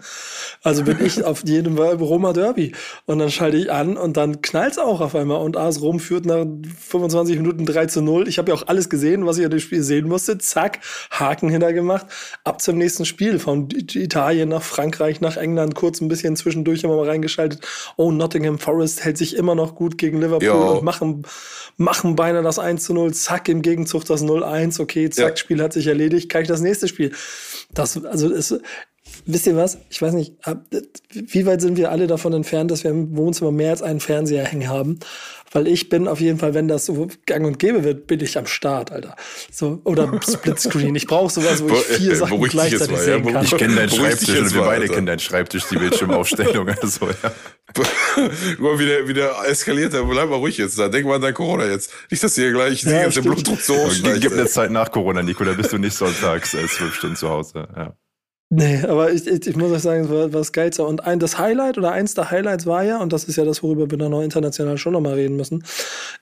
Also 0.63 0.85
bin 0.85 0.99
ich 1.05 1.25
auf 1.25 1.43
jedem 1.47 1.79
Roma 1.79 2.33
Derby. 2.33 2.73
Und 3.07 3.19
dann 3.19 3.31
schalte 3.31 3.57
ich 3.57 3.73
an 3.73 3.97
und 3.97 4.17
dann 4.19 4.43
knallt's 4.43 4.79
auch 4.79 5.01
auf 5.01 5.15
einmal. 5.15 5.41
Und 5.41 5.57
AS 5.57 5.81
Rom 5.81 6.01
führt 6.01 6.27
nach 6.27 6.45
25 6.81 7.39
Minuten 7.39 7.65
3 7.65 7.87
zu 7.87 8.03
0. 8.03 8.29
Ich 8.29 8.39
habe 8.39 8.51
ja 8.51 8.57
auch 8.57 8.67
alles 8.67 8.91
gesehen, 8.91 9.25
was 9.27 9.39
ich 9.39 9.45
an 9.45 9.51
dem 9.51 9.61
Spiel 9.61 9.83
sehen 9.83 10.07
musste. 10.07 10.37
Zack, 10.37 10.81
Haken 11.11 11.49
hintergemacht. 11.49 12.07
Ab 12.45 12.61
zum 12.61 12.77
nächsten 12.77 13.07
Spiel. 13.07 13.39
Von 13.39 13.69
Italien 13.71 14.51
nach 14.51 14.63
Frankreich, 14.63 15.21
nach 15.23 15.39
England, 15.39 15.75
kurz 15.75 16.01
ein 16.01 16.09
bisschen 16.09 16.37
zwischendurch 16.43 16.85
immer 16.85 16.97
mal 16.97 17.09
reingeschaltet. 17.09 17.67
Oh, 17.97 18.11
Nottingham 18.11 18.59
Forest 18.59 19.05
hält 19.05 19.19
sich 19.19 19.37
immer 19.37 19.55
noch 19.55 19.75
gut 19.75 19.99
gegen 19.99 20.21
Liverpool 20.21 20.47
jo. 20.47 20.73
und 20.73 20.85
machen, 20.85 21.23
machen 21.77 22.17
beinahe 22.17 22.43
das 22.43 22.59
1 22.59 22.85
zu 22.85 22.95
0. 22.95 23.15
Zack, 23.15 23.49
im 23.49 23.63
Gegenzug 23.63 24.05
das 24.05 24.23
0-1. 24.23 24.81
Okay, 24.81 25.11
zack, 25.11 25.31
ja. 25.31 25.37
Spiel 25.37 25.63
hat 25.63 25.73
sich 25.73 25.87
erledigt. 25.87 26.31
Kann 26.31 26.43
ich 26.43 26.49
das 26.49 26.61
nächste 26.61 26.89
Spiel? 26.89 27.13
Das, 27.73 28.05
also, 28.05 28.29
ist, 28.31 28.61
wisst 29.27 29.47
ihr 29.47 29.57
was? 29.57 29.79
Ich 29.91 30.01
weiß 30.01 30.15
nicht, 30.15 30.35
wie 31.11 31.47
weit 31.47 31.61
sind 31.61 31.77
wir 31.77 31.91
alle 31.91 32.07
davon 32.07 32.33
entfernt, 32.33 32.71
dass 32.71 32.85
wir 32.85 32.91
im 32.91 33.17
Wohnzimmer 33.17 33.53
mehr 33.53 33.71
als 33.71 33.83
einen 33.83 34.01
Fernseher 34.01 34.45
hängen 34.45 34.69
haben? 34.69 34.99
Weil 35.53 35.69
ich 35.69 35.91
bin 35.91 36.09
auf 36.09 36.21
jeden 36.21 36.39
Fall, 36.39 36.55
wenn 36.55 36.67
das 36.67 36.87
so 36.87 37.09
gang 37.27 37.45
und 37.45 37.59
gäbe 37.59 37.85
wird, 37.85 38.07
bin 38.07 38.21
ich 38.21 38.39
am 38.39 38.47
Start, 38.47 38.91
Alter. 38.91 39.17
So, 39.51 39.83
oder 39.85 40.21
Splitscreen. 40.27 40.95
Ich 40.95 41.07
brauche 41.07 41.31
sowas, 41.31 41.63
wo 41.63 41.75
ich 41.75 41.83
vier 41.83 42.17
Sachen 42.17 42.41
gleichzeitig 42.41 42.91
mal, 42.91 43.03
sehen 43.03 43.25
ja, 43.27 43.33
kann. 43.33 43.45
Ich 43.45 43.57
kenne 43.57 43.75
deinen 43.77 43.91
Schreibtisch 43.95 44.29
und 44.31 44.55
wir 44.55 44.61
mal, 44.61 44.67
beide 44.67 44.89
kennen 44.89 45.07
deinen 45.07 45.19
Schreibtisch, 45.19 45.65
die 45.71 45.77
Bildschirmaufstellung. 45.77 46.69
also, 46.83 47.07
ja. 47.07 47.33
Guck 47.75 48.61
mal, 48.61 48.79
wie 48.79 48.87
der, 48.87 49.09
wie 49.09 49.15
der 49.15 49.35
eskaliert. 49.47 49.93
Bleib 49.93 50.31
mal 50.31 50.37
ruhig 50.37 50.57
jetzt 50.57 50.79
da. 50.79 50.89
Denk 50.89 51.07
mal 51.07 51.17
an 51.17 51.23
dein 51.23 51.35
Corona 51.35 51.67
jetzt. 51.67 51.93
Nicht, 52.11 52.23
dass 52.23 52.35
hier 52.35 52.51
gleich 52.53 52.83
ja, 52.83 53.09
der 53.09 53.21
Blutdruck 53.21 53.61
so 53.61 53.77
hochsteigt. 53.77 54.23
Gib 54.23 54.33
eine 54.33 54.47
Zeit 54.47 54.71
nach 54.71 54.91
Corona, 54.91 55.23
Nico. 55.23 55.45
Da 55.45 55.53
bist 55.53 55.73
du 55.73 55.79
nicht 55.79 55.95
sonntags 55.95 56.55
äh, 56.55 56.67
zwölf 56.67 56.95
Stunden 56.95 57.17
zu 57.17 57.29
Hause. 57.29 57.69
Ja. 57.77 57.95
Nee, 58.55 58.85
aber 58.87 59.11
ich, 59.11 59.27
ich, 59.27 59.47
ich 59.47 59.57
muss 59.57 59.73
euch 59.73 59.81
sagen, 59.81 60.05
es 60.05 60.11
war 60.11 60.31
was 60.35 60.53
geilste. 60.53 60.85
Und 60.85 61.05
ein, 61.07 61.19
das 61.19 61.39
Highlight 61.39 61.79
oder 61.79 61.93
eins 61.93 62.13
der 62.13 62.31
Highlights 62.31 62.67
war 62.67 62.85
ja, 62.85 62.99
und 62.99 63.11
das 63.11 63.25
ist 63.25 63.37
ja 63.37 63.47
das, 63.47 63.63
worüber 63.63 63.91
wir 63.91 63.97
dann 63.97 64.11
noch 64.11 64.21
international 64.21 64.77
schon 64.77 64.93
nochmal 64.93 65.15
reden 65.15 65.37
müssen, 65.37 65.65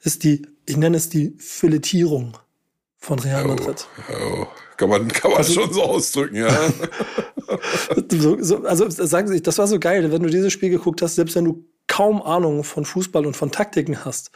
ist 0.04 0.22
die, 0.22 0.46
ich 0.64 0.76
nenne 0.76 0.96
es 0.96 1.08
die 1.08 1.34
Filetierung 1.38 2.38
von 2.98 3.18
Real 3.18 3.48
Madrid. 3.48 3.84
Oh, 4.08 4.42
oh. 4.42 4.46
Kann 4.76 4.90
man, 4.90 5.08
kann 5.08 5.32
man 5.32 5.38
also, 5.38 5.54
schon 5.54 5.72
so 5.72 5.82
ausdrücken, 5.82 6.36
ja. 6.36 6.50
so, 8.12 8.40
so, 8.40 8.64
also 8.64 8.88
sagen 8.88 9.26
Sie, 9.26 9.42
das 9.42 9.58
war 9.58 9.66
so 9.66 9.80
geil, 9.80 10.12
wenn 10.12 10.22
du 10.22 10.30
dieses 10.30 10.52
Spiel 10.52 10.70
geguckt 10.70 11.02
hast, 11.02 11.16
selbst 11.16 11.34
wenn 11.34 11.46
du 11.46 11.64
kaum 11.88 12.22
Ahnung 12.22 12.62
von 12.62 12.84
Fußball 12.84 13.26
und 13.26 13.36
von 13.36 13.50
Taktiken 13.50 14.04
hast, 14.04 14.30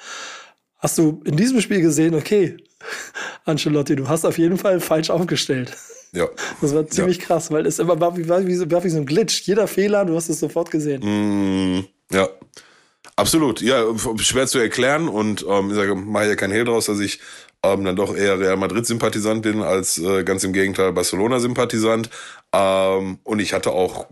hast 0.78 0.98
du 0.98 1.22
in 1.24 1.36
diesem 1.36 1.60
Spiel 1.60 1.80
gesehen, 1.80 2.16
okay, 2.16 2.56
Ancelotti, 3.44 3.94
du 3.94 4.08
hast 4.08 4.24
auf 4.24 4.36
jeden 4.36 4.58
Fall 4.58 4.80
falsch 4.80 5.10
aufgestellt. 5.10 5.76
Ja. 6.14 6.28
Das 6.60 6.74
war 6.74 6.86
ziemlich 6.86 7.18
ja. 7.18 7.24
krass, 7.24 7.50
weil 7.50 7.66
es 7.66 7.78
immer 7.78 8.00
war 8.00 8.16
wie, 8.16 8.28
war, 8.28 8.46
wie, 8.46 8.70
war 8.70 8.84
wie 8.84 8.88
so 8.88 8.98
ein 8.98 9.06
Glitch. 9.06 9.42
Jeder 9.42 9.66
Fehler, 9.66 10.04
du 10.04 10.14
hast 10.14 10.28
es 10.28 10.40
sofort 10.40 10.70
gesehen. 10.70 11.02
Mm, 11.02 11.84
ja. 12.12 12.28
Absolut. 13.16 13.60
Ja, 13.60 13.84
schwer 14.18 14.46
zu 14.46 14.58
erklären 14.58 15.08
und 15.08 15.44
ähm, 15.48 15.70
ich 15.70 15.76
sage, 15.76 15.94
mache 15.94 16.28
ja 16.28 16.34
kein 16.34 16.50
Hehl 16.50 16.64
draus, 16.64 16.86
dass 16.86 16.98
ich 16.98 17.20
ähm, 17.64 17.84
dann 17.84 17.96
doch 17.96 18.14
eher 18.14 18.38
Real 18.38 18.56
Madrid-Sympathisant 18.56 19.42
bin 19.42 19.62
als 19.62 19.98
äh, 19.98 20.24
ganz 20.24 20.44
im 20.44 20.52
Gegenteil 20.52 20.92
Barcelona-Sympathisant. 20.92 22.10
Ähm, 22.52 23.18
und 23.22 23.38
ich 23.38 23.52
hatte 23.52 23.70
auch 23.70 24.06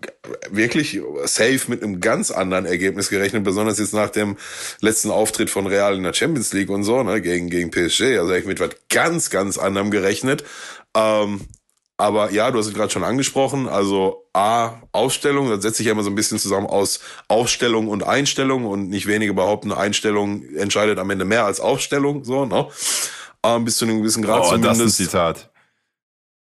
wirklich 0.51 1.01
safe 1.25 1.61
mit 1.69 1.83
einem 1.83 2.01
ganz 2.01 2.31
anderen 2.31 2.65
Ergebnis 2.65 3.11
gerechnet, 3.11 3.45
besonders 3.45 3.79
jetzt 3.79 3.95
nach 3.95 4.11
dem 4.11 4.37
letzten 4.81 5.11
Auftritt 5.11 5.51
von 5.51 5.67
Real 5.67 5.97
in 5.97 6.05
der 6.05 6.15
Champions 6.15 6.53
League 6.53 6.71
und 6.71 6.85
so, 6.85 7.03
ne, 7.03 7.21
gegen, 7.21 7.51
gegen 7.51 7.71
PSG. 7.71 8.19
Also 8.19 8.33
ich 8.33 8.47
mit 8.47 8.61
was 8.61 8.71
ganz, 8.88 9.31
ganz 9.31 9.59
anderem 9.59 9.91
gerechnet. 9.91 10.45
Ähm, 10.95 11.41
aber 11.96 12.33
ja, 12.33 12.50
du 12.50 12.59
hast 12.59 12.66
es 12.66 12.74
gerade 12.74 12.90
schon 12.90 13.05
angesprochen. 13.05 13.68
Also 13.68 14.26
A, 14.33 14.81
Ausstellung, 14.92 15.50
das 15.50 15.62
setzt 15.62 15.76
sich 15.76 15.87
ja 15.87 15.92
immer 15.92 16.02
so 16.02 16.11
ein 16.11 16.14
bisschen 16.14 16.38
zusammen 16.38 16.66
aus 16.66 17.00
Aufstellung 17.28 17.88
und 17.88 18.02
Einstellung 18.02 18.64
und 18.64 18.88
nicht 18.88 19.07
wenige 19.07 19.35
behaupten, 19.35 19.72
Einstellung 19.72 20.42
entscheidet 20.57 20.98
am 20.98 21.11
Ende 21.11 21.24
mehr 21.24 21.44
als 21.44 21.61
Aufstellung, 21.61 22.24
so, 22.24 22.44
ne? 22.44 22.66
Ähm, 23.44 23.64
bis 23.64 23.76
zu 23.76 23.85
einem 23.85 23.98
gewissen 23.98 24.22
Grad 24.22 24.42
oh, 24.42 24.44
zumindest. 24.46 24.81
Das 24.81 24.87
ist 24.87 25.00
ein 25.00 25.05
Zitat. 25.07 25.52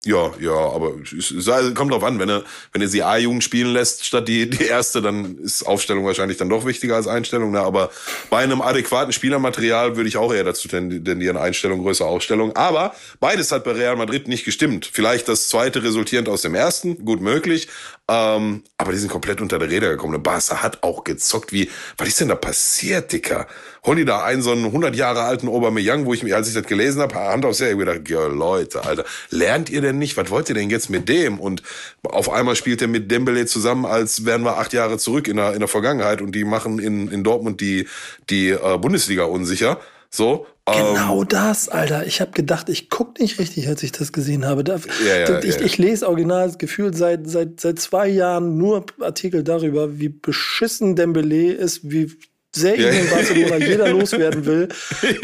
Ja, 0.05 0.33
ja, 0.41 0.51
aber 0.51 0.95
es, 1.17 1.33
kommt 1.77 1.93
drauf 1.93 2.03
an, 2.03 2.19
wenn 2.19 2.29
er, 2.29 2.43
wenn 2.73 2.83
er 2.83 2.89
sie 2.89 3.05
A-Jugend 3.05 3.45
spielen 3.45 3.73
lässt 3.73 4.05
statt 4.05 4.27
die, 4.27 4.51
die 4.51 4.65
erste, 4.65 5.01
dann 5.01 5.39
ist 5.39 5.63
Aufstellung 5.63 6.05
wahrscheinlich 6.05 6.39
dann 6.39 6.49
doch 6.49 6.67
wichtiger 6.67 6.97
als 6.97 7.07
Einstellung. 7.07 7.53
Ne? 7.53 7.61
Aber 7.61 7.91
bei 8.29 8.39
einem 8.39 8.63
adäquaten 8.63 9.13
Spielermaterial 9.13 9.95
würde 9.95 10.09
ich 10.09 10.17
auch 10.17 10.35
eher 10.35 10.43
dazu 10.43 10.67
tendieren, 10.67 11.37
Einstellung, 11.37 11.83
größere 11.83 12.09
Aufstellung. 12.09 12.57
Aber 12.57 12.97
beides 13.21 13.53
hat 13.53 13.63
bei 13.63 13.71
Real 13.71 13.95
Madrid 13.95 14.27
nicht 14.27 14.45
gestimmt. 14.45 14.91
Vielleicht 14.93 15.29
das 15.29 15.47
zweite 15.47 15.85
resultierend 15.85 16.29
aus 16.29 16.43
dem 16.43 16.57
ersten, 16.57 17.05
gut 17.05 17.21
möglich. 17.21 17.69
Ähm, 18.09 18.65
aber 18.79 18.93
die 18.93 18.99
sind 18.99 19.11
komplett 19.11 19.41
unter 19.41 19.59
der 19.61 19.71
Räder 19.71 19.91
gekommen. 19.91 20.13
Der 20.13 20.19
Barca 20.19 20.63
hat 20.63 20.83
auch 20.83 21.05
gezockt 21.05 21.53
wie, 21.53 21.71
was 21.97 22.09
ist 22.09 22.21
denn 22.21 22.29
da 22.29 22.35
passiert, 22.35 23.13
Dicker? 23.13 23.47
Holen 23.87 23.99
die 23.99 24.05
da 24.05 24.25
einen 24.25 24.43
so 24.43 24.51
einen 24.51 24.67
100 24.67 24.97
Jahre 24.97 25.23
alten 25.23 25.49
Aubameyang, 25.49 26.05
wo 26.05 26.13
ich 26.13 26.25
mir, 26.25 26.35
als 26.35 26.49
ich 26.49 26.55
das 26.55 26.67
gelesen 26.67 27.01
habe, 27.01 27.15
Hand 27.15 27.45
aufs 27.45 27.61
Herz, 27.61 27.79
gedacht, 27.79 28.09
ja 28.09 28.27
Leute, 28.27 28.85
Alter, 28.85 29.05
lernt 29.31 29.71
ihr 29.71 29.81
denn 29.81 29.99
nicht? 29.99 30.17
Was 30.17 30.31
wollt 30.31 30.49
ihr 30.49 30.55
denn 30.57 30.69
jetzt 30.69 30.91
mit 30.91 31.09
dem? 31.09 31.39
Und 31.39 31.63
auf 32.03 32.29
einmal 32.29 32.57
spielt 32.57 32.83
er 32.83 32.89
mit 32.89 33.11
Dembele 33.11 33.47
zusammen, 33.47 33.87
als 33.87 34.25
wären 34.25 34.43
wir 34.43 34.59
acht 34.59 34.73
Jahre 34.73 34.99
zurück 34.99 35.29
in 35.29 35.37
der, 35.37 35.53
in 35.53 35.61
der 35.61 35.69
Vergangenheit 35.69 36.21
und 36.21 36.33
die 36.35 36.45
machen 36.45 36.81
in, 36.81 37.09
in 37.09 37.23
Dortmund 37.23 37.61
die, 37.61 37.87
die 38.31 38.51
äh, 38.51 38.79
Bundesliga 38.79 39.25
unsicher. 39.25 39.81
So. 40.11 40.47
Genau 40.65 41.23
ähm, 41.23 41.29
das, 41.29 41.69
Alter. 41.69 42.07
Ich 42.07 42.21
habe 42.21 42.31
gedacht, 42.31 42.69
ich 42.69 42.89
guck 42.89 43.19
nicht 43.19 43.41
richtig, 43.41 43.67
als 43.67 43.83
ich 43.83 43.91
das 43.91 44.13
gesehen 44.13 44.47
habe. 44.47 44.63
Da, 44.63 44.79
ja, 45.05 45.19
ja, 45.19 45.39
ich, 45.41 45.57
ja. 45.57 45.61
ich, 45.61 45.79
lese 45.79 46.09
original 46.09 46.53
gefühlt 46.57 46.97
seit, 46.97 47.29
seit, 47.29 47.61
seit 47.61 47.81
zwei 47.81 48.07
Jahren 48.07 48.59
nur 48.59 48.87
Artikel 49.01 49.43
darüber, 49.43 49.99
wie 49.99 50.09
beschissen 50.09 50.95
Dembele 50.95 51.53
ist, 51.53 51.91
wie 51.91 52.13
sehr 52.55 52.77
ihn 52.77 53.05
in 53.05 53.11
Barcelona 53.11 53.57
jeder 53.67 53.89
loswerden 53.89 54.47
will. 54.47 54.69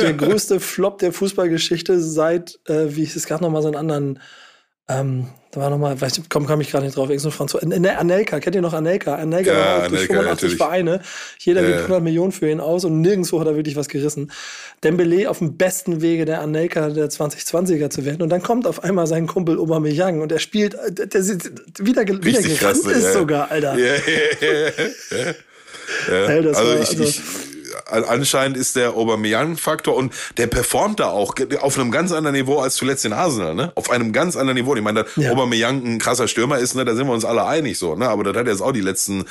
Der 0.01 0.15
größte 0.15 0.59
Flop 0.59 0.99
der 0.99 1.13
Fußballgeschichte 1.13 2.01
seit, 2.01 2.59
äh, 2.67 2.87
wie 2.97 3.05
ich 3.05 3.15
es 3.15 3.27
gerade 3.27 3.45
noch 3.45 3.51
mal 3.51 3.63
so 3.63 3.69
einen 3.69 3.77
anderen 3.77 4.19
ähm, 4.89 5.29
da 5.51 5.61
war 5.61 5.71
nochmal, 5.71 5.99
weiß 5.99 6.19
ich, 6.19 6.29
komm, 6.29 6.47
kam 6.47 6.61
ich 6.61 6.71
gerade 6.71 6.85
nicht 6.85 6.97
drauf, 6.97 7.09
irgendein 7.09 7.33
Franzose. 7.33 7.65
Anelka, 7.65 8.39
kennt 8.39 8.55
ihr 8.55 8.61
noch 8.63 8.75
Anelka? 8.75 9.15
Anelka 9.15 9.53
ja, 9.53 9.83
war 9.83 9.89
durch 9.89 10.07
85 10.07 10.27
natürlich. 10.27 10.57
Vereine. 10.57 11.01
Jeder 11.39 11.63
ja, 11.63 11.69
gibt 11.69 11.81
100 11.81 12.03
Millionen 12.03 12.33
für 12.33 12.51
ihn 12.51 12.61
aus 12.61 12.85
und 12.85 13.01
nirgendwo 13.01 13.41
hat 13.41 13.47
er 13.47 13.57
wirklich 13.57 13.77
was 13.77 13.89
gerissen. 13.89 14.31
Dembele 14.85 15.29
auf 15.31 15.39
dem 15.39 15.57
besten 15.57 16.03
Wege 16.03 16.27
der 16.27 16.43
Anelka 16.43 16.91
der 16.91 17.09
2020er 17.09 17.89
zu 17.89 18.05
werden 18.05 18.23
und 18.23 18.29
dann 18.29 18.43
kommt 18.43 18.67
auf 18.67 18.85
einmal 18.85 19.07
sein 19.07 19.27
Kumpel 19.27 19.59
Aubameyang 19.59 20.21
und 20.21 20.33
er 20.33 20.39
spielt, 20.39 20.75
der, 20.91 21.07
der 21.07 21.27
wieder, 21.27 21.43
wieder 21.79 22.05
gerannt 22.05 22.59
krass, 22.59 22.79
ist 22.79 23.05
ja. 23.05 23.13
sogar, 23.13 23.51
Alter. 23.51 23.77
Ja, 23.79 23.87
ja, 23.87 24.01
ja, 24.41 25.19
ja. 25.19 25.35
ja. 26.27 26.27
also, 26.27 26.55
war, 26.55 26.81
ich, 26.81 26.89
also 26.91 27.03
ich 27.05 27.48
anscheinend 27.89 28.57
ist 28.57 28.77
der 28.77 28.95
Aubameyang-Faktor 28.97 29.97
und 29.97 30.13
der 30.37 30.47
performt 30.47 31.01
da 31.01 31.09
auch 31.09 31.35
auf 31.61 31.79
einem 31.79 31.91
ganz 31.91 32.13
anderen 32.13 32.37
Niveau 32.37 32.59
als 32.61 32.77
zuletzt 32.77 33.05
in 33.05 33.13
Arsenal, 33.13 33.55
ne? 33.55 33.73
Auf 33.75 33.91
einem 33.91 34.13
ganz 34.13 34.37
anderen 34.37 34.57
Niveau. 34.57 34.75
Ich 34.77 34.83
meine, 34.83 35.05
dass 35.05 35.17
ja. 35.17 35.33
Aubameyang 35.33 35.85
ein 35.85 35.99
krasser 35.99 36.29
Stürmer 36.29 36.59
ist, 36.59 36.75
ne? 36.75 36.85
Da 36.85 36.95
sind 36.95 37.07
wir 37.07 37.15
uns 37.15 37.25
alle 37.25 37.45
einig 37.47 37.79
so, 37.79 37.95
ne? 37.95 38.09
Aber 38.09 38.25
das 38.25 38.37
hat 38.37 38.47
jetzt 38.47 38.61
auch 38.61 38.73
die 38.73 38.81
letzten 38.81 39.25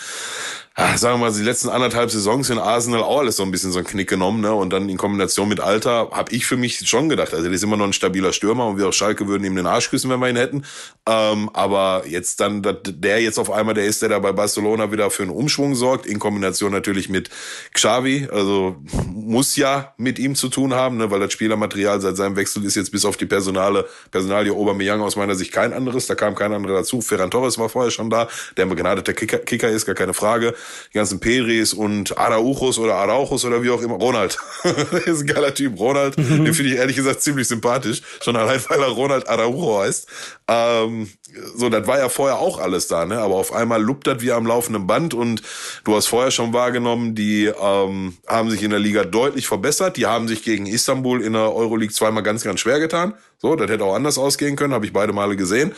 sagen 0.96 1.20
wir 1.20 1.26
mal, 1.26 1.34
die 1.34 1.42
letzten 1.42 1.70
anderthalb 1.70 2.12
Saisons 2.12 2.52
in 2.52 2.60
Arsenal 2.60 3.02
auch 3.02 3.22
alles 3.22 3.38
so 3.38 3.42
ein 3.42 3.50
bisschen 3.50 3.72
so 3.72 3.80
ein 3.80 3.86
Knick 3.86 4.08
genommen, 4.08 4.42
ne? 4.42 4.54
Und 4.54 4.72
dann 4.72 4.90
in 4.90 4.98
Kombination 4.98 5.50
mit 5.50 5.60
Alter 5.60 6.12
habe 6.12 6.32
ich 6.32 6.46
für 6.46 6.56
mich 6.56 6.88
schon 6.88 7.10
gedacht, 7.10 7.34
also 7.34 7.46
der 7.46 7.54
ist 7.54 7.64
immer 7.64 7.78
noch 7.78 7.86
ein 7.86 7.94
stabiler 7.94 8.32
Stürmer 8.32 8.68
und 8.68 8.78
wir 8.78 8.88
auf 8.88 8.94
Schalke 8.94 9.28
würden 9.28 9.44
ihm 9.44 9.56
den 9.56 9.66
Arsch 9.66 9.90
küssen, 9.90 10.12
wenn 10.12 10.20
wir 10.20 10.30
ihn 10.30 10.36
hätten. 10.36 10.66
Ähm, 11.10 11.50
aber 11.54 12.04
jetzt 12.06 12.40
dann, 12.42 12.62
der 12.62 13.22
jetzt 13.24 13.40
auf 13.40 13.50
einmal 13.50 13.74
der 13.74 13.86
ist, 13.86 14.04
der 14.04 14.10
da 14.10 14.20
bei 14.20 14.32
Barcelona 14.34 14.92
wieder 14.92 15.10
für 15.10 15.24
einen 15.24 15.32
Umschwung 15.32 15.74
sorgt, 15.74 16.06
in 16.06 16.20
Kombination 16.20 16.72
natürlich 16.72 17.10
mit 17.10 17.32
Xavi, 17.74 18.28
also 18.32 18.76
muss 19.08 19.56
ja 19.56 19.96
mit 19.98 20.20
ihm 20.20 20.36
zu 20.36 20.48
tun 20.48 20.76
haben, 20.76 20.98
ne? 20.98 21.10
Weil 21.10 21.22
das 21.22 21.34
Spielermaterial 21.34 22.02
seit 22.02 22.18
seinem 22.18 22.36
Wechsel 22.36 22.64
ist 22.64 22.76
jetzt 22.76 22.92
bis 22.92 23.04
auf 23.04 23.18
die 23.18 23.26
Personale, 23.26 23.88
Personalie 24.12 24.54
Aubameyang 24.54 25.02
aus 25.02 25.16
meiner 25.16 25.34
Sicht 25.34 25.52
kein 25.52 25.74
anderes, 25.74 26.06
da 26.06 26.14
kam 26.14 26.36
kein 26.36 26.54
anderer 26.54 26.76
dazu. 26.76 27.02
Ferran 27.02 27.32
Torres 27.32 27.58
war 27.58 27.68
vorher 27.68 27.90
schon 27.90 28.12
da, 28.12 28.28
der 28.58 28.68
ein 28.68 28.70
begnadeter 28.70 29.14
Kicker, 29.14 29.40
Kicker 29.40 29.70
ist, 29.70 29.88
gar 29.88 29.96
keine 29.96 30.14
Frage 30.14 30.54
die 30.94 30.98
ganzen 30.98 31.20
Pedris 31.20 31.74
und 31.74 32.18
Arauchos 32.18 32.78
oder 32.80 32.96
Arauchos 32.96 33.46
oder 33.46 33.64
wie 33.64 33.70
auch 33.70 33.82
immer. 33.82 33.96
Ronald. 33.96 34.38
das 34.64 35.06
ist 35.06 35.22
ein 35.22 35.28
geiler 35.28 35.54
Typ. 35.54 35.80
Ronald, 35.80 36.18
mhm. 36.18 36.46
den 36.46 36.54
finde 36.54 36.72
ich 36.72 36.78
ehrlich 36.78 36.96
gesagt 36.96 37.22
ziemlich 37.22 37.48
sympathisch. 37.48 38.02
Schon 38.22 38.36
allein, 38.36 38.60
weil 38.70 38.80
er 38.80 38.90
Ronald 38.90 39.28
Araujo 39.28 39.80
heißt. 39.82 40.08
Ähm, 40.48 41.10
so, 41.56 41.70
das 41.70 41.86
war 41.88 42.00
ja 42.00 42.10
vorher 42.10 42.40
auch 42.40 42.60
alles 42.60 42.88
da, 42.88 43.06
ne? 43.06 43.20
Aber 43.20 43.36
auf 43.36 43.54
einmal 43.54 43.82
lupt 43.82 44.08
das 44.08 44.22
wie 44.22 44.32
am 44.32 44.46
laufenden 44.46 44.88
Band 44.88 45.14
und 45.14 45.42
du 45.84 45.96
hast 45.96 46.08
vorher 46.08 46.32
schon 46.32 46.54
wahrgenommen, 46.54 47.16
die 47.16 47.46
ähm, 47.46 48.18
haben 48.28 48.50
sich 48.50 48.64
in 48.64 48.72
der 48.72 48.80
Liga 48.80 49.04
deutlich 49.04 49.48
verbessert. 49.48 49.98
Die 49.98 50.06
haben 50.06 50.28
sich 50.28 50.44
gegen 50.44 50.66
Istanbul 50.66 51.22
in 51.22 51.34
der 51.34 51.54
Euroleague 51.54 51.94
zweimal 51.94 52.24
ganz, 52.24 52.44
ganz 52.44 52.60
schwer 52.60 52.80
getan. 52.80 53.14
So, 53.40 53.56
das 53.56 53.70
hätte 53.70 53.84
auch 53.84 53.94
anders 53.94 54.18
ausgehen 54.18 54.56
können, 54.56 54.74
habe 54.74 54.86
ich 54.86 54.94
beide 54.94 55.14
Male 55.14 55.36
gesehen. 55.36 55.76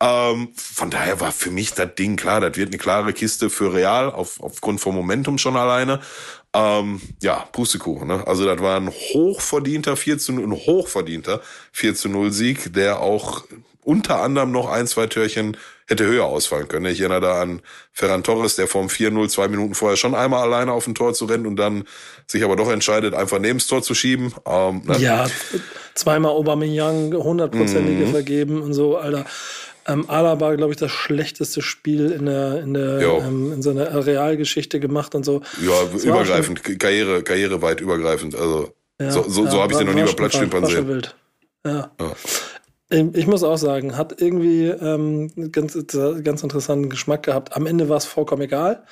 Ähm, 0.00 0.50
von 0.54 0.90
daher 0.90 1.20
war 1.20 1.32
für 1.32 1.50
mich 1.50 1.74
das 1.74 1.94
Ding 1.96 2.16
klar, 2.16 2.40
das 2.40 2.56
wird 2.56 2.68
eine 2.68 2.78
klare 2.78 3.12
Kiste 3.12 3.50
für 3.50 3.74
Real, 3.74 4.10
auf, 4.10 4.40
aufgrund 4.40 4.80
vom 4.80 4.94
Momentum 4.94 5.38
schon 5.38 5.56
alleine. 5.56 6.00
Ähm, 6.54 7.00
ja, 7.20 7.48
Pustekuchen. 7.52 8.06
Ne? 8.06 8.26
Also 8.26 8.44
das 8.44 8.60
war 8.60 8.76
ein 8.76 8.90
hochverdienter 8.90 9.96
4 9.96 10.18
zu 10.18 10.32
0, 10.32 10.44
ein 10.44 10.52
hochverdienter 10.52 11.40
4 11.72 11.94
zu 11.94 12.08
0 12.08 12.30
Sieg, 12.30 12.72
der 12.72 13.00
auch 13.00 13.44
unter 13.82 14.20
anderem 14.20 14.52
noch 14.52 14.68
ein, 14.68 14.86
zwei 14.86 15.06
Türchen 15.08 15.56
hätte 15.86 16.06
höher 16.06 16.24
ausfallen 16.24 16.68
können. 16.68 16.86
Ich 16.86 17.00
erinnere 17.00 17.20
da 17.20 17.42
an 17.42 17.60
Ferran 17.92 18.22
Torres, 18.22 18.56
der 18.56 18.68
vom 18.68 18.86
4-0 18.86 19.28
zwei 19.28 19.48
Minuten 19.48 19.74
vorher 19.74 19.96
schon 19.96 20.14
einmal 20.14 20.42
alleine 20.42 20.72
auf 20.72 20.86
ein 20.86 20.94
Tor 20.94 21.14
zu 21.14 21.24
rennen 21.24 21.46
und 21.46 21.56
dann 21.56 21.84
sich 22.26 22.44
aber 22.44 22.56
doch 22.56 22.70
entscheidet, 22.70 23.14
einfach 23.14 23.38
neben 23.38 23.58
das 23.58 23.66
Tor 23.66 23.82
zu 23.82 23.94
schieben. 23.94 24.34
Ähm? 24.46 24.82
Ja, 24.98 25.26
zweimal 25.94 26.32
Aubameyang, 26.32 27.12
hundertprozentige 27.12 28.06
mhm. 28.06 28.10
vergeben 28.10 28.62
und 28.62 28.74
so, 28.74 28.96
Alter. 28.96 29.24
Ähm, 29.84 30.08
Alaba, 30.08 30.54
glaube 30.54 30.72
ich, 30.72 30.78
das 30.78 30.92
schlechteste 30.92 31.60
Spiel 31.60 32.12
in 32.12 32.26
der 32.26 32.60
in 32.60 32.72
der 32.72 33.00
ähm, 33.00 33.52
in 33.52 33.62
seiner 33.62 34.06
Realgeschichte 34.06 34.78
gemacht 34.78 35.16
und 35.16 35.24
so. 35.24 35.42
Ja, 35.60 35.72
das 35.92 36.04
übergreifend, 36.04 36.62
Karriere, 36.78 37.24
karriereweit 37.24 37.80
übergreifend. 37.80 38.36
Also 38.36 38.72
ja, 39.00 39.10
so, 39.10 39.28
so, 39.28 39.44
ja, 39.44 39.50
so 39.50 39.60
habe 39.60 39.72
ich 39.72 39.78
sie 39.78 39.84
noch 39.84 39.94
nie 39.94 40.02
über 40.02 40.12
Platz 40.12 40.36
stehen 40.36 40.50
sehen. 40.66 40.88
Wild. 40.88 41.16
Ja. 41.66 41.90
ja. 42.00 42.12
Ich 42.92 43.26
muss 43.26 43.42
auch 43.42 43.56
sagen, 43.56 43.96
hat 43.96 44.20
irgendwie 44.20 44.66
ähm, 44.66 45.50
ganz, 45.50 45.78
ganz 46.22 46.42
interessanten 46.42 46.90
Geschmack 46.90 47.22
gehabt. 47.22 47.56
Am 47.56 47.66
Ende 47.66 47.88
war 47.88 47.96
es 47.96 48.04
vollkommen 48.04 48.42
egal, 48.42 48.84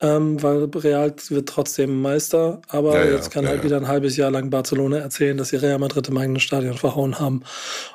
ähm, 0.00 0.40
weil 0.44 0.64
Real 0.66 1.12
wird 1.28 1.48
trotzdem 1.48 2.00
Meister. 2.00 2.62
Aber 2.68 3.04
ja, 3.04 3.10
jetzt 3.10 3.32
kann 3.32 3.42
ja, 3.42 3.50
halt 3.50 3.60
ja. 3.60 3.64
wieder 3.64 3.76
ein 3.78 3.88
halbes 3.88 4.16
Jahr 4.16 4.30
lang 4.30 4.50
Barcelona 4.50 4.98
erzählen, 4.98 5.36
dass 5.36 5.48
sie 5.48 5.56
Real 5.56 5.80
Madrid 5.80 6.08
im 6.08 6.16
eigenen 6.18 6.38
Stadion 6.38 6.74
verhauen 6.74 7.18
haben. 7.18 7.42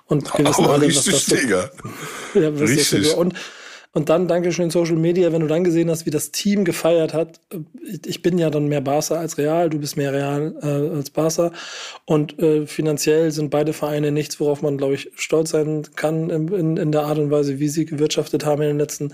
Und 0.05 0.37
wir 0.37 0.45
wissen 0.49 0.65
alle, 0.65 0.87
was 0.87 1.05
das 1.05 1.25
so, 1.25 1.35
ja, 1.35 1.69
was 2.33 2.61
richtig. 2.61 3.03
Das 3.03 3.11
so, 3.11 3.17
und 3.17 3.33
und 3.93 4.07
dann, 4.07 4.29
Dankeschön 4.29 4.69
Social 4.69 4.95
Media, 4.95 5.33
wenn 5.33 5.41
du 5.41 5.47
dann 5.47 5.65
gesehen 5.65 5.89
hast, 5.89 6.05
wie 6.05 6.11
das 6.11 6.31
Team 6.31 6.63
gefeiert 6.63 7.13
hat. 7.13 7.41
Ich 8.05 8.21
bin 8.21 8.37
ja 8.37 8.49
dann 8.49 8.67
mehr 8.67 8.79
Barca 8.79 9.15
als 9.15 9.37
Real, 9.37 9.69
du 9.69 9.79
bist 9.79 9.97
mehr 9.97 10.13
Real 10.13 10.55
äh, 10.61 10.95
als 10.95 11.09
Barca. 11.09 11.51
Und 12.05 12.39
äh, 12.39 12.65
finanziell 12.67 13.31
sind 13.31 13.49
beide 13.49 13.73
Vereine 13.73 14.11
nichts, 14.11 14.39
worauf 14.39 14.61
man, 14.61 14.77
glaube 14.77 14.93
ich, 14.93 15.11
stolz 15.15 15.49
sein 15.49 15.83
kann 15.97 16.29
in, 16.29 16.77
in 16.77 16.91
der 16.93 17.03
Art 17.03 17.17
und 17.17 17.31
Weise, 17.31 17.59
wie 17.59 17.67
sie 17.67 17.85
gewirtschaftet 17.85 18.45
haben 18.45 18.61
in 18.61 18.69
den 18.69 18.79
letzten 18.79 19.13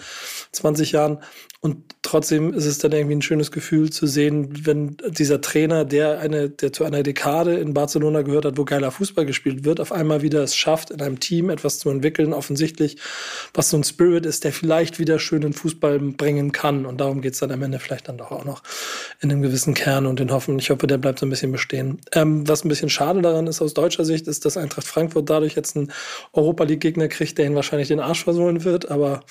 20 0.52 0.92
Jahren. 0.92 1.20
Und 1.60 1.96
trotzdem 2.04 2.54
ist 2.54 2.68
es 2.68 2.78
dann 2.78 2.92
irgendwie 2.92 3.16
ein 3.16 3.22
schönes 3.24 3.52
Gefühl 3.52 3.90
zu 3.90 4.06
sehen, 4.06 4.66
wenn 4.68 4.96
dieser 5.08 5.42
Trainer, 5.42 5.86
der 5.86 6.20
eine, 6.20 6.52
der 6.52 6.72
zu 6.72 6.84
einer 6.84 7.02
Dekade 7.02 7.56
in 7.56 7.74
Barcelona 7.74 8.22
gehört 8.22 8.46
hat, 8.46 8.58
wo 8.60 8.64
geiler 8.64 8.92
Fußball 8.92 9.26
gespielt 9.26 9.66
wird, 9.66 9.80
auf 9.80 9.92
einmal 9.92 10.22
wieder 10.22 10.44
es 10.44 10.56
schafft, 10.56 10.92
in 10.92 11.02
einem 11.02 11.20
Team 11.20 11.50
etwas 11.50 11.80
zu 11.80 11.90
entwickeln, 11.90 12.32
offensichtlich, 12.32 12.98
was 13.56 13.72
so 13.72 13.78
ein 13.78 13.84
Spirit 13.84 14.28
ist, 14.28 14.44
der 14.44 14.54
vielleicht 14.54 14.67
wieder 15.00 15.20
schönen 15.20 15.54
Fußball 15.54 16.00
bringen 16.00 16.52
kann. 16.52 16.86
Und 16.86 17.00
darum 17.00 17.22
geht's 17.22 17.40
dann 17.40 17.52
am 17.52 17.62
Ende 17.62 17.80
vielleicht 17.80 18.08
dann 18.08 18.18
doch 18.18 18.32
auch 18.32 18.46
noch 18.46 18.64
in 19.20 19.32
einem 19.32 19.42
gewissen 19.42 19.74
Kern 19.74 20.06
und 20.06 20.20
den 20.20 20.32
Hoffen. 20.32 20.60
Ich 20.60 20.70
hoffe, 20.70 20.88
der 20.88 20.98
bleibt 20.98 21.20
so 21.20 21.26
ein 21.26 21.30
bisschen 21.30 21.52
bestehen. 21.52 22.00
Ähm, 22.14 22.48
was 22.48 22.64
ein 22.64 22.70
bisschen 22.70 22.90
schade 22.90 23.22
daran 23.22 23.48
ist 23.48 23.62
aus 23.62 23.74
deutscher 23.74 24.06
Sicht, 24.06 24.28
ist, 24.28 24.46
dass 24.46 24.58
Eintracht 24.58 24.88
Frankfurt 24.88 25.30
dadurch 25.30 25.56
jetzt 25.56 25.76
einen 25.76 25.92
Europa 26.34 26.64
League-Gegner 26.64 27.08
kriegt, 27.08 27.38
der 27.38 27.46
ihn 27.46 27.56
wahrscheinlich 27.56 27.88
den 27.88 28.00
Arsch 28.00 28.24
versohlen 28.24 28.64
wird, 28.64 28.90
aber 28.90 29.24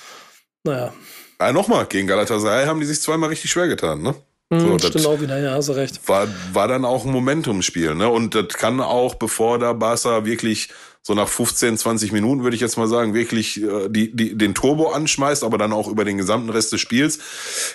naja. 0.63 0.93
Ah, 1.39 1.53
nochmal, 1.53 1.85
gegen 1.85 2.07
Galatasaray 2.07 2.65
haben 2.65 2.79
die 2.79 2.85
sich 2.85 3.01
zweimal 3.01 3.29
richtig 3.29 3.51
schwer 3.51 3.67
getan, 3.67 4.01
ne? 4.01 4.15
Mhm, 4.49 4.79
so, 4.79 4.87
stimmt 4.87 5.05
auch 5.05 5.19
wieder, 5.19 5.39
ja, 5.39 5.51
hast 5.51 5.69
du 5.69 5.73
recht. 5.73 6.07
War, 6.07 6.27
war 6.53 6.67
dann 6.67 6.85
auch 6.85 7.05
ein 7.05 7.11
Momentumspiel, 7.11 7.95
ne? 7.95 8.09
Und 8.09 8.33
das 8.33 8.49
kann 8.49 8.79
auch, 8.79 9.15
bevor 9.15 9.59
da 9.59 9.73
Barca 9.73 10.25
wirklich 10.25 10.69
so 11.07 11.13
nach 11.13 11.29
15, 11.29 11.77
20 11.77 12.11
Minuten, 12.11 12.43
würde 12.43 12.55
ich 12.55 12.61
jetzt 12.61 12.77
mal 12.77 12.87
sagen, 12.89 13.13
wirklich 13.13 13.63
äh, 13.63 13.87
die, 13.87 14.13
die, 14.13 14.37
den 14.37 14.53
Turbo 14.53 14.89
anschmeißt, 14.89 15.45
aber 15.45 15.57
dann 15.57 15.71
auch 15.71 15.87
über 15.87 16.03
den 16.03 16.17
gesamten 16.17 16.49
Rest 16.49 16.73
des 16.73 16.81
Spiels, 16.81 17.19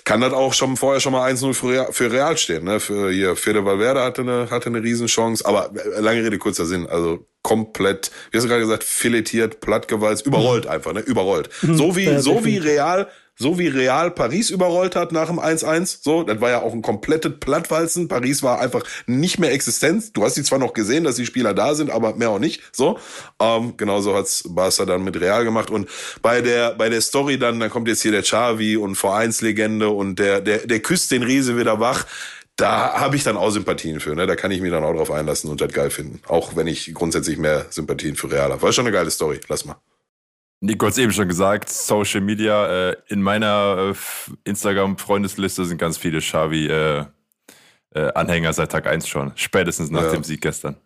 kann 0.04 0.20
das 0.20 0.34
auch 0.34 0.52
schon 0.52 0.76
vorher 0.76 1.00
schon 1.00 1.14
mal 1.14 1.32
1-0 1.32 1.54
für 1.54 1.70
Real, 1.70 1.92
für 1.92 2.12
Real 2.12 2.36
stehen. 2.36 2.64
Ne? 2.64 2.78
Für 2.78 3.10
hier, 3.10 3.34
Fede 3.34 3.64
Valverde 3.64 4.02
hatte 4.02 4.20
eine, 4.20 4.48
hatte 4.50 4.66
eine 4.66 4.82
Riesenchance, 4.82 5.46
aber 5.46 5.72
äh, 5.74 6.00
lange 6.00 6.22
Rede, 6.22 6.36
kurzer 6.36 6.66
Sinn, 6.66 6.86
also 6.86 7.26
komplett, 7.42 8.10
wie 8.30 8.38
hast 8.38 8.44
du 8.44 8.48
gerade 8.48 8.62
gesagt, 8.62 8.84
filetiert, 8.84 9.60
plattgewalzt, 9.60 10.26
überrollt 10.26 10.64
mhm. 10.64 10.70
einfach, 10.70 10.92
ne? 10.92 11.00
Überrollt. 11.00 11.50
Mhm. 11.62 11.76
So 11.76 11.96
wie, 11.96 12.18
so 12.18 12.44
wie 12.44 12.58
Real 12.58 13.08
so 13.42 13.58
wie 13.58 13.68
Real 13.68 14.10
Paris 14.10 14.50
überrollt 14.50 14.94
hat 14.94 15.10
nach 15.10 15.26
dem 15.26 15.40
1-1. 15.40 15.98
So, 16.02 16.22
das 16.22 16.40
war 16.40 16.50
ja 16.50 16.62
auch 16.62 16.72
ein 16.72 16.82
komplettes 16.82 17.32
Plattwalzen. 17.40 18.06
Paris 18.06 18.42
war 18.42 18.60
einfach 18.60 18.84
nicht 19.06 19.38
mehr 19.38 19.52
existent. 19.52 20.16
Du 20.16 20.22
hast 20.22 20.34
sie 20.34 20.42
zwar 20.42 20.58
noch 20.58 20.74
gesehen, 20.74 21.04
dass 21.04 21.16
die 21.16 21.26
Spieler 21.26 21.54
da 21.54 21.74
sind, 21.74 21.90
aber 21.90 22.14
mehr 22.14 22.30
auch 22.30 22.38
nicht. 22.38 22.62
So, 22.72 22.98
ähm, 23.40 23.74
genauso 23.76 24.14
hat's 24.14 24.44
Barca 24.46 24.84
dann 24.84 25.02
mit 25.02 25.20
Real 25.20 25.44
gemacht. 25.44 25.70
Und 25.70 25.88
bei 26.20 26.40
der 26.42 26.74
bei 26.74 26.88
der 26.88 27.00
Story 27.00 27.38
dann, 27.38 27.58
dann 27.58 27.70
kommt 27.70 27.88
jetzt 27.88 28.02
hier 28.02 28.12
der 28.12 28.22
Xavi 28.22 28.76
und 28.76 28.96
Vereinslegende 28.96 29.88
und 29.88 30.18
der 30.18 30.40
der 30.40 30.66
der 30.66 30.80
küsst 30.80 31.10
den 31.10 31.22
Riese 31.22 31.58
wieder 31.58 31.80
wach 31.80 32.06
da 32.62 32.94
habe 32.94 33.16
ich 33.16 33.24
dann 33.24 33.36
auch 33.36 33.50
Sympathien 33.50 33.98
für. 33.98 34.14
Ne? 34.14 34.26
Da 34.26 34.36
kann 34.36 34.52
ich 34.52 34.60
mich 34.60 34.70
dann 34.70 34.84
auch 34.84 34.94
drauf 34.94 35.10
einlassen 35.10 35.50
und 35.50 35.60
das 35.60 35.72
geil 35.72 35.90
finden. 35.90 36.20
Auch 36.28 36.54
wenn 36.54 36.68
ich 36.68 36.94
grundsätzlich 36.94 37.36
mehr 37.36 37.66
Sympathien 37.70 38.14
für 38.14 38.30
Real 38.30 38.52
habe. 38.52 38.62
War 38.62 38.72
schon 38.72 38.86
eine 38.86 38.94
geile 38.94 39.10
Story. 39.10 39.40
Lass 39.48 39.64
mal. 39.64 39.76
Nico 40.60 40.86
hat 40.86 40.92
es 40.92 40.98
eben 40.98 41.10
schon 41.10 41.26
gesagt, 41.26 41.68
Social 41.68 42.20
Media. 42.20 42.90
Äh, 42.90 42.96
in 43.08 43.20
meiner 43.20 43.92
äh, 43.92 43.94
Instagram-Freundesliste 44.44 45.64
sind 45.64 45.78
ganz 45.78 45.98
viele 45.98 46.20
Xavi-Anhänger 46.20 47.10
äh, 48.50 48.52
seit 48.52 48.70
Tag 48.70 48.86
1 48.86 49.08
schon. 49.08 49.32
Spätestens 49.34 49.90
nach 49.90 50.04
ja. 50.04 50.12
dem 50.12 50.22
Sieg 50.22 50.40
gestern. 50.40 50.76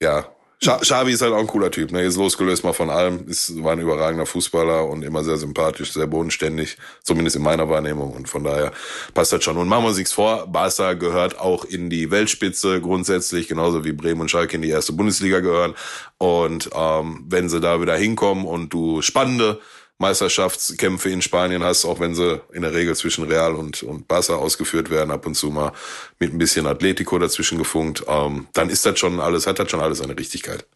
Ja, 0.00 0.35
Xavi 0.60 1.12
ist 1.12 1.20
halt 1.20 1.34
auch 1.34 1.38
ein 1.38 1.46
cooler 1.46 1.70
Typ, 1.70 1.92
ne? 1.92 2.02
Ist 2.02 2.16
losgelöst 2.16 2.64
mal 2.64 2.72
von 2.72 2.88
allem, 2.88 3.28
ist, 3.28 3.62
war 3.62 3.72
ein 3.72 3.78
überragender 3.78 4.24
Fußballer 4.24 4.88
und 4.88 5.02
immer 5.02 5.22
sehr 5.22 5.36
sympathisch, 5.36 5.92
sehr 5.92 6.06
bodenständig, 6.06 6.78
zumindest 7.02 7.36
in 7.36 7.42
meiner 7.42 7.68
Wahrnehmung 7.68 8.12
und 8.12 8.28
von 8.28 8.42
daher 8.42 8.72
passt 9.12 9.32
das 9.32 9.44
schon. 9.44 9.58
Und 9.58 9.68
machen 9.68 9.84
wir 9.84 9.88
uns 9.88 9.98
nichts 9.98 10.12
vor, 10.12 10.46
Barca 10.46 10.94
gehört 10.94 11.38
auch 11.38 11.64
in 11.64 11.90
die 11.90 12.10
Weltspitze 12.10 12.80
grundsätzlich, 12.80 13.48
genauso 13.48 13.84
wie 13.84 13.92
Bremen 13.92 14.22
und 14.22 14.30
Schalke 14.30 14.56
in 14.56 14.62
die 14.62 14.70
erste 14.70 14.94
Bundesliga 14.94 15.40
gehören 15.40 15.74
und 16.16 16.70
ähm, 16.74 17.24
wenn 17.28 17.50
sie 17.50 17.60
da 17.60 17.80
wieder 17.82 17.96
hinkommen 17.96 18.46
und 18.46 18.72
du 18.72 19.02
spannende 19.02 19.60
Meisterschaftskämpfe 19.98 21.08
in 21.08 21.22
Spanien 21.22 21.64
hast, 21.64 21.84
auch 21.84 22.00
wenn 22.00 22.14
sie 22.14 22.40
in 22.52 22.62
der 22.62 22.74
Regel 22.74 22.94
zwischen 22.94 23.24
Real 23.24 23.54
und, 23.54 23.82
und 23.82 24.08
Barca 24.08 24.34
ausgeführt 24.34 24.90
werden, 24.90 25.10
ab 25.10 25.26
und 25.26 25.34
zu 25.34 25.50
mal 25.50 25.72
mit 26.18 26.34
ein 26.34 26.38
bisschen 26.38 26.66
Atletico 26.66 27.18
dazwischen 27.18 27.56
gefunkt, 27.56 28.04
ähm, 28.06 28.46
dann 28.52 28.68
ist 28.68 28.84
das 28.84 28.98
schon 28.98 29.20
alles, 29.20 29.46
hat 29.46 29.58
das 29.58 29.70
schon 29.70 29.80
alles 29.80 30.02
eine 30.02 30.18
Richtigkeit. 30.18 30.66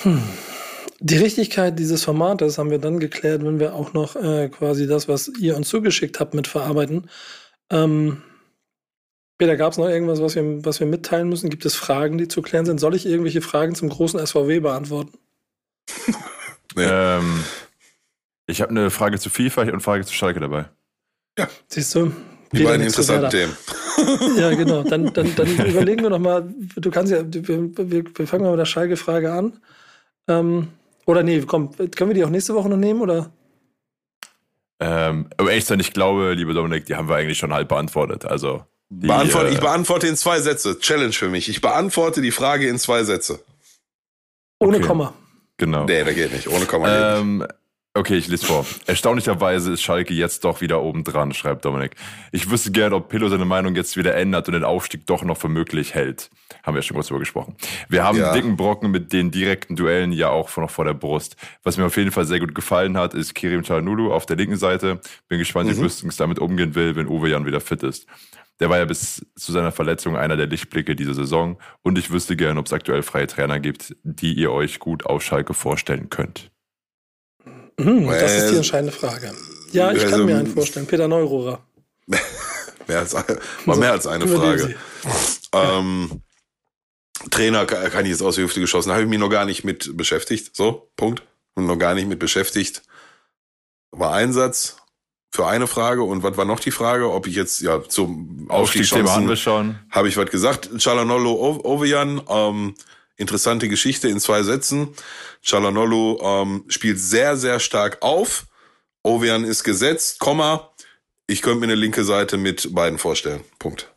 Hm. 0.00 0.22
Die 1.00 1.18
Richtigkeit 1.18 1.78
dieses 1.78 2.04
Formates 2.04 2.56
haben 2.56 2.70
wir 2.70 2.78
dann 2.78 2.98
geklärt, 2.98 3.44
wenn 3.44 3.60
wir 3.60 3.74
auch 3.74 3.92
noch 3.92 4.16
äh, 4.16 4.48
quasi 4.48 4.86
das, 4.86 5.06
was 5.06 5.30
ihr 5.38 5.56
uns 5.56 5.68
zugeschickt 5.68 6.18
habt, 6.18 6.32
mit 6.32 6.46
verarbeiten. 6.46 7.10
Ähm, 7.70 8.22
Peter, 9.36 9.56
gab 9.56 9.72
es 9.72 9.78
noch 9.78 9.88
irgendwas, 9.88 10.22
was 10.22 10.36
wir, 10.36 10.64
was 10.64 10.80
wir 10.80 10.86
mitteilen 10.86 11.28
müssen? 11.28 11.50
Gibt 11.50 11.66
es 11.66 11.74
Fragen, 11.74 12.16
die 12.16 12.28
zu 12.28 12.40
klären 12.40 12.64
sind? 12.64 12.78
Soll 12.78 12.94
ich 12.94 13.04
irgendwelche 13.04 13.42
Fragen 13.42 13.74
zum 13.74 13.90
großen 13.90 14.24
SVW 14.24 14.60
beantworten? 14.60 15.18
Nee. 16.74 16.84
Ähm, 16.84 17.44
ich 18.46 18.60
habe 18.60 18.70
eine 18.70 18.90
Frage 18.90 19.18
zu 19.18 19.30
FIFA 19.30 19.62
und 19.62 19.68
eine 19.70 19.80
Frage 19.80 20.04
zu 20.04 20.12
Schalke 20.12 20.40
dabei. 20.40 20.66
Ja. 21.38 21.48
Siehst 21.68 21.94
du? 21.94 22.12
Die 22.52 22.62
beiden 22.62 22.86
interessanten 22.86 23.30
Themen. 23.30 23.56
ja, 24.36 24.54
genau. 24.54 24.82
Dann, 24.82 25.12
dann, 25.12 25.34
dann 25.34 25.48
überlegen 25.66 26.02
wir 26.02 26.10
noch 26.10 26.18
mal. 26.18 26.48
Du 26.76 26.90
kannst 26.90 27.12
ja, 27.12 27.22
wir, 27.26 27.76
wir, 27.76 28.26
fangen 28.26 28.44
mal 28.44 28.50
mit 28.50 28.60
der 28.60 28.64
Schalke-Frage 28.64 29.32
an. 29.32 29.60
Ähm, 30.28 30.68
oder 31.06 31.22
nee, 31.22 31.40
komm, 31.40 31.74
können 31.76 32.10
wir 32.10 32.14
die 32.14 32.24
auch 32.24 32.30
nächste 32.30 32.54
Woche 32.54 32.68
noch 32.68 32.76
nehmen, 32.76 33.00
oder? 33.00 33.30
Ähm, 34.80 35.28
aber 35.36 35.52
echt 35.52 35.70
ich 35.70 35.92
glaube, 35.92 36.34
liebe 36.34 36.54
Dominik, 36.54 36.86
die 36.86 36.94
haben 36.94 37.08
wir 37.08 37.16
eigentlich 37.16 37.38
schon 37.38 37.52
halb 37.52 37.68
beantwortet. 37.68 38.24
Also. 38.24 38.64
Die, 38.90 39.06
Beantwort, 39.06 39.46
äh, 39.46 39.50
ich 39.50 39.60
beantworte 39.60 40.06
in 40.06 40.16
zwei 40.16 40.40
Sätze. 40.40 40.78
Challenge 40.78 41.12
für 41.12 41.28
mich. 41.28 41.48
Ich 41.48 41.60
beantworte 41.60 42.20
die 42.20 42.30
Frage 42.30 42.68
in 42.68 42.78
zwei 42.78 43.02
Sätze. 43.02 43.40
Ohne 44.60 44.76
okay. 44.76 44.86
Komma. 44.86 45.14
Genau. 45.56 45.84
Nee, 45.84 46.04
der 46.04 46.14
geht 46.14 46.32
nicht. 46.32 46.48
Ohne 46.48 46.66
Komma 46.66 47.18
ähm, 47.18 47.46
Okay, 47.96 48.16
ich 48.16 48.26
lese 48.26 48.44
vor. 48.46 48.66
Erstaunlicherweise 48.86 49.72
ist 49.72 49.82
Schalke 49.82 50.14
jetzt 50.14 50.44
doch 50.44 50.60
wieder 50.60 50.82
oben 50.82 51.04
dran, 51.04 51.32
schreibt 51.32 51.64
Dominik. 51.64 51.94
Ich 52.32 52.50
wüsste 52.50 52.72
gerne, 52.72 52.96
ob 52.96 53.08
Pillow 53.08 53.28
seine 53.28 53.44
Meinung 53.44 53.76
jetzt 53.76 53.96
wieder 53.96 54.16
ändert 54.16 54.48
und 54.48 54.54
den 54.54 54.64
Aufstieg 54.64 55.06
doch 55.06 55.22
noch 55.22 55.36
für 55.36 55.48
möglich 55.48 55.94
hält. 55.94 56.28
Haben 56.64 56.74
wir 56.74 56.80
ja 56.80 56.82
schon 56.82 56.96
kurz 56.96 57.06
drüber 57.06 57.20
gesprochen. 57.20 57.54
Wir 57.88 58.02
haben 58.02 58.18
ja. 58.18 58.32
dicken 58.32 58.56
Brocken 58.56 58.90
mit 58.90 59.12
den 59.12 59.30
direkten 59.30 59.76
Duellen 59.76 60.10
ja 60.10 60.28
auch 60.30 60.56
noch 60.56 60.70
vor 60.70 60.84
der 60.84 60.94
Brust. 60.94 61.36
Was 61.62 61.76
mir 61.76 61.86
auf 61.86 61.96
jeden 61.96 62.10
Fall 62.10 62.24
sehr 62.24 62.40
gut 62.40 62.52
gefallen 62.52 62.96
hat, 62.98 63.14
ist 63.14 63.32
Kirim 63.32 63.62
Çalhanoğlu 63.62 64.10
auf 64.10 64.26
der 64.26 64.38
linken 64.38 64.56
Seite. 64.56 65.00
Bin 65.28 65.38
gespannt, 65.38 65.70
mhm. 65.70 65.76
wie 65.76 65.82
Büstens 65.82 66.16
damit 66.16 66.40
umgehen 66.40 66.74
will, 66.74 66.96
wenn 66.96 67.06
Uwe 67.06 67.28
Jan 67.28 67.46
wieder 67.46 67.60
fit 67.60 67.84
ist. 67.84 68.08
Der 68.60 68.70
war 68.70 68.78
ja 68.78 68.84
bis 68.84 69.26
zu 69.36 69.52
seiner 69.52 69.72
Verletzung 69.72 70.16
einer 70.16 70.36
der 70.36 70.46
Lichtblicke 70.46 70.94
dieser 70.94 71.14
Saison. 71.14 71.58
Und 71.82 71.98
ich 71.98 72.10
wüsste 72.10 72.36
gerne, 72.36 72.60
ob 72.60 72.66
es 72.66 72.72
aktuell 72.72 73.02
freie 73.02 73.26
Trainer 73.26 73.58
gibt, 73.58 73.96
die 74.04 74.34
ihr 74.34 74.52
euch 74.52 74.78
gut 74.78 75.06
auf 75.06 75.22
Schalke 75.22 75.54
vorstellen 75.54 76.08
könnt. 76.08 76.50
Mhm, 77.78 78.06
das 78.06 78.36
ist 78.36 78.50
die 78.52 78.56
entscheidende 78.56 78.92
Frage. 78.92 79.32
Ja, 79.72 79.92
ich 79.92 80.08
kann 80.08 80.24
mir 80.24 80.38
einen 80.38 80.46
vorstellen. 80.46 80.86
Peter 80.86 81.08
Neurohrer. 81.08 81.66
mehr 82.86 82.98
als, 83.00 83.14
war 83.14 83.76
mehr 83.76 83.92
als 83.92 84.06
eine 84.06 84.28
Frage. 84.28 84.76
Ähm, 85.52 86.22
Trainer 87.30 87.66
kann 87.66 88.04
ich 88.04 88.12
jetzt 88.12 88.22
aus 88.22 88.36
der 88.36 88.44
Hüfte 88.44 88.60
geschossen. 88.60 88.92
Habe 88.92 89.02
ich 89.02 89.08
mich 89.08 89.18
noch 89.18 89.30
gar 89.30 89.46
nicht 89.46 89.64
mit 89.64 89.96
beschäftigt. 89.96 90.54
So, 90.54 90.90
Punkt. 90.96 91.22
Und 91.54 91.66
noch 91.66 91.78
gar 91.78 91.94
nicht 91.94 92.08
mit 92.08 92.18
beschäftigt. 92.20 92.82
War 93.90 94.12
Einsatz 94.12 94.76
für 95.34 95.48
eine 95.48 95.66
Frage. 95.66 96.04
Und 96.04 96.22
was 96.22 96.36
war 96.36 96.44
noch 96.44 96.60
die 96.60 96.70
Frage? 96.70 97.10
Ob 97.10 97.26
ich 97.26 97.34
jetzt 97.34 97.60
ja 97.60 97.82
zum 97.82 98.46
Aufstiegschancen 98.48 99.80
habe 99.90 100.08
ich 100.08 100.16
was 100.16 100.30
gesagt. 100.30 100.70
Chalanolo 100.78 101.60
Ovejan, 101.64 102.22
ähm, 102.28 102.74
interessante 103.16 103.68
Geschichte 103.68 104.08
in 104.08 104.20
zwei 104.20 104.44
Sätzen. 104.44 104.94
Chalanolo 105.42 106.20
ähm, 106.22 106.64
spielt 106.68 107.00
sehr, 107.00 107.36
sehr 107.36 107.58
stark 107.58 108.00
auf. 108.00 108.46
Ovejan 109.02 109.42
ist 109.42 109.64
gesetzt, 109.64 110.20
Komma. 110.20 110.70
Ich 111.26 111.42
könnte 111.42 111.58
mir 111.58 111.64
eine 111.64 111.74
linke 111.74 112.04
Seite 112.04 112.36
mit 112.36 112.72
beiden 112.72 112.98
vorstellen. 113.00 113.42
Punkt. 113.58 113.92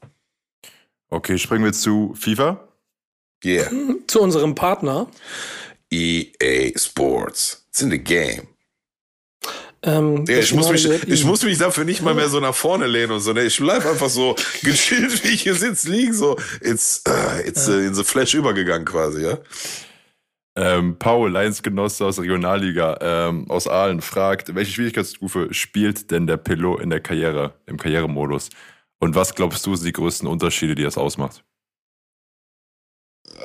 Okay, 1.11 1.37
springen 1.37 1.65
wir 1.65 1.73
zu 1.73 2.15
FIFA. 2.19 2.67
Yeah. 3.45 3.69
Zu 4.07 4.21
unserem 4.21 4.55
Partner. 4.55 5.07
EA 5.91 6.71
Sports. 6.75 7.67
It's 7.69 7.83
in 7.83 7.91
the 7.91 7.99
game. 7.99 8.47
Ähm, 9.87 10.25
ja, 10.27 10.39
ich, 10.39 10.53
muss 10.53 10.69
mich, 10.69 10.85
ich 10.85 11.23
muss 11.23 11.43
mich 11.43 11.57
dafür 11.57 11.85
nicht 11.85 12.01
mal 12.01 12.13
mehr 12.13 12.27
so 12.27 12.41
nach 12.41 12.53
vorne 12.53 12.87
lehnen 12.87 13.13
und 13.13 13.21
so. 13.21 13.31
Ne? 13.31 13.45
Ich 13.45 13.57
bleib 13.57 13.85
einfach 13.85 14.09
so 14.09 14.35
gechillt, 14.61 15.23
wie 15.23 15.29
ich 15.29 15.43
hier 15.43 15.55
sitze, 15.55 15.89
liegen, 15.89 16.13
so. 16.13 16.37
It's, 16.59 17.01
uh, 17.07 17.39
it's 17.47 17.67
ja. 17.67 17.75
uh, 17.75 17.79
in 17.79 17.95
the 17.95 18.03
flash 18.03 18.33
übergegangen 18.33 18.85
quasi, 18.85 19.23
ja. 19.23 19.37
Ähm, 20.57 20.97
Paul, 20.99 21.31
Lions-Genosse 21.31 22.03
aus 22.03 22.15
der 22.15 22.23
Regionalliga 22.23 22.97
ähm, 22.99 23.49
aus 23.49 23.67
Aalen, 23.67 24.01
fragt, 24.01 24.55
welche 24.55 24.73
Schwierigkeitsstufe 24.73 25.53
spielt 25.53 26.11
denn 26.11 26.27
der 26.27 26.37
Pilot 26.37 26.81
in 26.81 26.89
der 26.89 26.99
Karriere, 26.99 27.53
im 27.65 27.77
Karrieremodus? 27.77 28.49
Und 28.99 29.15
was 29.15 29.35
glaubst 29.35 29.65
du 29.65 29.75
sind 29.75 29.85
die 29.85 29.93
größten 29.93 30.27
Unterschiede, 30.27 30.75
die 30.75 30.83
das 30.83 30.97
ausmacht? 30.97 31.45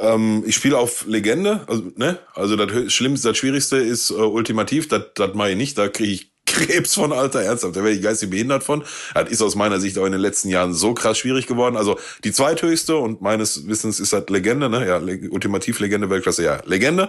Ähm, 0.00 0.42
ich 0.46 0.56
spiele 0.56 0.78
auf 0.78 1.06
Legende, 1.06 1.64
also, 1.68 1.92
ne? 1.96 2.18
Also 2.34 2.56
das 2.56 2.92
Schlimmste, 2.92 3.28
das 3.28 3.38
Schwierigste 3.38 3.76
ist 3.76 4.10
äh, 4.10 4.14
ultimativ, 4.14 4.88
das, 4.88 5.04
das 5.14 5.34
mache 5.34 5.50
ich 5.50 5.56
nicht, 5.56 5.76
da 5.76 5.88
kriege 5.88 6.12
ich 6.12 6.31
Krebs 6.46 6.94
von 6.94 7.12
Alter, 7.12 7.42
ernsthaft, 7.42 7.76
da 7.76 7.82
werde 7.82 7.96
ich 7.96 8.02
geistig 8.02 8.30
behindert 8.30 8.62
von. 8.62 8.84
Das 9.14 9.30
ist 9.30 9.42
aus 9.42 9.54
meiner 9.54 9.80
Sicht 9.80 9.96
auch 9.98 10.06
in 10.06 10.12
den 10.12 10.20
letzten 10.20 10.48
Jahren 10.48 10.74
so 10.74 10.92
krass 10.92 11.18
schwierig 11.18 11.46
geworden. 11.46 11.76
Also 11.76 11.98
die 12.24 12.32
zweithöchste 12.32 12.96
und 12.96 13.22
meines 13.22 13.66
Wissens 13.68 14.00
ist 14.00 14.12
das 14.12 14.28
Legende, 14.28 14.68
ne? 14.68 14.86
Ja, 14.86 14.98
ultimativ 15.30 15.80
Legende, 15.80 16.10
Weltklasse, 16.10 16.44
ja, 16.44 16.60
Legende. 16.64 17.08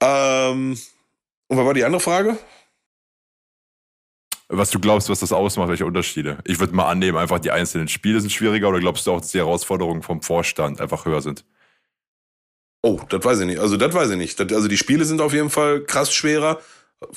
Ähm, 0.00 0.76
und 1.48 1.56
was 1.56 1.64
war 1.64 1.74
die 1.74 1.84
andere 1.84 2.00
Frage? 2.00 2.38
Was 4.48 4.70
du 4.70 4.78
glaubst, 4.78 5.08
was 5.08 5.20
das 5.20 5.32
ausmacht, 5.32 5.68
welche 5.68 5.86
Unterschiede? 5.86 6.38
Ich 6.44 6.60
würde 6.60 6.74
mal 6.74 6.88
annehmen, 6.88 7.16
einfach 7.16 7.38
die 7.38 7.50
einzelnen 7.50 7.88
Spiele 7.88 8.20
sind 8.20 8.30
schwieriger 8.30 8.68
oder 8.68 8.78
glaubst 8.78 9.06
du 9.06 9.12
auch, 9.12 9.20
dass 9.20 9.30
die 9.30 9.38
Herausforderungen 9.38 10.02
vom 10.02 10.20
Vorstand 10.20 10.80
einfach 10.80 11.06
höher 11.06 11.22
sind? 11.22 11.44
Oh, 12.82 13.00
das 13.08 13.24
weiß 13.24 13.40
ich 13.40 13.46
nicht. 13.46 13.60
Also 13.60 13.78
das 13.78 13.94
weiß 13.94 14.10
ich 14.10 14.18
nicht. 14.18 14.38
Das, 14.38 14.52
also 14.52 14.68
die 14.68 14.76
Spiele 14.76 15.06
sind 15.06 15.22
auf 15.22 15.32
jeden 15.32 15.48
Fall 15.48 15.84
krass 15.84 16.12
schwerer. 16.12 16.60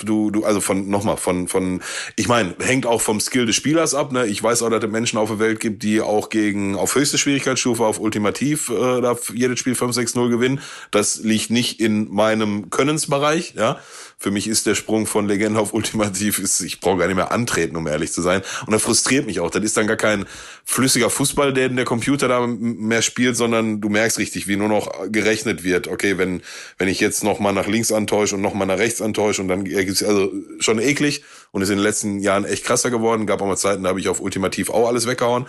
Du, 0.03 0.31
du, 0.31 0.45
also 0.45 0.61
von, 0.61 0.89
nochmal, 0.89 1.17
von, 1.17 1.47
von, 1.47 1.81
ich 2.15 2.27
meine, 2.27 2.55
hängt 2.59 2.85
auch 2.85 3.01
vom 3.01 3.19
Skill 3.19 3.45
des 3.45 3.55
Spielers 3.55 3.93
ab, 3.93 4.11
ne? 4.11 4.25
Ich 4.27 4.41
weiß 4.41 4.63
auch, 4.63 4.69
dass 4.69 4.83
es 4.83 4.89
Menschen 4.89 5.17
auf 5.17 5.29
der 5.29 5.39
Welt 5.39 5.59
gibt, 5.59 5.83
die 5.83 6.01
auch 6.01 6.29
gegen, 6.29 6.75
auf 6.75 6.95
höchste 6.95 7.17
Schwierigkeitsstufe, 7.17 7.83
auf 7.83 7.99
Ultimativ, 7.99 8.69
äh, 8.69 9.01
da 9.01 9.15
jedes 9.33 9.59
Spiel 9.59 9.73
5-6-0 9.73 10.29
gewinnen. 10.29 10.61
Das 10.91 11.17
liegt 11.17 11.49
nicht 11.49 11.79
in 11.79 12.13
meinem 12.13 12.69
Könnensbereich, 12.69 13.53
ja. 13.55 13.79
Für 14.19 14.31
mich 14.31 14.47
ist 14.47 14.65
der 14.65 14.73
Sprung 14.73 15.05
von 15.05 15.27
Legende 15.27 15.59
auf 15.59 15.73
Ultimativ, 15.73 16.39
ist, 16.39 16.61
ich 16.61 16.79
brauche 16.79 16.97
gar 16.97 17.05
nicht 17.05 17.15
mehr 17.15 17.31
antreten, 17.31 17.75
um 17.75 17.85
ehrlich 17.85 18.11
zu 18.11 18.23
sein. 18.23 18.41
Und 18.65 18.73
das 18.73 18.81
frustriert 18.81 19.27
mich 19.27 19.39
auch. 19.39 19.51
Das 19.51 19.63
ist 19.63 19.77
dann 19.77 19.85
gar 19.85 19.95
kein 19.95 20.25
flüssiger 20.65 21.11
Fußball, 21.11 21.53
der 21.53 21.69
der 21.69 21.85
Computer 21.85 22.27
da 22.27 22.47
mehr 22.47 23.03
spielt, 23.03 23.37
sondern 23.37 23.79
du 23.79 23.89
merkst 23.89 24.17
richtig, 24.17 24.47
wie 24.47 24.55
nur 24.55 24.69
noch 24.69 24.91
gerechnet 25.11 25.63
wird. 25.63 25.87
Okay, 25.87 26.17
wenn, 26.17 26.41
wenn 26.79 26.87
ich 26.87 26.99
jetzt 26.99 27.23
noch 27.23 27.39
mal 27.39 27.51
nach 27.51 27.67
links 27.67 27.91
antäusche 27.91 28.35
und 28.35 28.41
noch 28.41 28.55
mal 28.55 28.65
nach 28.65 28.79
rechts 28.79 29.03
antäusche 29.03 29.43
und 29.43 29.49
dann 29.49 29.67
ergibt 29.67 30.01
also 30.01 30.31
schon 30.59 30.79
eklig 30.79 31.23
und 31.51 31.61
ist 31.61 31.69
in 31.69 31.77
den 31.77 31.83
letzten 31.83 32.17
Jahren 32.17 32.43
echt 32.43 32.65
krasser 32.65 32.89
geworden. 32.89 33.27
Gab 33.27 33.39
auch 33.43 33.45
mal 33.45 33.55
Zeiten, 33.55 33.83
da 33.83 33.89
habe 33.89 33.99
ich 33.99 34.09
auf 34.09 34.19
Ultimativ 34.19 34.71
auch 34.71 34.87
alles 34.87 35.05
weggehauen. 35.05 35.45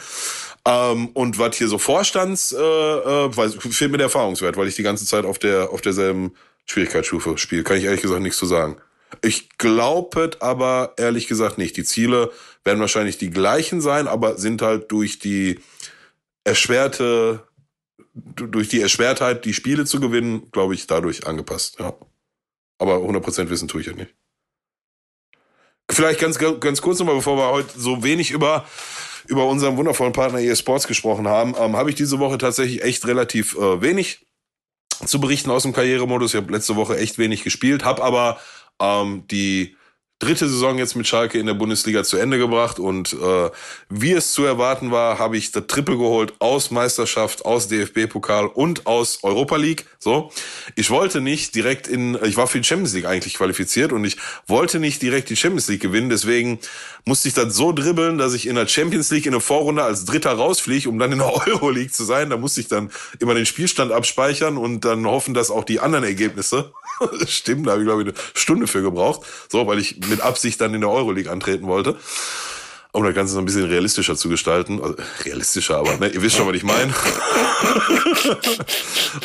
Ähm, 0.66 1.08
und 1.14 1.38
was 1.38 1.56
hier 1.56 1.68
so 1.68 1.78
Vorstands, 1.78 2.52
äh, 2.52 2.58
äh, 2.58 3.34
weiß, 3.34 3.54
fehlt 3.70 3.90
mir 3.90 3.96
der 3.96 4.06
Erfahrungswert, 4.06 4.58
weil 4.58 4.68
ich 4.68 4.76
die 4.76 4.82
ganze 4.82 5.06
Zeit 5.06 5.24
auf 5.24 5.38
der 5.38 5.70
auf 5.70 5.80
derselben 5.80 6.32
Schwierigkeitsstufe 6.68 7.38
spielt. 7.38 7.66
Kann 7.66 7.78
ich 7.78 7.84
ehrlich 7.84 8.02
gesagt 8.02 8.22
nichts 8.22 8.38
zu 8.38 8.46
sagen. 8.46 8.76
Ich 9.22 9.56
glaube 9.58 10.30
aber 10.40 10.94
ehrlich 10.96 11.26
gesagt 11.26 11.58
nicht. 11.58 11.76
Die 11.76 11.84
Ziele 11.84 12.30
werden 12.64 12.80
wahrscheinlich 12.80 13.18
die 13.18 13.30
gleichen 13.30 13.80
sein, 13.80 14.06
aber 14.06 14.36
sind 14.36 14.62
halt 14.62 14.92
durch 14.92 15.18
die 15.18 15.60
erschwerte, 16.44 17.42
durch 18.14 18.68
die 18.68 18.82
Erschwertheit, 18.82 19.44
die 19.44 19.54
Spiele 19.54 19.86
zu 19.86 20.00
gewinnen, 20.00 20.50
glaube 20.50 20.74
ich, 20.74 20.86
dadurch 20.86 21.26
angepasst. 21.26 21.78
Ja. 21.78 21.94
Aber 22.78 22.96
100% 22.96 23.48
wissen 23.48 23.68
tue 23.68 23.80
ich 23.80 23.86
ja 23.86 23.94
nicht. 23.94 24.14
Vielleicht 25.90 26.20
ganz, 26.20 26.38
ganz 26.38 26.82
kurz 26.82 26.98
nochmal, 26.98 27.16
bevor 27.16 27.38
wir 27.38 27.48
heute 27.48 27.78
so 27.78 28.02
wenig 28.02 28.30
über, 28.30 28.66
über 29.26 29.46
unseren 29.46 29.78
wundervollen 29.78 30.12
Partner 30.12 30.38
EA 30.38 30.54
Sports 30.54 30.86
gesprochen 30.86 31.26
haben, 31.26 31.54
ähm, 31.58 31.76
habe 31.76 31.88
ich 31.88 31.96
diese 31.96 32.18
Woche 32.18 32.36
tatsächlich 32.36 32.82
echt 32.82 33.06
relativ 33.06 33.56
äh, 33.56 33.80
wenig 33.80 34.27
zu 35.04 35.20
berichten 35.20 35.50
aus 35.50 35.62
dem 35.62 35.72
Karrieremodus. 35.72 36.34
Ich 36.34 36.40
habe 36.40 36.52
letzte 36.52 36.76
Woche 36.76 36.98
echt 36.98 37.18
wenig 37.18 37.44
gespielt, 37.44 37.84
habe 37.84 38.02
aber 38.02 38.38
ähm, 38.80 39.24
die 39.30 39.76
dritte 40.18 40.48
Saison 40.48 40.78
jetzt 40.78 40.96
mit 40.96 41.06
Schalke 41.06 41.38
in 41.38 41.46
der 41.46 41.54
Bundesliga 41.54 42.02
zu 42.02 42.16
Ende 42.16 42.38
gebracht 42.38 42.80
und 42.80 43.12
äh, 43.12 43.50
wie 43.88 44.12
es 44.12 44.32
zu 44.32 44.44
erwarten 44.44 44.90
war, 44.90 45.18
habe 45.18 45.36
ich 45.36 45.52
das 45.52 45.68
Triple 45.68 45.96
geholt 45.96 46.34
aus 46.40 46.72
Meisterschaft, 46.72 47.44
aus 47.44 47.68
DFB-Pokal 47.68 48.46
und 48.46 48.86
aus 48.86 49.20
Europa 49.22 49.56
League. 49.56 49.86
So, 50.00 50.32
ich 50.74 50.90
wollte 50.90 51.20
nicht 51.20 51.54
direkt 51.54 51.86
in, 51.86 52.18
ich 52.24 52.36
war 52.36 52.48
für 52.48 52.58
die 52.58 52.66
Champions 52.66 52.94
League 52.94 53.06
eigentlich 53.06 53.34
qualifiziert 53.34 53.92
und 53.92 54.04
ich 54.04 54.16
wollte 54.46 54.80
nicht 54.80 55.02
direkt 55.02 55.30
die 55.30 55.36
Champions 55.36 55.68
League 55.68 55.82
gewinnen, 55.82 56.08
deswegen 56.08 56.58
musste 57.04 57.28
ich 57.28 57.34
das 57.34 57.54
so 57.54 57.72
dribbeln, 57.72 58.18
dass 58.18 58.34
ich 58.34 58.46
in 58.46 58.56
der 58.56 58.66
Champions 58.66 59.10
League 59.10 59.26
in 59.26 59.32
der 59.32 59.40
Vorrunde 59.40 59.82
als 59.82 60.04
Dritter 60.04 60.32
rausfliege, 60.32 60.88
um 60.88 60.98
dann 60.98 61.12
in 61.12 61.18
der 61.18 61.32
Euro 61.48 61.70
League 61.70 61.94
zu 61.94 62.04
sein. 62.04 62.30
Da 62.30 62.36
musste 62.36 62.60
ich 62.60 62.68
dann 62.68 62.90
immer 63.18 63.34
den 63.34 63.46
Spielstand 63.46 63.92
abspeichern 63.92 64.56
und 64.56 64.84
dann 64.84 65.06
hoffen, 65.06 65.32
dass 65.32 65.50
auch 65.50 65.64
die 65.64 65.80
anderen 65.80 66.04
Ergebnisse 66.04 66.72
stimmen. 67.26 67.64
Da 67.64 67.72
habe 67.72 67.82
ich 67.82 67.86
glaube 67.86 68.02
ich 68.02 68.08
eine 68.08 68.16
Stunde 68.34 68.66
für 68.66 68.82
gebraucht, 68.82 69.26
so 69.48 69.66
weil 69.66 69.78
ich 69.78 69.96
mit 70.08 70.20
Absicht 70.20 70.60
dann 70.60 70.74
in 70.74 70.80
der 70.80 70.90
Euroleague 70.90 71.30
antreten 71.30 71.66
wollte. 71.66 71.96
Um 72.90 73.04
das 73.04 73.14
Ganze 73.14 73.34
so 73.34 73.38
ein 73.38 73.44
bisschen 73.44 73.66
realistischer 73.66 74.16
zu 74.16 74.30
gestalten. 74.30 74.80
Also, 74.82 74.96
realistischer, 75.24 75.76
aber 75.76 75.98
ne, 75.98 76.08
ihr 76.08 76.22
wisst 76.22 76.36
schon, 76.36 76.48
was 76.48 76.56
ich 76.56 76.64
meine. 76.64 76.92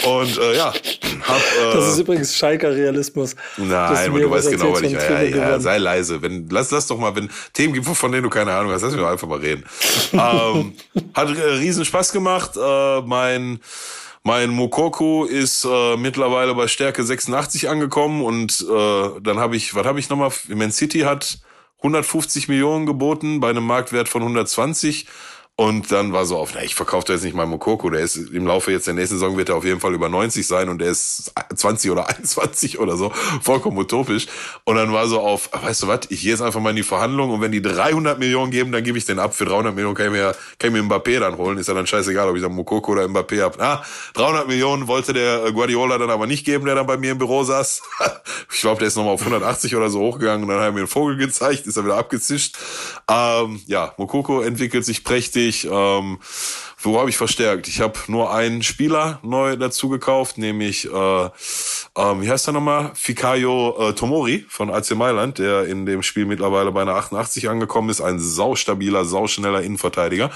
und 0.05 0.38
äh, 0.38 0.57
ja, 0.57 0.73
hab, 1.27 1.38
äh, 1.38 1.73
Das 1.73 1.88
ist 1.88 1.99
übrigens 1.99 2.36
Schalker 2.36 2.75
Realismus. 2.75 3.38
Nein, 3.55 4.09
aber 4.09 4.19
du 4.19 4.29
weißt 4.29 4.51
genau, 4.51 4.73
was 4.73 4.81
ich. 4.81 4.91
Ja, 4.91 5.21
ja, 5.21 5.38
ja, 5.38 5.59
sei 5.61 5.77
leise. 5.77 6.21
Wenn, 6.21 6.49
lass, 6.49 6.71
lass 6.71 6.88
doch 6.88 6.97
mal, 6.97 7.15
wenn 7.15 7.29
Themen 7.53 7.73
gibt, 7.73 7.88
von 7.88 8.11
denen 8.11 8.23
du 8.23 8.29
keine 8.29 8.53
Ahnung 8.53 8.73
hast, 8.73 8.81
lass 8.81 8.91
mich 8.91 8.99
doch 8.99 9.09
einfach 9.09 9.29
mal 9.29 9.39
reden. 9.39 9.63
ähm, 10.11 10.73
hat 11.13 11.29
äh, 11.38 11.41
riesen 11.41 11.86
Spaß 11.86 12.11
gemacht. 12.11 12.57
Äh, 12.57 13.01
mein 13.01 13.61
mein 14.24 14.49
Mokoko 14.51 15.26
ist 15.26 15.65
äh, 15.65 15.97
mittlerweile 15.97 16.55
bei 16.55 16.67
Stärke 16.67 17.03
86 17.03 17.69
angekommen 17.69 18.24
und 18.24 18.61
äh, 18.61 19.21
dann 19.21 19.38
habe 19.39 19.57
ich, 19.57 19.76
was 19.76 19.86
habe 19.86 19.99
ich 19.99 20.09
nochmal? 20.09 20.32
Man 20.47 20.71
City 20.71 21.01
hat 21.01 21.39
150 21.80 22.47
Millionen 22.47 22.86
geboten 22.86 23.41
bei 23.41 23.49
einem 23.49 23.65
Marktwert 23.65 24.07
von 24.07 24.21
120 24.21 25.07
und 25.56 25.91
dann 25.91 26.14
war 26.14 26.26
so 26.26 26.38
auf, 26.38 26.54
na, 26.56 26.64
ich 26.64 26.74
verkaufe 26.74 27.14
jetzt 27.14 27.24
nicht 27.24 27.36
mal 27.36 27.45
Mokoko, 27.45 27.91
der 27.91 27.99
ist 27.99 28.16
im 28.16 28.47
Laufe 28.47 28.72
jetzt 28.72 28.88
der 28.88 28.95
nächsten 28.95 29.20
Saison 29.20 29.38
wird 29.38 29.49
er 29.49 29.56
auf 29.56 29.64
jeden 29.64 29.80
Fall 29.80 29.93
über 29.93 30.10
90 30.10 30.47
sein 30.47 30.68
und 30.68 30.80
der 30.80 30.89
ist 30.89 31.32
20 31.56 31.91
oder 31.91 32.10
21 32.10 32.80
oder 32.80 32.97
so, 32.97 33.12
vollkommen 33.39 33.78
utopisch. 33.78 34.26
Und 34.64 34.78
dann 34.78 34.91
war 34.93 35.06
so 35.06 35.20
auf, 35.20 35.51
weißt 35.54 35.84
du 35.84 35.88
was, 35.88 35.99
ich 36.10 36.22
gehe 36.22 36.32
jetzt 36.32 36.41
einfach 36.41 36.60
mal 36.60 36.72
in 36.72 36.78
die 36.78 36.84
Verhandlung 36.84 37.30
und 37.30 37.41
wenn 37.41 37.51
die 37.51 37.62
300 37.62 38.18
Millionen 38.18 38.49
geben, 38.49 38.72
dann 38.72 38.84
gebe 38.84 38.97
ich 38.97 39.06
den 39.06 39.20
ab. 39.20 39.36
Für 39.36 39.45
300 39.45 39.76
Millionen 39.76 39.93
kann 39.93 40.08
ich 40.08 40.14
mir, 40.14 40.36
kann 40.58 40.74
ich 40.76 40.82
mir 40.82 40.89
Mbappé 40.89 41.20
dann 41.20 41.38
holen, 41.38 41.60
ist 41.60 41.68
ja 41.68 41.76
dann 41.76 41.86
scheißegal, 41.86 42.30
ob 42.30 42.36
ich 42.36 42.41
dann 42.41 42.54
Mokoko 42.54 42.93
oder 42.93 43.06
Mbappé 43.06 43.43
habe. 43.43 43.64
Ah, 43.64 43.86
300 44.16 44.47
Millionen 44.47 44.88
wollte 44.88 45.14
der 45.14 45.51
Guardiola 45.51 45.99
dann 45.99 46.10
aber 46.10 46.26
nicht 46.26 46.45
geben, 46.45 46.66
der 46.66 46.74
dann 46.74 46.88
bei 46.88 46.97
mir 46.97 47.12
im 47.12 47.20
Büro 47.20 47.43
saß. 47.43 47.84
ich 48.51 48.62
glaube, 48.62 48.80
der 48.80 48.88
ist 48.88 48.95
nochmal 48.95 49.14
auf 49.14 49.22
180 49.22 49.76
oder 49.76 49.91
so 49.91 49.99
hochgegangen 49.99 50.41
und 50.41 50.49
dann 50.49 50.58
hat 50.58 50.66
er 50.66 50.72
mir 50.72 50.80
einen 50.80 50.88
Vogel 50.88 51.16
gezeigt, 51.16 51.68
ist 51.68 51.78
er 51.78 51.86
wieder 51.86 51.97
abgezischt. 51.97 52.58
Ähm, 53.08 53.62
ja, 53.68 53.93
Mokoko 53.97 54.41
entwickelt 54.41 54.84
sich 54.84 55.04
prächtig 55.04 55.43
richtig. 55.44 55.70
Ähm, 55.72 56.20
wo 56.82 57.00
habe 57.00 57.10
ich 57.10 57.18
verstärkt? 57.18 57.68
Ich 57.68 57.80
habe 57.80 57.98
nur 58.08 58.34
einen 58.34 58.62
Spieler 58.62 59.20
neu 59.24 59.56
dazu 59.56 59.88
gekauft, 59.88 60.38
nämlich, 60.38 60.86
äh, 60.86 60.89
äh, 60.89 61.30
wie 61.96 62.30
heißt 62.30 62.48
er 62.48 62.54
nochmal? 62.54 62.91
Fikayo 62.94 63.76
äh, 63.80 63.94
Tomori 63.94 64.46
von 64.50 64.70
AC 64.70 64.91
Mailand, 64.91 65.38
der 65.38 65.66
in 65.66 65.86
dem 65.86 66.04
Spiel 66.04 66.26
mittlerweile 66.26 66.72
bei 66.72 66.82
einer 66.82 66.96
88 66.96 67.50
angekommen 67.50 67.89
ist. 67.89 68.02
Ein 68.02 68.20
saustabiler, 68.20 69.06
sauschneller 69.06 69.62
Innenverteidiger. 69.62 70.30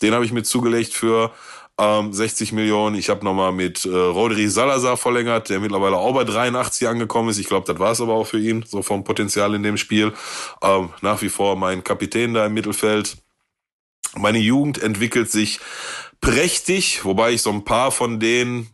Den 0.00 0.12
habe 0.12 0.24
ich 0.24 0.32
mir 0.32 0.42
zugelegt 0.42 0.92
für 0.92 1.30
ähm, 1.78 2.12
60 2.12 2.52
Millionen. 2.52 2.96
Ich 2.96 3.08
habe 3.08 3.24
nochmal 3.24 3.52
mit 3.52 3.84
äh, 3.84 3.88
Rodri 3.88 4.48
Salazar 4.48 4.96
verlängert, 4.96 5.50
der 5.50 5.60
mittlerweile 5.60 5.96
auch 5.96 6.14
bei 6.14 6.24
83 6.24 6.88
angekommen 6.88 7.28
ist. 7.28 7.38
Ich 7.38 7.46
glaube, 7.46 7.66
das 7.72 7.78
war 7.78 7.92
es 7.92 8.00
aber 8.00 8.14
auch 8.14 8.26
für 8.26 8.40
ihn, 8.40 8.64
so 8.66 8.82
vom 8.82 9.04
Potenzial 9.04 9.54
in 9.54 9.62
dem 9.62 9.76
Spiel. 9.76 10.12
Ähm, 10.62 10.90
nach 11.00 11.22
wie 11.22 11.28
vor 11.28 11.54
mein 11.56 11.84
Kapitän 11.84 12.34
da 12.34 12.46
im 12.46 12.54
Mittelfeld. 12.54 13.16
Meine 14.16 14.38
Jugend 14.38 14.82
entwickelt 14.82 15.30
sich 15.30 15.60
prächtig, 16.20 17.04
wobei 17.04 17.32
ich 17.32 17.42
so 17.42 17.50
ein 17.50 17.64
paar 17.64 17.90
von 17.90 18.20
denen, 18.20 18.68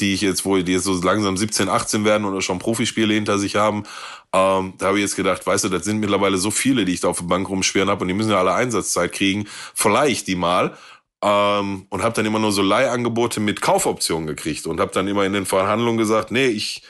die 0.00 0.14
ich 0.14 0.20
jetzt, 0.20 0.44
wo 0.44 0.56
die 0.58 0.72
jetzt 0.72 0.84
so 0.84 0.94
langsam 1.02 1.36
17, 1.36 1.68
18 1.68 2.04
werden 2.04 2.26
oder 2.26 2.42
schon 2.42 2.58
Profispiele 2.58 3.14
hinter 3.14 3.38
sich 3.38 3.56
haben, 3.56 3.84
ähm, 4.32 4.74
da 4.78 4.86
habe 4.86 4.98
ich 4.98 5.02
jetzt 5.02 5.16
gedacht, 5.16 5.46
weißt 5.46 5.64
du, 5.64 5.68
das 5.68 5.84
sind 5.84 6.00
mittlerweile 6.00 6.36
so 6.36 6.50
viele, 6.50 6.84
die 6.84 6.92
ich 6.92 7.00
da 7.00 7.08
auf 7.08 7.18
der 7.18 7.26
Bank 7.26 7.48
rumschweren 7.48 7.88
habe 7.88 8.02
und 8.02 8.08
die 8.08 8.14
müssen 8.14 8.30
ja 8.30 8.38
alle 8.38 8.54
Einsatzzeit 8.54 9.12
kriegen. 9.12 9.46
Vielleicht 9.74 10.26
die 10.26 10.36
mal. 10.36 10.76
Ähm, 11.22 11.86
und 11.88 12.02
habe 12.02 12.14
dann 12.14 12.26
immer 12.26 12.38
nur 12.38 12.52
so 12.52 12.60
Leihangebote 12.60 13.40
mit 13.40 13.62
Kaufoptionen 13.62 14.26
gekriegt 14.26 14.66
und 14.66 14.80
habe 14.80 14.92
dann 14.92 15.08
immer 15.08 15.24
in 15.24 15.32
den 15.32 15.46
Verhandlungen 15.46 15.96
gesagt, 15.96 16.30
nee, 16.30 16.46
ich 16.46 16.82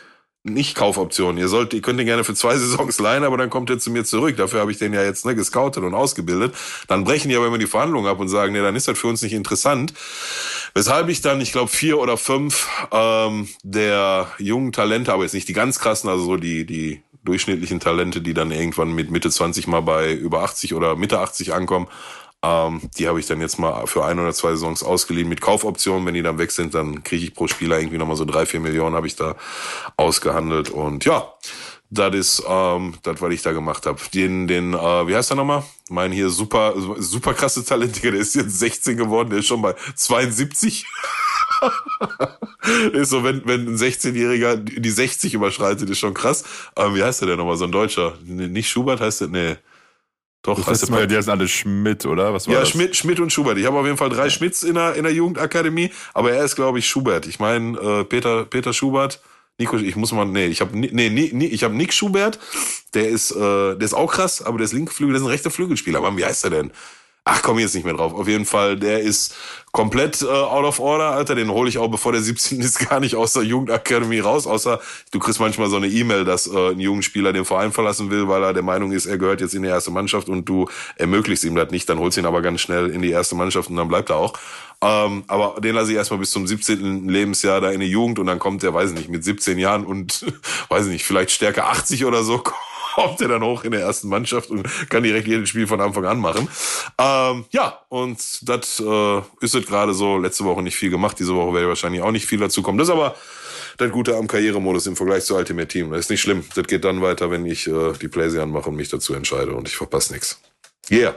nicht 0.48 0.74
Kaufoptionen. 0.74 1.38
Ihr 1.38 1.48
sollt, 1.48 1.74
ihr 1.74 1.82
könnt 1.82 2.00
ihn 2.00 2.06
gerne 2.06 2.24
für 2.24 2.34
zwei 2.34 2.56
Saisons 2.58 2.98
leihen, 2.98 3.24
aber 3.24 3.36
dann 3.36 3.50
kommt 3.50 3.70
er 3.70 3.78
zu 3.78 3.90
mir 3.90 4.04
zurück. 4.04 4.36
Dafür 4.36 4.60
habe 4.60 4.70
ich 4.70 4.78
den 4.78 4.92
ja 4.92 5.02
jetzt 5.02 5.26
ne, 5.26 5.34
gescoutet 5.34 5.82
und 5.82 5.94
ausgebildet. 5.94 6.54
Dann 6.88 7.04
brechen 7.04 7.28
die 7.28 7.36
aber 7.36 7.46
immer 7.46 7.58
die 7.58 7.66
Verhandlungen 7.66 8.10
ab 8.10 8.20
und 8.20 8.28
sagen, 8.28 8.52
nee, 8.52 8.60
dann 8.60 8.76
ist 8.76 8.88
das 8.88 8.98
für 8.98 9.08
uns 9.08 9.22
nicht 9.22 9.32
interessant. 9.32 9.92
Weshalb 10.74 11.08
ich 11.08 11.20
dann, 11.20 11.40
ich 11.40 11.52
glaube, 11.52 11.70
vier 11.70 11.98
oder 11.98 12.16
fünf 12.16 12.68
ähm, 12.92 13.48
der 13.62 14.28
jungen 14.38 14.72
Talente, 14.72 15.12
aber 15.12 15.24
jetzt 15.24 15.34
nicht 15.34 15.48
die 15.48 15.52
ganz 15.52 15.78
krassen, 15.78 16.08
also 16.08 16.24
so 16.24 16.36
die, 16.36 16.64
die 16.64 17.02
durchschnittlichen 17.24 17.80
Talente, 17.80 18.20
die 18.20 18.34
dann 18.34 18.52
irgendwann 18.52 18.92
mit 18.92 19.10
Mitte 19.10 19.30
20 19.30 19.66
mal 19.66 19.82
bei 19.82 20.12
über 20.12 20.42
80 20.42 20.74
oder 20.74 20.96
Mitte 20.96 21.18
80 21.18 21.52
ankommen, 21.52 21.88
ähm, 22.46 22.80
die 22.98 23.08
habe 23.08 23.18
ich 23.18 23.26
dann 23.26 23.40
jetzt 23.40 23.58
mal 23.58 23.86
für 23.86 24.04
ein 24.04 24.18
oder 24.18 24.32
zwei 24.32 24.50
Saisons 24.50 24.82
ausgeliehen 24.82 25.28
mit 25.28 25.40
Kaufoptionen. 25.40 26.06
Wenn 26.06 26.14
die 26.14 26.22
dann 26.22 26.38
weg 26.38 26.52
sind, 26.52 26.74
dann 26.74 27.02
kriege 27.02 27.24
ich 27.24 27.34
pro 27.34 27.48
Spieler 27.48 27.78
irgendwie 27.78 27.98
nochmal 27.98 28.16
so 28.16 28.24
drei, 28.24 28.46
vier 28.46 28.60
Millionen 28.60 28.94
habe 28.94 29.06
ich 29.06 29.16
da 29.16 29.36
ausgehandelt. 29.96 30.70
Und 30.70 31.04
ja, 31.04 31.32
das 31.90 32.14
ist 32.14 32.42
ähm, 32.48 32.94
das, 33.02 33.20
was 33.20 33.32
ich 33.32 33.42
da 33.42 33.52
gemacht 33.52 33.86
habe. 33.86 34.00
Den, 34.12 34.46
den, 34.46 34.74
äh, 34.74 35.08
wie 35.08 35.14
heißt 35.14 35.30
der 35.30 35.36
nochmal? 35.36 35.64
Mein 35.88 36.12
hier 36.12 36.30
super, 36.30 36.74
super 36.98 37.34
krasse 37.34 37.64
Talent, 37.64 38.02
der 38.02 38.14
ist 38.14 38.34
jetzt 38.34 38.58
16 38.58 38.96
geworden, 38.96 39.30
der 39.30 39.40
ist 39.40 39.46
schon 39.46 39.62
bei 39.62 39.74
72. 39.94 40.84
ist 42.92 43.10
so, 43.10 43.22
wenn, 43.24 43.46
wenn 43.46 43.68
ein 43.68 43.76
16-Jähriger 43.76 44.56
die 44.56 44.90
60 44.90 45.34
überschreitet, 45.34 45.88
ist 45.88 45.98
schon 45.98 46.14
krass. 46.14 46.44
Aber 46.74 46.94
wie 46.94 47.02
heißt 47.02 47.20
der 47.20 47.28
denn 47.28 47.38
nochmal? 47.38 47.56
So 47.56 47.64
ein 47.64 47.72
Deutscher. 47.72 48.14
Nicht 48.24 48.68
Schubert 48.68 49.00
heißt 49.00 49.22
der? 49.22 49.28
Nee. 49.28 49.56
Doch, 50.46 50.56
das 50.56 50.68
heißt 50.82 50.90
mal, 50.90 51.08
die 51.08 51.16
heißen 51.16 51.30
alle 51.30 51.48
Schmidt, 51.48 52.06
oder? 52.06 52.32
Was 52.32 52.46
war 52.46 52.54
ja, 52.54 52.60
das? 52.60 52.68
Schmidt, 52.68 52.94
Schmidt 52.94 53.18
und 53.18 53.32
Schubert. 53.32 53.58
Ich 53.58 53.66
habe 53.66 53.76
auf 53.76 53.84
jeden 53.84 53.98
Fall 53.98 54.10
drei. 54.10 54.30
Schmidts 54.30 54.62
in 54.62 54.74
der, 54.74 54.94
in 54.94 55.02
der 55.02 55.12
Jugendakademie, 55.12 55.90
aber 56.14 56.32
er 56.32 56.44
ist, 56.44 56.54
glaube 56.54 56.78
ich, 56.78 56.88
Schubert. 56.88 57.26
Ich 57.26 57.40
meine, 57.40 57.76
äh, 57.78 58.04
Peter, 58.04 58.44
Peter 58.44 58.72
Schubert. 58.72 59.20
Nico, 59.58 59.76
ich 59.76 59.96
muss 59.96 60.12
mal, 60.12 60.24
nee, 60.26 60.46
ich 60.46 60.60
habe 60.60 60.78
nee, 60.78 60.90
nee, 60.92 61.30
nee, 61.32 61.46
ich 61.46 61.64
habe 61.64 61.74
Nick 61.74 61.92
Schubert, 61.92 62.38
der 62.94 63.08
ist, 63.08 63.30
äh, 63.32 63.38
der 63.40 63.80
ist 63.80 63.94
auch 63.94 64.12
krass, 64.12 64.42
aber 64.42 64.58
der 64.58 64.66
ist 64.66 64.72
linke 64.72 64.92
Flügel, 64.92 65.14
der 65.14 65.22
ist 65.22 65.26
ein 65.26 65.30
rechter 65.30 65.50
Flügelspieler. 65.50 65.98
Aber 65.98 66.16
wie 66.16 66.24
heißt 66.24 66.44
er 66.44 66.50
denn? 66.50 66.70
Ach, 67.28 67.42
komm 67.42 67.58
jetzt 67.58 67.74
nicht 67.74 67.82
mehr 67.82 67.94
drauf. 67.94 68.14
Auf 68.14 68.28
jeden 68.28 68.44
Fall, 68.44 68.76
der 68.76 69.00
ist 69.00 69.34
komplett 69.72 70.22
äh, 70.22 70.26
out 70.26 70.64
of 70.64 70.78
order, 70.78 71.10
Alter. 71.10 71.34
Den 71.34 71.50
hole 71.50 71.68
ich 71.68 71.76
auch, 71.76 71.88
bevor 71.88 72.12
der 72.12 72.22
17 72.22 72.60
ist, 72.60 72.78
gar 72.88 73.00
nicht 73.00 73.16
aus 73.16 73.32
der 73.32 73.42
Jugendakademie 73.42 74.20
raus. 74.20 74.46
Außer 74.46 74.78
du 75.10 75.18
kriegst 75.18 75.40
manchmal 75.40 75.68
so 75.68 75.74
eine 75.74 75.88
E-Mail, 75.88 76.24
dass 76.24 76.46
äh, 76.46 76.70
ein 76.70 76.78
Jugendspieler 76.78 77.32
den 77.32 77.44
Verein 77.44 77.72
verlassen 77.72 78.12
will, 78.12 78.28
weil 78.28 78.44
er 78.44 78.54
der 78.54 78.62
Meinung 78.62 78.92
ist, 78.92 79.06
er 79.06 79.18
gehört 79.18 79.40
jetzt 79.40 79.56
in 79.56 79.64
die 79.64 79.68
erste 79.68 79.90
Mannschaft 79.90 80.28
und 80.28 80.48
du 80.48 80.68
ermöglichst 80.94 81.44
ihm 81.44 81.56
das 81.56 81.72
nicht. 81.72 81.88
Dann 81.88 81.98
holst 81.98 82.16
du 82.16 82.20
ihn 82.20 82.26
aber 82.26 82.42
ganz 82.42 82.60
schnell 82.60 82.90
in 82.90 83.02
die 83.02 83.10
erste 83.10 83.34
Mannschaft 83.34 83.70
und 83.70 83.76
dann 83.76 83.88
bleibt 83.88 84.10
er 84.10 84.16
auch. 84.16 84.34
Ähm, 84.80 85.24
aber 85.26 85.60
den 85.60 85.74
lasse 85.74 85.90
ich 85.90 85.96
erstmal 85.96 86.20
bis 86.20 86.30
zum 86.30 86.46
17. 86.46 87.08
Lebensjahr 87.08 87.60
da 87.60 87.72
in 87.72 87.80
die 87.80 87.90
Jugend 87.90 88.20
und 88.20 88.26
dann 88.26 88.38
kommt 88.38 88.62
der, 88.62 88.72
weiß 88.72 88.90
ich 88.90 88.96
nicht, 88.96 89.08
mit 89.08 89.24
17 89.24 89.58
Jahren 89.58 89.84
und 89.84 90.24
weiß 90.68 90.86
ich 90.86 90.92
nicht, 90.92 91.04
vielleicht 91.04 91.32
Stärke 91.32 91.64
80 91.64 92.04
oder 92.04 92.22
so 92.22 92.40
kommt 92.96 93.20
er 93.20 93.28
dann 93.28 93.42
hoch 93.42 93.62
in 93.64 93.72
der 93.72 93.82
ersten 93.82 94.08
Mannschaft 94.08 94.50
und 94.50 94.66
kann 94.88 95.02
direkt 95.02 95.28
jedes 95.28 95.50
Spiel 95.50 95.66
von 95.66 95.80
Anfang 95.82 96.06
an 96.06 96.18
machen. 96.18 96.48
Ähm, 96.98 97.44
ja, 97.50 97.78
und 97.90 98.18
das 98.48 98.80
äh, 98.80 99.18
ist 99.40 99.54
es 99.54 99.66
gerade 99.66 99.92
so. 99.92 100.16
Letzte 100.16 100.44
Woche 100.44 100.62
nicht 100.62 100.76
viel 100.76 100.90
gemacht, 100.90 101.18
diese 101.18 101.34
Woche 101.34 101.52
werde 101.52 101.66
ich 101.66 101.68
wahrscheinlich 101.68 102.00
auch 102.00 102.10
nicht 102.10 102.26
viel 102.26 102.38
dazu 102.38 102.62
kommen. 102.62 102.78
Das 102.78 102.88
ist 102.88 102.94
aber 102.94 103.14
das 103.76 103.90
Gute 103.90 104.16
am 104.16 104.26
Karrieremodus 104.26 104.86
im 104.86 104.96
Vergleich 104.96 105.24
zu 105.24 105.36
Ultimate 105.36 105.68
Team. 105.68 105.90
Das 105.90 106.00
ist 106.00 106.10
nicht 106.10 106.22
schlimm. 106.22 106.44
Das 106.54 106.66
geht 106.66 106.84
dann 106.84 107.02
weiter, 107.02 107.30
wenn 107.30 107.44
ich 107.44 107.66
äh, 107.66 107.92
die 108.00 108.08
Playsee 108.08 108.40
anmache 108.40 108.70
und 108.70 108.76
mich 108.76 108.88
dazu 108.88 109.12
entscheide 109.12 109.54
und 109.54 109.68
ich 109.68 109.76
verpasse 109.76 110.14
nichts. 110.14 110.40
Yeah. 110.90 111.16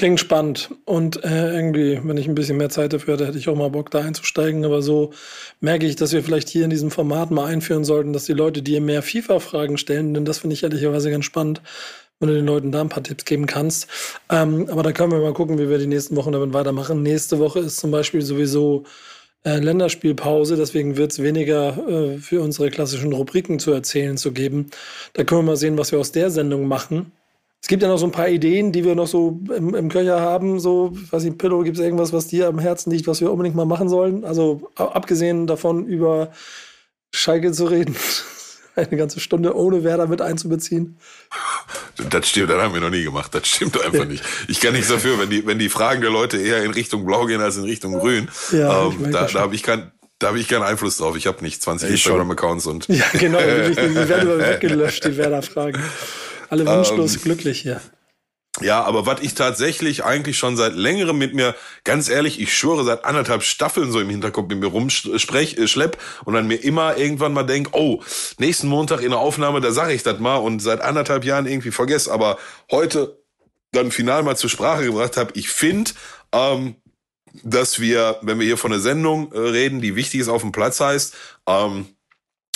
Klingt 0.00 0.18
spannend. 0.18 0.70
Und 0.86 1.22
äh, 1.24 1.54
irgendwie, 1.54 2.00
wenn 2.02 2.16
ich 2.16 2.26
ein 2.26 2.34
bisschen 2.34 2.56
mehr 2.56 2.70
Zeit 2.70 2.94
dafür 2.94 3.12
hätte, 3.12 3.26
hätte 3.26 3.36
ich 3.36 3.50
auch 3.50 3.54
mal 3.54 3.68
Bock, 3.68 3.90
da 3.90 3.98
einzusteigen. 3.98 4.64
Aber 4.64 4.80
so 4.80 5.10
merke 5.60 5.84
ich, 5.84 5.94
dass 5.94 6.14
wir 6.14 6.24
vielleicht 6.24 6.48
hier 6.48 6.64
in 6.64 6.70
diesem 6.70 6.90
Format 6.90 7.30
mal 7.30 7.44
einführen 7.44 7.84
sollten, 7.84 8.14
dass 8.14 8.24
die 8.24 8.32
Leute 8.32 8.62
dir 8.62 8.80
mehr 8.80 9.02
FIFA-Fragen 9.02 9.76
stellen, 9.76 10.14
denn 10.14 10.24
das 10.24 10.38
finde 10.38 10.54
ich 10.54 10.62
ehrlicherweise 10.62 11.10
ganz 11.10 11.26
spannend, 11.26 11.60
wenn 12.18 12.30
du 12.30 12.34
den 12.34 12.46
Leuten 12.46 12.72
da 12.72 12.80
ein 12.80 12.88
paar 12.88 13.02
Tipps 13.02 13.26
geben 13.26 13.44
kannst. 13.44 13.88
Ähm, 14.30 14.68
aber 14.70 14.82
da 14.82 14.92
können 14.92 15.12
wir 15.12 15.20
mal 15.20 15.34
gucken, 15.34 15.58
wie 15.58 15.68
wir 15.68 15.76
die 15.76 15.86
nächsten 15.86 16.16
Wochen 16.16 16.32
damit 16.32 16.54
weitermachen. 16.54 17.02
Nächste 17.02 17.38
Woche 17.38 17.58
ist 17.58 17.76
zum 17.76 17.90
Beispiel 17.90 18.22
sowieso 18.22 18.84
äh, 19.44 19.58
Länderspielpause, 19.58 20.56
deswegen 20.56 20.96
wird 20.96 21.12
es 21.12 21.22
weniger 21.22 21.76
äh, 21.86 22.16
für 22.16 22.40
unsere 22.40 22.70
klassischen 22.70 23.12
Rubriken 23.12 23.58
zu 23.58 23.70
erzählen 23.70 24.16
zu 24.16 24.32
geben. 24.32 24.70
Da 25.12 25.24
können 25.24 25.42
wir 25.42 25.50
mal 25.52 25.56
sehen, 25.58 25.76
was 25.76 25.92
wir 25.92 25.98
aus 25.98 26.10
der 26.10 26.30
Sendung 26.30 26.66
machen. 26.68 27.12
Es 27.62 27.68
gibt 27.68 27.82
ja 27.82 27.88
noch 27.88 27.98
so 27.98 28.06
ein 28.06 28.12
paar 28.12 28.28
Ideen, 28.28 28.72
die 28.72 28.84
wir 28.84 28.94
noch 28.94 29.06
so 29.06 29.38
im, 29.54 29.74
im 29.74 29.88
Köcher 29.90 30.20
haben. 30.20 30.60
So, 30.60 30.96
weiß 31.10 31.24
ich, 31.24 31.36
Pillow, 31.36 31.62
gibt 31.62 31.76
es 31.76 31.82
irgendwas, 31.82 32.12
was 32.12 32.26
dir 32.26 32.48
am 32.48 32.58
Herzen 32.58 32.90
liegt, 32.90 33.06
was 33.06 33.20
wir 33.20 33.30
unbedingt 33.30 33.54
mal 33.54 33.66
machen 33.66 33.88
sollen? 33.88 34.24
Also 34.24 34.70
abgesehen 34.76 35.46
davon, 35.46 35.86
über 35.86 36.30
Schalke 37.12 37.52
zu 37.52 37.66
reden, 37.66 37.94
eine 38.76 38.96
ganze 38.96 39.20
Stunde 39.20 39.54
ohne 39.54 39.84
Werder 39.84 40.06
mit 40.06 40.22
einzubeziehen. 40.22 40.96
Das 42.08 42.28
stimmt, 42.28 42.50
das 42.50 42.62
haben 42.62 42.72
wir 42.72 42.80
noch 42.80 42.90
nie 42.90 43.04
gemacht. 43.04 43.34
Das 43.34 43.46
stimmt 43.46 43.78
einfach 43.84 44.06
nicht. 44.06 44.24
Ich 44.48 44.60
kann 44.60 44.72
nichts 44.72 44.88
dafür, 44.88 45.18
wenn 45.18 45.28
die, 45.28 45.46
wenn 45.46 45.58
die 45.58 45.68
Fragen 45.68 46.00
der 46.00 46.10
Leute 46.10 46.38
eher 46.38 46.64
in 46.64 46.70
Richtung 46.70 47.04
Blau 47.04 47.26
gehen 47.26 47.42
als 47.42 47.58
in 47.58 47.64
Richtung 47.64 47.98
Grün. 47.98 48.28
Ja, 48.52 48.86
ähm, 48.86 49.12
da 49.12 49.26
da 49.26 49.40
habe 49.40 49.54
ich 49.54 49.62
kein, 49.62 49.92
da 50.18 50.28
habe 50.28 50.40
ich 50.40 50.48
keinen 50.48 50.62
Einfluss 50.62 50.96
drauf. 50.96 51.14
Ich 51.16 51.26
habe 51.26 51.42
nicht 51.42 51.62
20 51.62 51.90
Instagram-Accounts 51.90 52.66
und. 52.66 52.88
Ja, 52.88 53.04
genau. 53.12 53.38
Die, 53.38 53.74
die 53.74 54.08
werden 54.08 54.38
weggelöscht, 54.38 55.04
die 55.04 55.16
Werder-Fragen. 55.18 55.82
Alle 56.50 56.66
wunschlos 56.66 57.14
ähm, 57.14 57.22
glücklich 57.22 57.60
hier. 57.62 57.80
Ja, 58.60 58.82
aber 58.82 59.06
was 59.06 59.20
ich 59.20 59.34
tatsächlich 59.34 60.04
eigentlich 60.04 60.36
schon 60.36 60.56
seit 60.56 60.74
längerem 60.74 61.16
mit 61.16 61.34
mir, 61.34 61.54
ganz 61.84 62.08
ehrlich, 62.08 62.40
ich 62.40 62.52
schwöre, 62.52 62.84
seit 62.84 63.04
anderthalb 63.04 63.44
Staffeln 63.44 63.92
so 63.92 64.00
im 64.00 64.10
Hinterkopf 64.10 64.48
mit 64.48 64.58
mir 64.58 64.66
rumsprech, 64.66 65.56
äh, 65.56 65.68
schlepp 65.68 65.98
und 66.24 66.34
dann 66.34 66.48
mir 66.48 66.56
immer 66.56 66.96
irgendwann 66.96 67.32
mal 67.32 67.44
denk, 67.44 67.68
oh, 67.72 68.02
nächsten 68.38 68.66
Montag 68.66 69.02
in 69.02 69.10
der 69.10 69.20
Aufnahme, 69.20 69.60
da 69.60 69.70
sage 69.70 69.94
ich 69.94 70.02
das 70.02 70.18
mal 70.18 70.36
und 70.36 70.60
seit 70.60 70.80
anderthalb 70.80 71.24
Jahren 71.24 71.46
irgendwie 71.46 71.70
vergesse, 71.70 72.12
aber 72.12 72.38
heute 72.70 73.22
dann 73.70 73.92
final 73.92 74.24
mal 74.24 74.36
zur 74.36 74.50
Sprache 74.50 74.84
gebracht 74.84 75.16
habe, 75.16 75.30
ich 75.36 75.48
finde, 75.48 75.92
ähm, 76.32 76.74
dass 77.44 77.78
wir, 77.78 78.18
wenn 78.22 78.40
wir 78.40 78.46
hier 78.46 78.56
von 78.56 78.72
einer 78.72 78.82
Sendung 78.82 79.32
äh, 79.32 79.38
reden, 79.38 79.80
die 79.80 79.94
wichtig 79.94 80.20
ist 80.20 80.28
auf 80.28 80.42
dem 80.42 80.50
Platz 80.50 80.80
heißt, 80.80 81.14
ähm, 81.46 81.86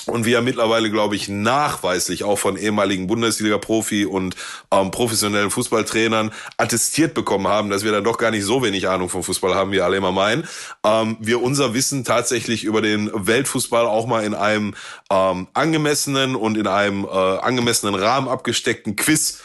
und 0.07 0.25
wir 0.25 0.41
mittlerweile, 0.43 0.91
glaube 0.91 1.17
ich, 1.17 1.29
nachweislich 1.29 2.25
auch 2.25 2.39
von 2.39 2.57
ehemaligen 2.57 3.07
Bundesliga-Profi 3.07 4.07
und 4.07 4.37
ähm, 4.71 4.91
professionellen 4.91 5.51
Fußballtrainern 5.51 6.33
attestiert 6.57 7.15
bekommen 7.15 7.49
haben, 7.49 7.71
dass 7.71 7.85
wir 7.85 7.93
dann 7.93 8.05
doch 8.05 8.19
gar 8.19 8.31
nicht 8.31 8.45
so 8.45 8.63
wenig 8.63 8.89
Ahnung 8.89 9.09
vom 9.09 9.23
Fußball 9.23 9.55
haben, 9.55 9.73
wie 9.73 9.81
alle 9.81 9.97
immer 9.97 10.13
meinen. 10.13 10.47
Ähm, 10.85 11.17
wir 11.21 11.43
unser 11.43 11.75
Wissen 11.75 12.05
tatsächlich 12.05 12.65
über 12.65 12.83
den 12.83 13.11
Weltfußball 13.13 13.87
auch 13.87 14.07
mal 14.07 14.25
in 14.25 14.35
einem 14.35 14.75
ähm, 15.11 15.49
angemessenen 15.55 16.37
und 16.37 16.57
in 16.57 16.67
einem 16.67 17.05
äh, 17.05 17.09
angemessenen 17.09 17.95
Rahmen 17.95 18.29
abgesteckten 18.29 18.97
Quiz 18.97 19.41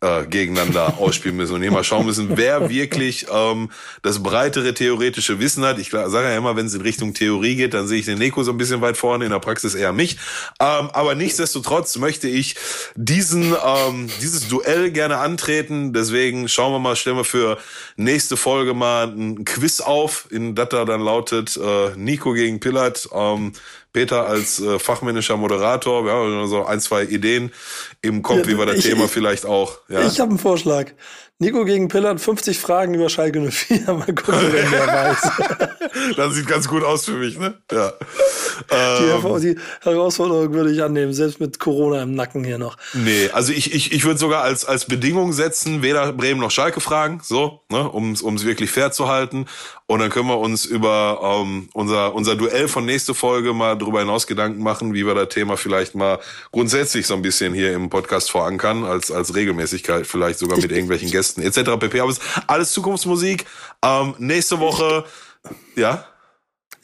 äh, 0.00 0.26
gegeneinander 0.26 0.94
ausspielen 0.98 1.36
müssen 1.36 1.54
und 1.54 1.62
hier 1.62 1.70
mal 1.70 1.84
schauen 1.84 2.04
müssen, 2.06 2.36
wer 2.36 2.68
wirklich 2.68 3.26
ähm, 3.32 3.70
das 4.02 4.22
breitere 4.22 4.74
theoretische 4.74 5.38
Wissen 5.38 5.64
hat. 5.64 5.78
Ich 5.78 5.90
sage 5.90 6.28
ja 6.28 6.36
immer, 6.36 6.56
wenn 6.56 6.66
es 6.66 6.74
in 6.74 6.80
Richtung 6.80 7.14
Theorie 7.14 7.56
geht, 7.56 7.74
dann 7.74 7.86
sehe 7.86 8.00
ich 8.00 8.06
den 8.06 8.18
Neko 8.18 8.42
so 8.42 8.50
ein 8.50 8.58
bisschen 8.58 8.80
weit 8.80 8.96
vorne, 8.96 9.24
in 9.24 9.30
der 9.30 9.38
Praxis 9.38 9.74
eher 9.74 9.92
mich. 9.92 10.16
Ähm, 10.60 10.90
aber 10.92 11.14
nichtsdestotrotz 11.14 11.96
möchte 11.98 12.28
ich 12.28 12.56
diesen 12.96 13.54
ähm, 13.64 14.10
dieses 14.20 14.48
Duell 14.48 14.90
gerne 14.90 15.18
antreten. 15.18 15.92
Deswegen 15.92 16.48
schauen 16.48 16.72
wir 16.72 16.78
mal, 16.78 16.96
stellen 16.96 17.16
wir 17.16 17.24
für 17.24 17.58
nächste 17.96 18.36
Folge 18.36 18.74
mal 18.74 19.08
ein 19.08 19.44
Quiz 19.44 19.80
auf, 19.80 20.26
in 20.30 20.54
das 20.54 20.70
da 20.70 20.84
dann 20.84 21.00
lautet 21.00 21.56
äh, 21.56 21.90
Nico 21.96 22.32
gegen 22.32 22.60
Pillard. 22.60 23.08
Ähm, 23.12 23.52
Peter 23.92 24.26
als 24.26 24.60
äh, 24.60 24.78
fachmännischer 24.78 25.36
Moderator. 25.36 26.04
Wir 26.04 26.12
haben 26.12 26.46
so 26.48 26.64
ein, 26.64 26.80
zwei 26.80 27.04
Ideen 27.04 27.52
im 28.00 28.22
Kopf, 28.22 28.38
ja, 28.38 28.46
wie 28.48 28.58
wir 28.58 28.66
das 28.66 28.76
ich, 28.76 28.86
Thema 28.86 29.08
vielleicht 29.08 29.44
auch. 29.44 29.78
Ja. 29.88 30.06
Ich 30.06 30.18
habe 30.18 30.30
einen 30.30 30.38
Vorschlag. 30.38 30.92
Nico 31.42 31.64
gegen 31.64 31.88
Pillard, 31.88 32.20
50 32.20 32.60
Fragen 32.60 32.94
über 32.94 33.08
Schalke 33.08 33.40
04. 33.40 33.80
Mal 33.86 34.14
gucken, 34.14 34.46
wer 34.52 34.70
mehr 34.70 34.86
weiß. 34.86 36.16
das 36.16 36.34
sieht 36.34 36.46
ganz 36.46 36.68
gut 36.68 36.84
aus 36.84 37.04
für 37.04 37.14
mich, 37.14 37.36
ne? 37.36 37.54
Ja. 37.72 37.92
Die, 38.70 39.48
ähm, 39.48 39.60
Herausforderung 39.80 40.52
würde 40.52 40.70
ich 40.70 40.84
annehmen, 40.84 41.12
selbst 41.12 41.40
mit 41.40 41.58
Corona 41.58 42.02
im 42.02 42.14
Nacken 42.14 42.44
hier 42.44 42.58
noch. 42.58 42.76
Nee, 42.92 43.28
also 43.32 43.52
ich, 43.52 43.74
ich, 43.74 43.90
ich 43.90 44.04
würde 44.04 44.20
sogar 44.20 44.44
als, 44.44 44.64
als 44.64 44.84
Bedingung 44.84 45.32
setzen, 45.32 45.82
weder 45.82 46.12
Bremen 46.12 46.40
noch 46.40 46.52
Schalke 46.52 46.80
fragen, 46.80 47.20
so, 47.24 47.62
ne, 47.70 47.88
um 47.88 48.12
es 48.12 48.44
wirklich 48.44 48.70
fair 48.70 48.92
zu 48.92 49.08
halten. 49.08 49.46
Und 49.86 49.98
dann 49.98 50.10
können 50.10 50.28
wir 50.28 50.38
uns 50.38 50.64
über 50.64 51.42
ähm, 51.42 51.68
unser, 51.74 52.14
unser 52.14 52.36
Duell 52.36 52.68
von 52.68 52.86
nächste 52.86 53.14
Folge 53.14 53.52
mal 53.52 53.76
darüber 53.76 54.00
hinaus 54.00 54.26
Gedanken 54.26 54.62
machen, 54.62 54.94
wie 54.94 55.04
wir 55.04 55.14
das 55.14 55.28
Thema 55.28 55.56
vielleicht 55.56 55.94
mal 55.94 56.18
grundsätzlich 56.50 57.06
so 57.06 57.14
ein 57.14 57.22
bisschen 57.22 57.52
hier 57.52 57.74
im 57.74 57.90
Podcast 57.90 58.30
verankern, 58.30 58.84
als, 58.84 59.10
als 59.10 59.34
Regelmäßigkeit, 59.34 60.06
vielleicht 60.06 60.38
sogar 60.38 60.58
mit 60.58 60.70
irgendwelchen 60.70 61.10
Gästen 61.10 61.31
etc. 61.38 61.78
pp. 61.78 62.00
Aber 62.00 62.10
es 62.10 62.18
ist 62.18 62.24
alles 62.46 62.72
Zukunftsmusik. 62.72 63.46
Ähm, 63.84 64.14
nächste 64.18 64.60
Woche, 64.60 65.04
ja. 65.76 66.06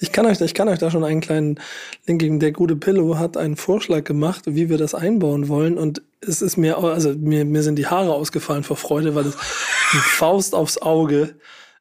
Ich 0.01 0.13
kann 0.13 0.27
euch, 0.27 0.41
ich 0.41 0.55
kann 0.55 0.69
euch 0.69 0.79
da 0.79 0.91
schon 0.91 1.03
einen 1.03 1.21
kleinen 1.21 1.59
Link 2.07 2.21
geben. 2.21 2.39
Der 2.39 2.53
gute 2.53 2.77
Pillow 2.77 3.19
hat 3.19 3.37
einen 3.37 3.57
Vorschlag 3.57 4.05
gemacht, 4.05 4.45
wie 4.47 4.69
wir 4.69 4.79
das 4.79 4.95
einbauen 4.95 5.49
wollen. 5.49 5.77
Und 5.77 6.03
es 6.21 6.41
ist 6.41 6.57
mir, 6.57 6.79
also 6.79 7.15
mir, 7.15 7.45
mir 7.45 7.63
sind 7.63 7.77
die 7.77 7.89
Haare 7.89 8.13
ausgefallen 8.13 8.63
vor 8.63 8.77
Freude, 8.77 9.15
weil 9.15 9.27
es 9.27 9.37
die 9.93 9.99
Faust 9.99 10.55
aufs 10.55 10.79
Auge 10.79 11.35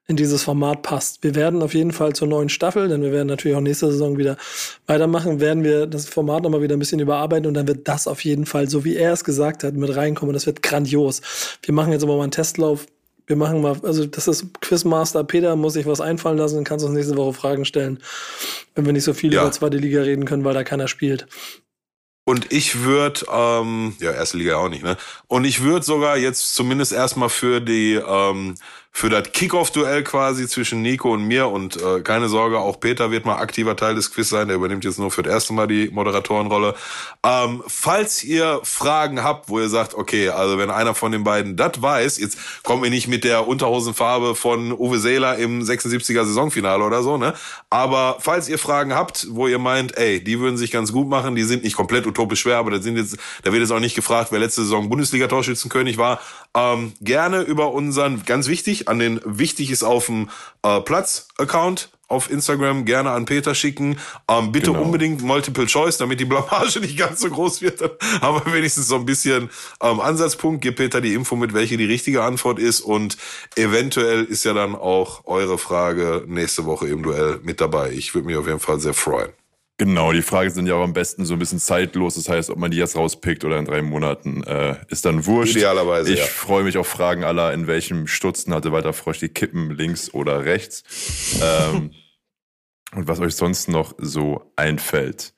in 0.07 0.15
dieses 0.15 0.43
Format 0.43 0.83
passt. 0.83 1.21
Wir 1.21 1.35
werden 1.35 1.61
auf 1.61 1.73
jeden 1.73 1.91
Fall 1.91 2.13
zur 2.13 2.29
neuen 2.29 2.47
Staffel, 2.47 2.87
denn 2.87 3.01
wir 3.01 3.11
werden 3.11 3.27
natürlich 3.27 3.57
auch 3.57 3.61
nächste 3.61 3.91
Saison 3.91 4.17
wieder 4.17 4.37
weitermachen, 4.85 5.41
werden 5.41 5.65
wir 5.65 5.85
das 5.85 6.07
Format 6.07 6.43
nochmal 6.43 6.61
wieder 6.61 6.77
ein 6.77 6.79
bisschen 6.79 7.01
überarbeiten 7.01 7.45
und 7.45 7.53
dann 7.53 7.67
wird 7.67 7.89
das 7.89 8.07
auf 8.07 8.23
jeden 8.23 8.45
Fall, 8.45 8.69
so 8.69 8.85
wie 8.85 8.95
er 8.95 9.11
es 9.11 9.25
gesagt 9.25 9.65
hat, 9.65 9.73
mit 9.73 9.93
reinkommen. 9.93 10.33
Das 10.33 10.45
wird 10.45 10.63
grandios. 10.63 11.21
Wir 11.61 11.73
machen 11.73 11.91
jetzt 11.91 12.03
aber 12.03 12.15
mal 12.15 12.23
einen 12.23 12.31
Testlauf. 12.31 12.85
Wir 13.25 13.35
machen 13.35 13.61
mal, 13.61 13.77
also 13.83 14.05
das 14.05 14.29
ist 14.29 14.61
Quizmaster. 14.61 15.25
Peter 15.25 15.57
muss 15.57 15.73
sich 15.73 15.85
was 15.85 15.99
einfallen 15.99 16.37
lassen 16.37 16.57
und 16.57 16.63
kannst 16.63 16.85
uns 16.85 16.95
nächste 16.95 17.17
Woche 17.17 17.33
Fragen 17.33 17.65
stellen, 17.65 17.99
wenn 18.75 18.85
wir 18.85 18.93
nicht 18.93 19.03
so 19.03 19.13
viel 19.13 19.33
ja. 19.33 19.41
über 19.41 19.51
zweite 19.51 19.75
Liga 19.75 20.01
reden 20.01 20.23
können, 20.23 20.45
weil 20.45 20.53
da 20.53 20.63
keiner 20.63 20.87
spielt. 20.87 21.27
Und 22.23 22.51
ich 22.51 22.83
würde, 22.83 23.25
ähm, 23.31 23.95
ja, 23.99 24.11
erste 24.11 24.37
Liga 24.37 24.57
auch 24.57 24.67
nicht, 24.67 24.83
ne? 24.83 24.97
Und 25.27 25.45
ich 25.45 25.61
würde 25.63 25.85
sogar 25.85 26.17
jetzt 26.17 26.55
zumindest 26.55 26.91
erstmal 26.91 27.29
für 27.29 27.61
die 27.61 27.95
ähm, 27.95 28.55
für 28.97 29.09
das 29.09 29.31
Kickoff-Duell 29.31 30.03
quasi 30.03 30.47
zwischen 30.47 30.81
Nico 30.81 31.13
und 31.13 31.23
mir. 31.23 31.49
Und 31.49 31.79
äh, 31.79 32.01
keine 32.01 32.29
Sorge, 32.29 32.57
auch 32.57 32.79
Peter 32.79 33.11
wird 33.11 33.25
mal 33.25 33.37
aktiver 33.37 33.75
Teil 33.75 33.93
des 33.93 34.11
Quiz 34.11 34.29
sein. 34.29 34.47
Der 34.47 34.57
übernimmt 34.57 34.83
jetzt 34.85 34.97
nur 34.97 35.11
für 35.11 35.21
das 35.21 35.31
erste 35.31 35.53
Mal 35.53 35.67
die 35.67 35.91
Moderatorenrolle. 35.91 36.73
Ähm, 37.23 37.61
falls 37.67 38.23
ihr 38.23 38.59
Fragen 38.63 39.23
habt, 39.23 39.49
wo 39.49 39.59
ihr 39.59 39.69
sagt, 39.69 39.93
okay, 39.93 40.29
also 40.29 40.57
wenn 40.57 40.71
einer 40.71 40.95
von 40.95 41.11
den 41.11 41.23
beiden 41.23 41.55
das 41.55 41.79
weiß, 41.79 42.17
jetzt 42.17 42.63
kommen 42.63 42.81
wir 42.81 42.89
nicht 42.89 43.07
mit 43.07 43.23
der 43.23 43.47
Unterhosenfarbe 43.47 44.33
von 44.33 44.71
Uwe 44.71 44.97
Seeler 44.97 45.37
im 45.37 45.61
76er 45.61 46.25
Saisonfinale 46.25 46.83
oder 46.83 47.03
so, 47.03 47.17
ne? 47.17 47.35
Aber 47.69 48.17
falls 48.19 48.49
ihr 48.49 48.57
Fragen 48.57 48.95
habt, 48.95 49.27
wo 49.29 49.47
ihr 49.47 49.59
meint, 49.59 49.95
ey, 49.95 50.23
die 50.23 50.39
würden 50.39 50.57
sich 50.57 50.71
ganz 50.71 50.91
gut 50.91 51.07
machen, 51.07 51.35
die 51.35 51.43
sind 51.43 51.63
nicht 51.63 51.75
komplett 51.75 52.07
utopisch 52.07 52.39
schwer, 52.39 52.57
aber 52.57 52.71
da 52.71 52.81
sind 52.81 52.97
jetzt, 52.97 53.17
da 53.43 53.51
wird 53.51 53.61
jetzt 53.61 53.71
auch 53.71 53.79
nicht 53.79 53.95
gefragt, 53.95 54.31
wer 54.31 54.39
letzte 54.39 54.63
Saison 54.63 54.89
Bundesliga-Torschützenkönig 54.89 55.99
war, 55.99 56.19
ähm, 56.57 56.93
gerne 57.01 57.41
über 57.41 57.71
unseren, 57.71 58.23
ganz 58.25 58.47
wichtig, 58.47 58.89
an 58.89 58.97
den 58.97 59.21
Wichtig 59.23 59.69
ist 59.69 59.83
auf 59.83 60.07
dem 60.07 60.29
äh, 60.63 60.81
Platz-Account 60.81 61.91
auf 62.07 62.31
Instagram 62.31 62.85
gerne 62.85 63.11
an 63.11 63.25
Peter 63.25 63.53
schicken. 63.53 63.99
Ähm, 64.29 64.51
bitte 64.51 64.71
genau. 64.71 64.83
unbedingt 64.83 65.21
Multiple 65.21 65.67
Choice, 65.67 65.97
damit 65.97 66.19
die 66.19 66.25
Blamage 66.25 66.79
nicht 66.81 66.97
ganz 66.97 67.19
so 67.19 67.29
groß 67.29 67.61
wird. 67.61 67.81
Dann 67.81 67.91
haben 68.21 68.45
wir 68.45 68.53
wenigstens 68.53 68.87
so 68.87 68.95
ein 68.95 69.05
bisschen 69.05 69.49
ähm, 69.81 69.99
Ansatzpunkt. 69.99 70.61
Gib 70.61 70.77
Peter 70.77 71.01
die 71.01 71.13
Info 71.13 71.35
mit, 71.35 71.53
welche 71.53 71.77
die 71.77 71.85
richtige 71.85 72.23
Antwort 72.23 72.59
ist. 72.59 72.79
Und 72.79 73.17
eventuell 73.55 74.23
ist 74.23 74.45
ja 74.45 74.53
dann 74.53 74.75
auch 74.75 75.25
eure 75.25 75.57
Frage 75.57 76.23
nächste 76.27 76.65
Woche 76.65 76.87
im 76.87 77.03
Duell 77.03 77.39
mit 77.43 77.61
dabei. 77.61 77.91
Ich 77.91 78.15
würde 78.15 78.25
mich 78.25 78.37
auf 78.37 78.47
jeden 78.47 78.59
Fall 78.59 78.79
sehr 78.79 78.93
freuen. 78.93 79.29
Genau, 79.79 80.11
die 80.11 80.23
Fragen 80.23 80.49
sind 80.49 80.65
ja 80.65 80.73
auch 80.73 80.83
am 80.83 80.93
besten 80.93 81.23
so 81.23 81.33
ein 81.33 81.39
bisschen 81.39 81.59
zeitlos. 81.59 82.15
Das 82.15 82.27
heißt, 82.27 82.49
ob 82.49 82.57
man 82.57 82.71
die 82.71 82.77
jetzt 82.77 82.95
rauspickt 82.95 83.45
oder 83.45 83.59
in 83.59 83.65
drei 83.65 83.83
Monaten, 83.83 84.43
äh, 84.43 84.75
ist 84.89 85.05
dann 85.05 85.27
wurscht. 85.27 85.55
Idealerweise. 85.55 86.13
Ich 86.13 86.19
ja. 86.19 86.25
freue 86.25 86.63
mich 86.63 86.79
auf 86.79 86.87
Fragen 86.87 87.23
aller, 87.23 87.53
in 87.53 87.67
welchem 87.67 88.07
Stutzen 88.07 88.55
hatte 88.55 88.71
Walter 88.71 88.93
Frosch 88.93 89.19
die 89.19 89.29
Kippen 89.29 89.69
links 89.69 90.11
oder 90.13 90.45
rechts. 90.45 90.83
ähm, 91.43 91.91
und 92.95 93.07
was 93.07 93.19
euch 93.19 93.35
sonst 93.35 93.69
noch 93.69 93.93
so 93.99 94.51
einfällt. 94.55 95.33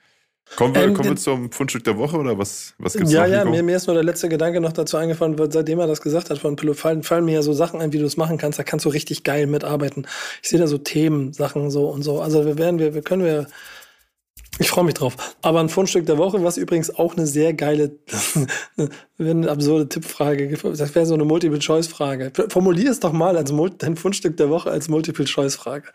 Kommen 0.55 0.73
wir, 0.73 0.83
ähm, 0.83 0.93
kommen 0.93 1.09
wir 1.09 1.15
zum 1.17 1.51
Fundstück 1.51 1.83
der 1.83 1.97
Woche 1.97 2.17
oder 2.17 2.37
was, 2.37 2.73
was 2.79 2.93
gibt's 2.93 3.11
ja, 3.11 3.27
noch? 3.27 3.33
Ja, 3.33 3.45
mir, 3.45 3.61
mir 3.61 3.75
ist 3.75 3.87
nur 3.87 3.93
der 3.93 4.03
letzte 4.03 4.29
Gedanke 4.29 4.61
noch 4.61 4.71
dazu 4.71 4.97
eingefallen, 4.97 5.37
weil 5.37 5.51
seitdem 5.51 5.79
er 5.79 5.87
das 5.87 6.01
gesagt 6.01 6.29
hat 6.29 6.39
von 6.39 6.55
Pillow, 6.55 6.73
fallen, 6.73 7.03
fallen 7.03 7.25
mir 7.25 7.35
ja 7.35 7.41
so 7.41 7.53
Sachen 7.53 7.81
ein, 7.81 7.93
wie 7.93 7.99
du 7.99 8.05
es 8.05 8.17
machen 8.17 8.37
kannst. 8.37 8.57
Da 8.57 8.63
kannst 8.63 8.85
du 8.85 8.89
richtig 8.89 9.23
geil 9.23 9.47
mitarbeiten. 9.47 10.07
Ich 10.41 10.49
sehe 10.49 10.59
da 10.59 10.65
so 10.65 10.77
Themen, 10.77 11.33
Sachen 11.33 11.69
so 11.69 11.89
und 11.89 12.03
so. 12.03 12.21
Also 12.21 12.45
wir 12.45 12.57
werden, 12.57 12.79
wir, 12.79 12.95
wir 12.95 13.01
können 13.01 13.23
wir 13.23 13.47
ich 14.59 14.69
freue 14.69 14.83
mich 14.83 14.93
drauf. 14.93 15.15
Aber 15.41 15.59
ein 15.59 15.69
Fundstück 15.69 16.05
der 16.05 16.17
Woche, 16.17 16.43
was 16.43 16.57
übrigens 16.57 16.93
auch 16.93 17.15
eine 17.15 17.25
sehr 17.25 17.53
geile, 17.53 17.97
eine 19.17 19.49
absurde 19.49 19.89
Tippfrage, 19.89 20.49
das 20.49 20.95
wäre 20.95 21.05
so 21.05 21.13
eine 21.13 21.25
Multiple-Choice-Frage. 21.25 22.33
Formulier 22.49 22.91
es 22.91 22.99
doch 22.99 23.13
mal 23.13 23.37
als 23.37 23.53
dein 23.77 23.95
Fundstück 23.95 24.37
der 24.37 24.49
Woche 24.49 24.69
als 24.69 24.89
Multiple-Choice-Frage. 24.89 25.87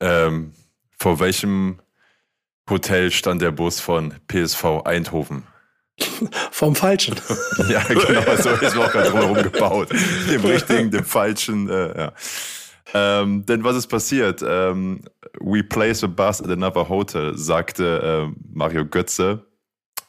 Ähm, 0.00 0.52
vor 0.98 1.20
welchem 1.20 1.78
Hotel 2.68 3.10
stand 3.10 3.42
der 3.42 3.50
Bus 3.50 3.80
von 3.80 4.14
PSV 4.28 4.82
Eindhoven? 4.84 5.44
Vom 6.50 6.74
Falschen. 6.74 7.16
ja, 7.68 7.82
genau, 7.84 8.36
so 8.36 8.50
ist 8.50 8.76
auch 8.76 8.90
gerade 8.90 9.10
drumherum 9.10 9.42
gebaut. 9.42 9.90
Dem 10.30 10.40
richtigen, 10.42 10.90
dem 10.90 11.04
Falschen, 11.04 11.68
äh, 11.68 11.98
ja. 11.98 12.12
Ähm, 12.94 13.46
denn 13.46 13.64
was 13.64 13.76
ist 13.76 13.86
passiert? 13.86 14.44
Ähm, 14.46 15.00
we 15.40 15.62
place 15.62 16.04
a 16.04 16.06
bus 16.06 16.42
at 16.42 16.50
another 16.50 16.88
hotel, 16.88 17.36
sagte 17.36 18.30
äh, 18.30 18.40
Mario 18.52 18.84
Götze 18.84 19.46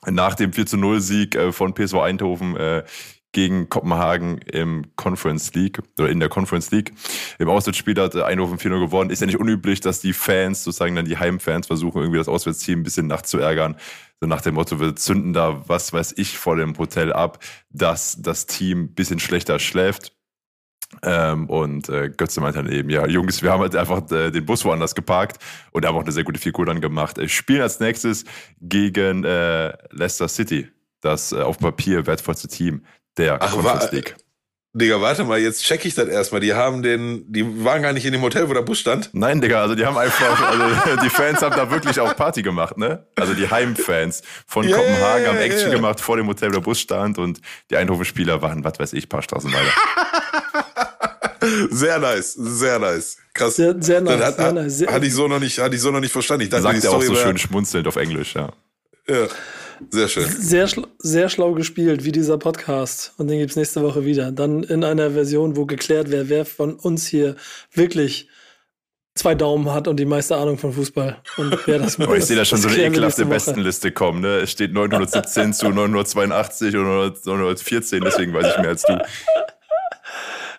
nach 0.06 0.36
dem 0.36 0.52
4 0.52 0.66
zu 0.66 0.78
0 0.78 1.00
Sieg 1.00 1.36
äh, 1.36 1.52
von 1.52 1.74
PSV 1.74 1.96
Eindhoven 1.96 2.58
äh, 2.58 2.84
gegen 3.32 3.68
Kopenhagen 3.68 4.38
im 4.40 4.86
Conference 4.96 5.54
League 5.54 5.82
oder 5.98 6.10
in 6.10 6.20
der 6.20 6.30
Conference 6.30 6.72
League. 6.72 6.94
Im 7.40 7.50
Auswärtsspiel 7.50 8.00
hat 8.00 8.16
Eindhoven 8.16 8.60
4-0 8.60 8.80
gewonnen. 8.80 9.10
Ist 9.10 9.22
ja 9.22 9.26
nicht 9.26 9.40
unüblich, 9.40 9.82
dass 9.82 10.02
die 10.02 10.14
Fans, 10.14 10.64
sozusagen 10.64 10.96
dann 10.96 11.06
die 11.06 11.18
Heimfans, 11.18 11.68
versuchen 11.68 12.00
irgendwie 12.00 12.20
das 12.20 12.28
Auswärtsteam 12.28 12.80
ein 12.80 12.84
bisschen 12.84 13.08
nachzuärgern. 13.08 13.76
So 14.22 14.28
nach 14.28 14.42
dem 14.42 14.54
Motto, 14.54 14.80
wir 14.80 14.96
zünden 14.96 15.34
da, 15.34 15.68
was 15.68 15.92
weiß 15.92 16.14
ich, 16.18 16.38
vor 16.38 16.56
dem 16.56 16.78
Hotel 16.78 17.12
ab, 17.12 17.40
dass 17.72 18.22
das 18.22 18.46
Team 18.46 18.84
ein 18.84 18.94
bisschen 18.94 19.20
schlechter 19.20 19.58
schläft. 19.58 20.13
Ähm, 21.02 21.50
und 21.50 21.90
äh, 21.90 22.10
Götze 22.10 22.42
meint 22.42 22.56
dann 22.56 22.72
eben, 22.72 22.90
ja, 22.90 23.08
Jungs, 23.08 23.42
wir 23.42 23.52
haben 23.52 23.62
halt 23.62 23.76
einfach 23.76 24.10
äh, 24.12 24.32
den 24.32 24.46
Bus 24.46 24.64
woanders 24.66 24.96
geparkt 24.96 25.38
und 25.72 25.86
haben 25.86 25.96
auch 25.96 26.04
eine 26.04 26.12
sehr 26.12 26.24
gute 26.24 26.40
Figur 26.40 26.66
dann 26.66 26.82
gemacht. 26.82 27.18
Äh, 27.18 27.28
spielen 27.28 27.62
als 27.62 27.80
nächstes 27.80 28.26
gegen 28.62 29.24
äh, 29.24 29.74
Leicester 29.92 30.28
City, 30.28 30.68
das 31.02 31.32
äh, 31.32 31.42
auf 31.42 31.58
Papier 31.58 32.06
wertvollste 32.06 32.48
Team 32.48 32.86
der 33.18 33.42
Ach, 33.42 33.52
Conference 33.52 33.92
League. 33.92 34.16
Digga, 34.76 35.00
warte 35.00 35.24
mal, 35.24 35.40
jetzt 35.40 35.64
check 35.64 35.86
ich 35.86 35.94
das 35.94 36.08
erstmal. 36.08 36.42
Die 36.42 36.56
haben 36.56 36.82
den, 36.82 37.32
die 37.32 37.64
waren 37.64 37.84
gar 37.84 37.94
nicht 37.94 38.06
in 38.06 38.12
dem 38.12 38.24
Hotel, 38.24 38.50
wo 38.50 38.54
der 38.56 38.64
Bus 38.64 38.80
stand. 38.80 39.12
Nein, 39.14 39.40
Digga, 39.40 39.62
also 39.62 39.76
die 39.76 39.86
haben 39.86 39.96
einfach, 39.96 40.50
also 40.50 40.98
die 41.04 41.12
Fans 41.12 41.44
haben 41.44 41.56
da 41.56 41.70
wirklich 41.70 42.00
auch 42.00 42.16
Party 42.16 42.42
gemacht, 42.42 42.76
ne? 42.76 43.06
Also 43.16 43.36
die 43.36 43.48
Heimfans 43.48 44.24
von 44.48 44.68
yeah, 44.68 44.76
Kopenhagen 44.76 45.28
haben 45.28 45.38
Action 45.38 45.68
yeah. 45.68 45.76
gemacht 45.76 46.02
vor 46.02 46.18
dem 46.18 46.28
Hotel, 46.28 46.50
wo 46.50 46.54
der 46.54 46.62
Bus 46.62 46.80
stand 46.80 47.20
und 47.20 47.40
die 47.70 47.78
Eindhoven-Spieler 47.78 48.42
waren, 48.42 48.64
was 48.64 48.80
weiß 48.80 48.94
ich, 48.94 49.10
paar 49.10 49.22
Straßen 49.22 49.54
weiter. 49.54 50.63
Sehr 51.72 52.00
nice, 52.00 52.34
sehr 52.34 52.80
nice. 52.80 53.18
Krass. 53.34 53.56
Sehr, 53.56 53.76
sehr 53.82 54.02
nice, 54.02 54.22
hat, 54.22 54.36
sehr 54.36 54.52
nice. 54.54 54.78
Sehr 54.78 54.92
hatte 54.92 55.06
ich 55.06 55.14
so 55.14 55.28
noch 55.28 55.40
nicht, 55.40 55.60
hatte 55.60 55.76
ich 55.76 55.82
so 55.82 55.92
noch 55.92 56.00
nicht 56.00 56.12
verstanden. 56.12 56.44
Ich 56.44 56.50
dachte, 56.50 56.64
Sagt 56.64 56.84
er 56.84 56.92
auch 56.92 57.02
so 57.02 57.16
schön 57.16 57.38
schmunzelnd 57.38 57.88
auf 57.88 57.96
Englisch, 57.96 58.36
ja. 58.36 58.52
Ja. 59.08 59.28
Sehr 59.90 60.08
schön. 60.08 60.28
Sehr, 60.30 60.70
sehr 61.00 61.30
schlau 61.30 61.54
gespielt, 61.54 62.06
wie 62.06 62.12
dieser 62.12 62.38
Podcast. 62.38 63.14
Und 63.18 63.28
den 63.28 63.40
gibt 63.40 63.52
es 63.52 63.58
nächste 63.58 63.82
Woche 63.82 64.06
wieder. 64.06 64.32
Dann 64.32 64.64
in 64.64 64.84
einer 64.84 65.12
Version, 65.12 65.56
wo 65.58 65.66
geklärt 65.66 66.12
wäre, 66.12 66.30
wer 66.30 66.46
von 66.46 66.76
uns 66.76 67.08
hier 67.08 67.36
wirklich 67.74 68.30
zwei 69.16 69.36
Daumen 69.36 69.72
hat 69.72 69.88
und 69.88 69.98
die 69.98 70.06
meiste 70.06 70.36
Ahnung 70.36 70.58
von 70.58 70.74
Fußball. 70.74 71.18
Und 71.38 71.68
wer 71.68 71.80
das 71.80 72.00
oh, 72.08 72.14
ich 72.14 72.26
sehe 72.26 72.38
da 72.38 72.46
schon 72.46 72.60
so 72.60 72.68
eine 72.68 72.78
ekelhafte 72.78 73.26
Bestenliste 73.26 73.92
kommen. 73.92 74.22
Ne? 74.22 74.40
Es 74.40 74.52
steht 74.52 74.74
917 74.74 75.54
zu 75.54 75.70
982 75.70 76.76
oder 76.76 77.14
914, 77.26 78.02
deswegen 78.02 78.34
weiß 78.34 78.48
ich 78.56 78.58
mehr 78.62 78.70
als 78.70 78.84
du. 78.84 78.98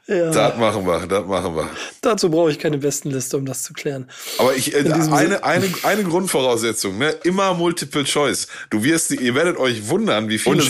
Ja. 0.07 0.31
Das 0.31 0.57
machen 0.59 0.87
wir, 0.87 1.07
das 1.07 1.27
machen 1.27 1.57
wir. 1.57 1.71
Dazu 2.03 2.31
brauche 2.31 2.51
ich 2.51 2.59
keine 2.59 2.77
Bestenliste, 2.77 3.39
um 3.39 3.47
das 3.47 3.63
zu 3.63 3.73
klären. 3.73 4.11
Aber 4.37 4.55
ich, 4.55 4.75
äh, 4.75 4.81
eine, 4.81 5.43
eine, 5.45 5.73
eine 5.83 6.05
Grundvoraussetzung, 6.05 6.99
ne? 6.99 7.11
immer 7.25 7.55
Multiple 7.55 8.05
Choice. 8.05 8.49
Du 8.69 8.85
wirst, 8.85 9.13
ihr 9.13 9.35
werdet 9.35 9.57
euch 9.57 9.89
wundern, 9.89 10.29
wie 10.29 10.39
viele 10.39 10.63
ich, 10.63 10.69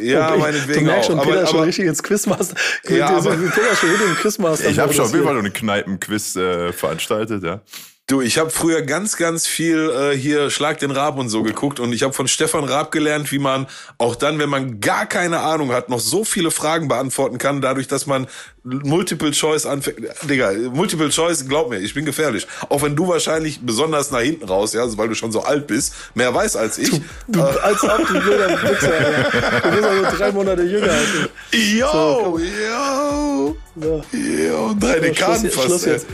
ja, 0.00 0.36
meinetwegen 0.36 0.80
Du 0.80 0.86
merkst 0.86 1.06
schon, 1.08 1.18
auch. 1.18 1.24
Peter 1.24 1.38
aber, 1.38 1.46
schon 1.46 1.56
aber, 1.58 1.66
richtig 1.66 1.86
ins 1.86 2.02
Quizmaster. 2.02 2.56
Ja, 2.88 3.08
aber, 3.08 3.30
Peter 3.36 3.76
schon 3.76 3.90
richtig 3.90 4.08
im 4.08 4.14
Quizmaster. 4.16 4.70
Ich 4.70 4.78
habe 4.78 4.92
schon 4.92 5.04
auf 5.04 5.12
jeden 5.12 5.24
Fall 5.24 5.38
einen 5.38 5.52
Kneipenquiz 5.52 6.36
äh, 6.36 6.72
veranstaltet, 6.72 7.42
ja. 7.42 7.60
Du, 8.12 8.20
ich 8.20 8.36
habe 8.36 8.50
früher 8.50 8.82
ganz, 8.82 9.16
ganz 9.16 9.46
viel 9.46 9.88
äh, 9.88 10.14
hier 10.14 10.50
Schlag 10.50 10.78
den 10.78 10.90
Raab 10.90 11.16
und 11.18 11.30
so 11.30 11.42
geguckt 11.42 11.80
und 11.80 11.94
ich 11.94 12.02
habe 12.02 12.12
von 12.12 12.28
Stefan 12.28 12.64
Raab 12.64 12.92
gelernt, 12.92 13.32
wie 13.32 13.38
man 13.38 13.66
auch 13.96 14.16
dann, 14.16 14.38
wenn 14.38 14.50
man 14.50 14.80
gar 14.80 15.06
keine 15.06 15.40
Ahnung 15.40 15.72
hat, 15.72 15.88
noch 15.88 15.98
so 15.98 16.22
viele 16.22 16.50
Fragen 16.50 16.88
beantworten 16.88 17.38
kann, 17.38 17.62
dadurch, 17.62 17.88
dass 17.88 18.06
man 18.06 18.26
Multiple 18.64 19.30
Choice 19.30 19.64
anfängt. 19.64 20.00
Digga, 20.28 20.52
Multiple 20.74 21.08
Choice, 21.08 21.48
glaub 21.48 21.70
mir, 21.70 21.78
ich 21.78 21.94
bin 21.94 22.04
gefährlich. 22.04 22.46
Auch 22.68 22.82
wenn 22.82 22.94
du 22.94 23.08
wahrscheinlich 23.08 23.60
besonders 23.62 24.10
nach 24.10 24.20
hinten 24.20 24.44
raus, 24.44 24.74
ja, 24.74 24.84
weil 24.98 25.08
du 25.08 25.14
schon 25.14 25.32
so 25.32 25.40
alt 25.40 25.66
bist, 25.66 25.94
mehr 26.14 26.34
weißt 26.34 26.58
als 26.58 26.76
ich. 26.76 26.90
Du, 26.90 27.00
du 27.28 27.40
äh, 27.40 27.60
als 27.62 27.82
ob 27.82 28.06
du 28.06 28.20
blöder 28.20 28.50
Wichser, 28.62 28.92
ja. 28.92 29.60
Du 29.60 29.70
bist 29.70 29.84
also 29.84 30.16
drei 30.18 30.32
Monate 30.32 30.64
jünger 30.64 30.92
als 30.92 31.08
ich. 31.50 31.78
Yo, 31.78 31.86
so, 31.90 32.38
yo, 32.38 33.56
so. 33.74 34.04
yo, 34.14 34.76
drei 34.78 35.00
Dekaden 35.00 35.50
fast. 35.50 35.66
Schluss 35.66 35.86
jetzt. 35.86 36.06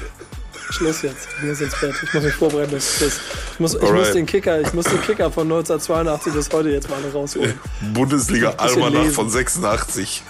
Schluss 0.70 1.02
jetzt. 1.02 1.28
Ich 1.38 1.44
muss 1.44 1.60
ins 1.60 1.80
Bett. 1.80 1.94
Ich 2.02 2.14
muss 2.14 2.22
mich 2.22 2.34
vorbereiten 2.34 2.76
aufs 2.76 2.98
Quiz. 2.98 3.20
Ich 3.54 3.60
muss, 3.60 3.74
ich 3.74 3.92
muss 3.92 4.12
den 4.12 4.26
Kicker, 4.26 4.60
ich 4.60 4.72
muss 4.72 4.84
den 4.86 5.00
Kicker 5.02 5.30
von 5.30 5.44
1982 5.44 6.32
bis 6.32 6.50
heute 6.52 6.70
jetzt 6.70 6.88
mal 6.88 6.96
alle 6.96 7.12
rausholen. 7.12 7.58
Bundesliga 7.92 8.50
Almanach 8.56 9.10
von 9.12 9.28
86. 9.28 10.22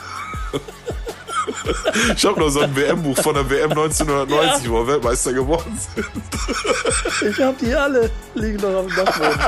Ich 2.15 2.25
habe 2.25 2.41
noch 2.41 2.51
so 2.51 2.61
ein 2.61 2.75
WM-Buch 2.77 3.17
von 3.19 3.35
der 3.35 3.49
WM 3.49 3.71
1990, 3.71 4.65
ja. 4.65 4.71
wo 4.71 4.87
wir 4.87 4.95
Weltmeister 4.95 5.33
geworden 5.33 5.79
sind. 5.95 7.33
Ich 7.33 7.41
habe 7.41 7.57
die 7.61 7.75
alle, 7.75 8.11
liegen 8.35 8.57
noch 8.59 8.75
auf 8.75 8.87
dem 8.87 8.97
Dachboden. 8.97 9.41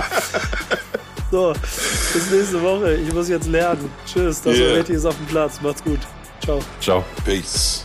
So, 1.31 1.53
bis 1.53 2.31
nächste 2.31 2.61
Woche. 2.61 2.95
Ich 2.95 3.13
muss 3.13 3.29
jetzt 3.29 3.47
lernen. 3.47 3.91
Tschüss, 4.05 4.43
das 4.43 4.57
yeah. 4.57 4.79
ist 4.79 5.07
auf 5.07 5.17
dem 5.17 5.27
Platz. 5.27 5.61
Macht's 5.61 5.85
gut. 5.85 6.01
Ciao. 6.43 6.61
Ciao. 6.81 7.05
Peace. 7.25 7.85